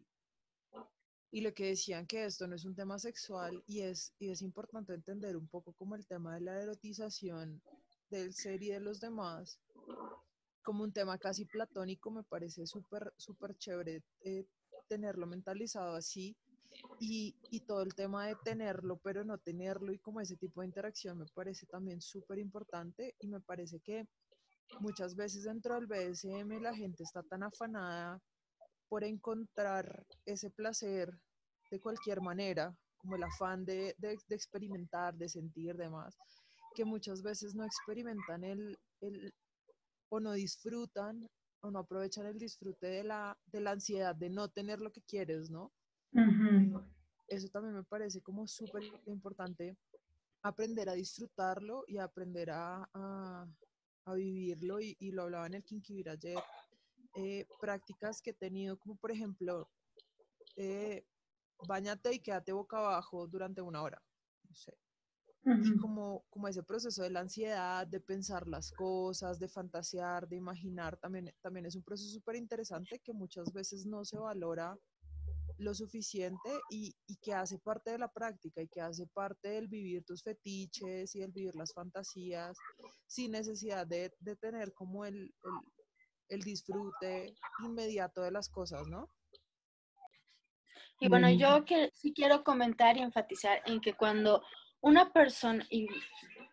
y 1.30 1.40
lo 1.42 1.52
que 1.54 1.66
decían 1.66 2.06
que 2.06 2.24
esto 2.24 2.46
no 2.46 2.56
es 2.56 2.64
un 2.64 2.74
tema 2.74 2.98
sexual 2.98 3.62
y 3.66 3.82
es, 3.82 4.12
y 4.18 4.30
es 4.30 4.42
importante 4.42 4.94
entender 4.94 5.36
un 5.36 5.46
poco 5.48 5.72
como 5.74 5.94
el 5.94 6.06
tema 6.06 6.34
de 6.34 6.40
la 6.40 6.60
erotización 6.60 7.62
del 8.10 8.32
ser 8.34 8.62
y 8.62 8.68
de 8.70 8.80
los 8.80 9.00
demás 9.00 9.60
como 10.62 10.82
un 10.84 10.92
tema 10.92 11.16
casi 11.18 11.44
platónico, 11.44 12.10
me 12.10 12.24
parece 12.24 12.66
súper, 12.66 13.12
súper 13.16 13.56
chévere 13.56 14.02
eh, 14.24 14.44
tenerlo 14.88 15.26
mentalizado 15.26 15.94
así 15.94 16.36
y, 16.98 17.34
y 17.50 17.60
todo 17.60 17.82
el 17.82 17.94
tema 17.94 18.26
de 18.26 18.36
tenerlo 18.44 18.98
pero 19.02 19.24
no 19.24 19.38
tenerlo 19.38 19.92
y 19.92 19.98
como 19.98 20.20
ese 20.20 20.36
tipo 20.36 20.60
de 20.60 20.66
interacción 20.66 21.18
me 21.18 21.26
parece 21.34 21.66
también 21.66 22.00
súper 22.00 22.38
importante 22.38 23.14
y 23.20 23.28
me 23.28 23.40
parece 23.40 23.80
que 23.80 24.06
muchas 24.80 25.14
veces 25.14 25.44
dentro 25.44 25.74
del 25.74 25.86
BDSM 25.86 26.60
la 26.60 26.74
gente 26.74 27.02
está 27.02 27.22
tan 27.22 27.42
afanada 27.42 28.20
por 28.88 29.04
encontrar 29.04 30.04
ese 30.24 30.50
placer 30.50 31.10
de 31.70 31.80
cualquier 31.80 32.20
manera, 32.20 32.76
como 32.98 33.16
el 33.16 33.22
afán 33.24 33.64
de, 33.64 33.94
de- 33.98 34.18
de 34.28 34.34
experimentar, 34.34 35.14
de 35.16 35.28
sentir, 35.28 35.76
demás, 35.76 36.16
que 36.74 36.84
muchas 36.84 37.22
veces 37.22 37.54
no 37.54 37.64
experimentan 37.64 38.44
el, 38.44 38.78
el- 39.00 39.32
o 40.08 40.20
no 40.20 40.32
disfrutan 40.32 41.28
o 41.60 41.70
no 41.70 41.78
aprovechan 41.80 42.26
el 42.26 42.38
disfrute 42.38 42.86
de 42.86 43.04
la, 43.04 43.36
de 43.46 43.60
la 43.60 43.72
ansiedad 43.72 44.14
de 44.14 44.30
no 44.30 44.48
tener 44.48 44.80
lo 44.80 44.92
que 44.92 45.02
quieres, 45.02 45.50
¿no? 45.50 45.72
Eso 47.28 47.48
también 47.48 47.74
me 47.74 47.82
parece 47.84 48.20
como 48.22 48.46
súper 48.46 48.82
importante 49.06 49.76
aprender 50.42 50.88
a 50.88 50.92
disfrutarlo 50.94 51.84
y 51.88 51.98
aprender 51.98 52.50
a, 52.50 52.88
a- 52.94 53.46
a 54.04 54.14
vivirlo 54.14 54.80
y, 54.80 54.96
y 55.00 55.10
lo 55.10 55.22
hablaba 55.22 55.46
en 55.48 55.54
el 55.54 55.64
Kinkivir 55.64 56.08
ayer, 56.08 56.38
eh, 57.16 57.44
prácticas 57.60 58.22
que 58.22 58.30
he 58.30 58.34
tenido 58.34 58.78
como 58.78 58.94
por 58.96 59.10
ejemplo, 59.10 59.68
eh, 60.56 61.04
bañate 61.66 62.14
y 62.14 62.20
quédate 62.20 62.52
boca 62.52 62.78
abajo 62.78 63.26
durante 63.26 63.60
una 63.62 63.82
hora, 63.82 64.00
no 64.48 64.54
sé, 64.54 64.78
y 65.46 65.76
como, 65.76 66.24
como 66.28 66.48
ese 66.48 66.62
proceso 66.62 67.02
de 67.02 67.10
la 67.10 67.20
ansiedad, 67.20 67.86
de 67.86 68.00
pensar 68.00 68.48
las 68.48 68.72
cosas, 68.72 69.38
de 69.38 69.48
fantasear, 69.48 70.26
de 70.28 70.36
imaginar, 70.36 70.96
también, 70.96 71.32
también 71.40 71.66
es 71.66 71.76
un 71.76 71.84
proceso 71.84 72.10
súper 72.10 72.36
interesante 72.36 73.00
que 73.04 73.12
muchas 73.12 73.52
veces 73.52 73.86
no 73.86 74.04
se 74.04 74.18
valora 74.18 74.76
lo 75.58 75.72
suficiente 75.72 76.50
y, 76.68 76.94
y 77.06 77.16
que 77.16 77.32
hace 77.32 77.58
parte 77.58 77.92
de 77.92 77.98
la 77.98 78.12
práctica 78.12 78.60
y 78.60 78.68
que 78.68 78.80
hace 78.80 79.06
parte 79.06 79.48
del 79.48 79.68
vivir 79.68 80.04
tus 80.04 80.22
fetiches 80.22 81.14
y 81.14 81.22
el 81.22 81.32
vivir 81.32 81.54
las 81.54 81.72
fantasías 81.72 82.58
sin 83.06 83.32
necesidad 83.32 83.86
de, 83.86 84.12
de 84.18 84.36
tener 84.36 84.72
como 84.74 85.04
el, 85.04 85.14
el, 85.16 85.32
el 86.28 86.40
disfrute 86.42 87.34
inmediato 87.64 88.22
de 88.22 88.32
las 88.32 88.48
cosas, 88.48 88.86
¿no? 88.88 89.10
Y 90.98 91.08
bueno, 91.08 91.26
Buenísimo. 91.26 91.58
yo 91.58 91.64
que, 91.64 91.90
sí 91.94 92.12
quiero 92.12 92.42
comentar 92.42 92.96
y 92.96 93.00
enfatizar 93.00 93.60
en 93.66 93.80
que 93.80 93.94
cuando 93.94 94.42
una 94.86 95.12
persona, 95.12 95.66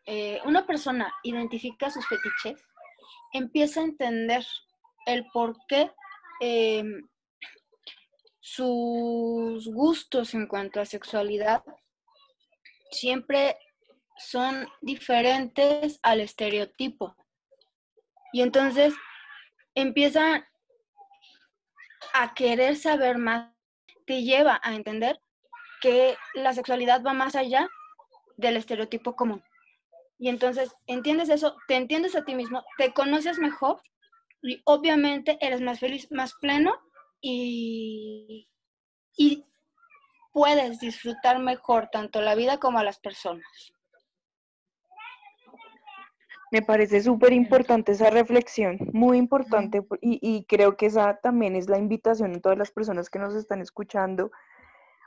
eh, 0.08 0.42
una 0.46 0.66
persona 0.66 1.14
identifica 1.22 1.92
sus 1.92 2.04
fetiches, 2.08 2.66
empieza 3.32 3.80
a 3.80 3.84
entender 3.84 4.44
el 5.06 5.28
por 5.32 5.56
qué 5.68 5.92
em, 6.42 7.08
sus 8.40 9.68
gustos 9.68 10.34
en 10.34 10.48
cuanto 10.48 10.82
a 10.82 10.86
sexualidad 10.86 11.64
siempre 12.90 13.56
son 14.18 14.68
diferentes 14.82 16.00
al 16.02 16.20
estereotipo. 16.20 17.16
Y 18.32 18.42
entonces 18.42 18.96
empieza 19.76 20.50
a 22.16 22.34
querer 22.34 22.78
saber 22.78 23.20
más, 23.20 23.54
te 24.08 24.24
lleva 24.24 24.60
a 24.64 24.74
entender 24.74 25.20
que 25.82 26.18
la 26.34 26.54
sexualidad 26.54 27.04
va 27.04 27.14
más 27.14 27.36
allá 27.36 27.70
del 28.38 28.58
estereotipo 28.58 29.16
común. 29.16 29.44
Y 30.18 30.30
entonces 30.30 30.76
entiendes 30.88 31.30
eso, 31.30 31.56
te 31.68 31.76
entiendes 31.76 32.16
a 32.16 32.24
ti 32.24 32.36
mismo, 32.36 32.64
te 32.78 32.94
conoces 32.94 33.40
mejor 33.40 33.82
y 34.42 34.62
obviamente 34.66 35.38
eres 35.42 35.62
más 35.62 35.80
feliz, 35.80 36.12
más 36.12 36.34
pleno 36.36 36.74
y, 37.22 38.48
y 39.18 39.46
puedes 40.32 40.80
disfrutar 40.80 41.40
mejor 41.40 41.90
tanto 41.92 42.22
la 42.22 42.36
vida 42.36 42.58
como 42.60 42.80
a 42.80 42.84
las 42.84 43.00
personas. 43.00 43.74
Me 46.52 46.62
parece 46.62 47.02
súper 47.02 47.34
importante 47.34 47.94
esa 47.94 48.12
reflexión, 48.12 48.78
muy 48.94 49.18
importante, 49.18 49.82
por- 49.82 49.98
y, 50.04 50.20
y 50.22 50.46
creo 50.46 50.78
que 50.78 50.86
esa 50.86 51.18
también 51.18 51.56
es 51.56 51.68
la 51.68 51.80
invitación 51.80 52.36
a 52.36 52.40
todas 52.40 52.60
las 52.60 52.72
personas 52.72 53.10
que 53.10 53.18
nos 53.18 53.34
están 53.34 53.60
escuchando, 53.60 54.32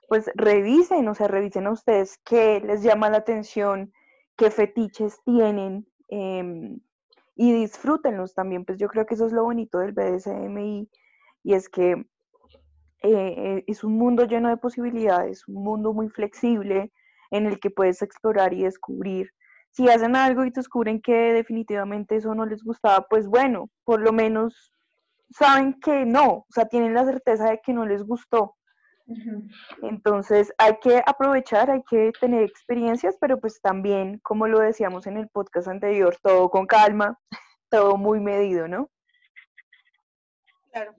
pues 0.09 0.31
revisen, 0.35 1.09
o 1.09 1.15
sea, 1.15 1.29
revisen 1.29 1.67
a 1.67 1.73
ustedes 1.73 2.19
qué 2.25 2.61
les 2.61 2.83
llama 2.83 3.11
la 3.11 3.19
atención, 3.19 3.93
qué 4.37 4.51
fetiches 4.51 5.21
tienen, 5.25 5.87
em, 6.09 6.81
y 7.35 7.53
disfrútenlos 7.53 8.35
también, 8.35 8.65
pues 8.65 8.79
yo 8.79 8.89
creo 8.89 9.07
que 9.07 9.15
eso 9.15 9.27
es 9.27 9.33
lo 9.33 9.45
bonito 9.45 9.79
del 9.79 9.93
BDSM 9.93 10.59
y, 10.59 10.91
y 11.43 11.55
es 11.55 11.69
que 11.69 12.07
eh, 13.03 13.65
es 13.67 13.85
un 13.85 13.97
mundo 13.99 14.25
lleno 14.25 14.49
de 14.49 14.57
posibilidades, 14.57 15.47
un 15.49 15.63
mundo 15.63 15.93
muy 15.93 16.09
flexible 16.09 16.93
en 17.31 17.47
el 17.47 17.61
que 17.61 17.71
puedes 17.71 18.03
explorar 18.03 18.53
y 18.55 18.65
descubrir. 18.65 19.31
Si 19.71 19.89
hacen 19.89 20.17
algo 20.17 20.45
y 20.45 20.51
descubren 20.51 21.01
que 21.03 21.33
definitivamente 21.35 22.17
eso 22.17 22.35
no 22.35 22.47
les 22.47 22.65
gustaba, 22.65 23.07
pues 23.09 23.27
bueno, 23.27 23.69
por 23.85 24.01
lo 24.01 24.13
menos 24.13 24.73
saben 25.31 25.75
que 25.81 26.07
no, 26.07 26.29
o 26.29 26.47
sea, 26.51 26.67
tienen 26.67 26.95
la 26.95 27.05
certeza 27.05 27.51
de 27.51 27.61
que 27.63 27.75
no 27.75 27.85
les 27.85 28.03
gustó. 28.03 28.57
Entonces 29.83 30.53
hay 30.59 30.79
que 30.83 31.03
aprovechar, 31.07 31.71
hay 31.71 31.83
que 31.89 32.13
tener 32.21 32.43
experiencias, 32.43 33.17
pero 33.21 33.39
pues 33.41 33.61
también, 33.61 34.19
como 34.23 34.49
lo 34.49 34.59
decíamos 34.59 35.07
en 35.07 35.17
el 35.17 35.29
podcast 35.29 35.69
anterior, 35.69 36.17
todo 36.23 36.51
con 36.51 36.67
calma, 36.67 37.19
todo 37.71 37.97
muy 37.97 38.21
medido, 38.21 38.67
¿no? 38.67 38.91
Claro. 40.73 40.95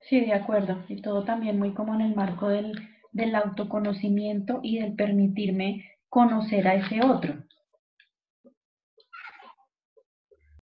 Sí, 0.00 0.20
de 0.20 0.34
acuerdo. 0.34 0.82
Y 0.88 1.00
todo 1.00 1.24
también 1.24 1.58
muy 1.58 1.72
como 1.74 1.94
en 1.94 2.00
el 2.00 2.14
marco 2.14 2.48
del, 2.48 2.72
del 3.12 3.34
autoconocimiento 3.34 4.60
y 4.62 4.80
del 4.80 4.94
permitirme 4.94 5.84
conocer 6.08 6.66
a 6.68 6.74
ese 6.74 7.04
otro. 7.04 7.34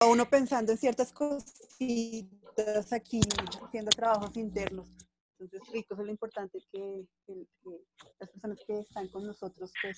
Uno 0.04 0.26
pensando 0.26 0.72
en 0.72 0.78
ciertas 0.80 1.14
cositas 1.14 2.92
aquí, 2.92 3.22
haciendo 3.64 3.92
trabajos 3.92 4.36
internos. 4.36 5.11
Entonces, 5.42 5.74
rico, 5.74 5.96
es 5.96 6.00
lo 6.06 6.12
importante 6.12 6.60
que, 6.72 7.06
que- 7.26 7.46
que 7.64 7.70
las 8.20 8.30
personas 8.30 8.60
que 8.66 8.80
están 8.80 9.08
con 9.10 9.26
nosotros 9.26 9.74
pues 9.82 9.98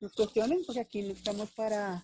nos 0.00 0.12
cuestionen, 0.12 0.58
porque 0.66 0.80
aquí 0.80 1.02
no 1.02 1.12
estamos 1.12 1.50
para, 1.52 2.02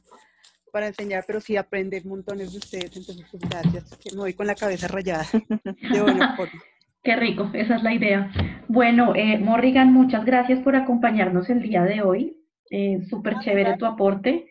para 0.73 0.87
enseñar, 0.89 1.25
pero 1.27 1.41
sí 1.41 1.57
aprender 1.57 2.07
montones 2.07 2.53
de 2.53 2.59
ustedes. 2.59 2.97
Entonces, 2.97 3.27
pues, 3.31 3.43
gracias, 3.49 3.97
que 3.99 4.11
me 4.13 4.19
voy 4.23 4.33
con 4.35 4.47
la 4.47 4.55
cabeza 4.55 4.89
rayada 4.89 5.27
de 5.33 6.01
buena 6.03 6.35
forma. 6.37 6.63
Qué 7.05 7.17
rico, 7.17 7.51
esa 7.53 7.77
es 7.77 7.83
la 7.83 7.93
idea. 7.93 8.31
Bueno, 8.69 9.15
eh, 9.15 9.37
Morrigan, 9.39 9.93
muchas 9.93 10.25
gracias 10.25 10.61
por 10.61 10.77
acompañarnos 10.77 11.51
el 11.51 11.61
día 11.61 11.83
de 11.83 12.01
hoy. 12.01 12.39
Eh, 12.71 13.03
Súper 13.11 13.39
chévere 13.41 13.77
tu 13.77 13.85
aporte. 13.87 14.49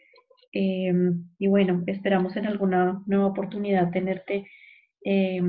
Eh, 0.54 0.94
y 1.40 1.48
bueno, 1.48 1.82
esperamos 1.88 2.36
en 2.36 2.46
alguna 2.46 3.02
nueva 3.08 3.28
oportunidad 3.28 3.90
tenerte 3.90 4.48
eh, 5.04 5.42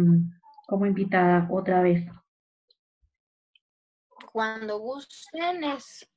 como 0.67 0.87
invitada 0.87 1.47
otra 1.51 1.83
vez. 1.83 2.05
cuando 4.33 4.79
gusten, 4.79 5.63
es 5.65 6.09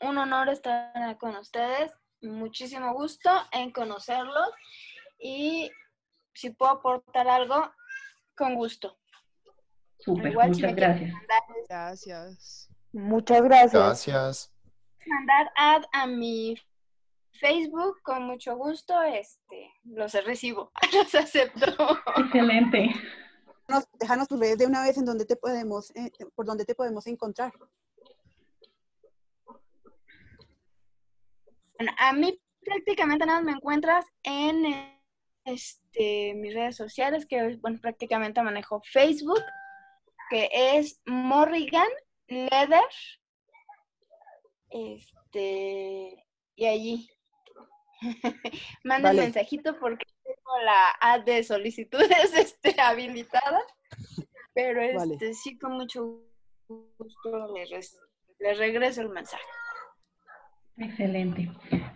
un 0.00 0.16
honor 0.16 0.48
estar 0.48 1.18
con 1.18 1.36
ustedes. 1.36 1.92
Muchísimo 2.22 2.94
gusto 2.94 3.30
en 3.52 3.70
conocerlos 3.70 4.50
y 5.18 5.70
si 6.34 6.50
puedo 6.50 6.72
aportar 6.72 7.28
algo, 7.28 7.70
con 8.36 8.54
gusto. 8.54 8.96
Súper, 9.98 10.32
Igual 10.32 10.50
muchas 10.50 10.74
gracias. 10.74 11.12
mandar, 11.12 11.42
Gracias. 11.68 12.68
Muchas 12.92 13.42
gracias. 13.42 13.72
Gracias. 13.72 14.54
mandar 15.06 15.52
ad 15.56 15.82
a 15.92 16.06
mi 16.06 16.56
Facebook, 17.40 18.00
con 18.02 18.22
mucho 18.24 18.56
gusto, 18.56 19.02
este, 19.02 19.72
los 19.84 20.12
recibo, 20.24 20.72
los 20.92 21.14
acepto. 21.14 21.98
Excelente. 22.16 22.90
Déjanos, 23.98 24.28
tus 24.28 24.40
redes 24.40 24.58
de 24.58 24.66
una 24.66 24.82
vez 24.82 24.96
en 24.96 25.04
donde 25.04 25.26
te 25.26 25.36
podemos, 25.36 25.90
eh, 25.94 26.10
por 26.34 26.46
donde 26.46 26.64
te 26.64 26.74
podemos 26.74 27.06
encontrar. 27.06 27.52
Bueno, 31.76 31.92
a 31.98 32.12
mí 32.14 32.40
prácticamente 32.64 33.26
nada 33.26 33.40
me 33.42 33.52
encuentras 33.52 34.06
en 34.22 34.64
eh, 34.66 35.02
este, 35.44 36.34
mis 36.34 36.54
redes 36.54 36.76
sociales, 36.76 37.26
que 37.26 37.56
bueno, 37.56 37.78
prácticamente 37.80 38.42
manejo 38.42 38.80
Facebook, 38.90 39.42
que 40.30 40.48
es 40.52 41.00
Morrigan 41.04 41.88
Leather. 42.26 42.82
Este, 44.70 46.24
y 46.56 46.66
allí. 46.66 47.10
Manden 48.84 49.02
Vale. 49.02 49.22
mensajito 49.22 49.78
porque 49.78 50.06
tengo 50.28 50.58
la 50.64 50.90
ad 51.00 51.24
de 51.24 51.42
solicitudes 51.42 52.34
este, 52.36 52.80
habilitada. 52.80 53.60
Pero 54.54 54.80
Vale. 54.80 55.14
este, 55.14 55.34
sí, 55.34 55.58
con 55.58 55.72
mucho 55.72 56.20
gusto 56.68 57.54
les, 57.54 57.98
les 58.38 58.58
regreso 58.58 59.00
el 59.02 59.08
mensaje. 59.08 59.44
Excelente. 60.76 61.50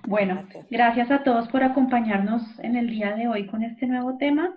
Bueno, 0.07 0.47
gracias 0.71 1.11
a 1.11 1.23
todos 1.23 1.49
por 1.49 1.63
acompañarnos 1.63 2.43
en 2.61 2.77
el 2.77 2.89
día 2.89 3.15
de 3.15 3.29
hoy 3.29 3.47
con 3.47 3.63
este 3.63 3.87
nuevo 3.87 4.17
tema 4.19 4.57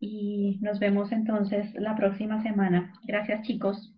y 0.00 0.58
nos 0.60 0.78
vemos 0.80 1.12
entonces 1.12 1.72
la 1.74 1.94
próxima 1.94 2.42
semana. 2.42 2.92
Gracias, 3.04 3.42
chicos. 3.42 3.94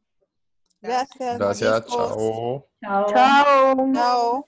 Gracias. 0.83 1.39
Gracias. 1.39 1.87
Chao. 1.87 2.69
Chao. 2.83 3.07
Chao. 3.95 4.45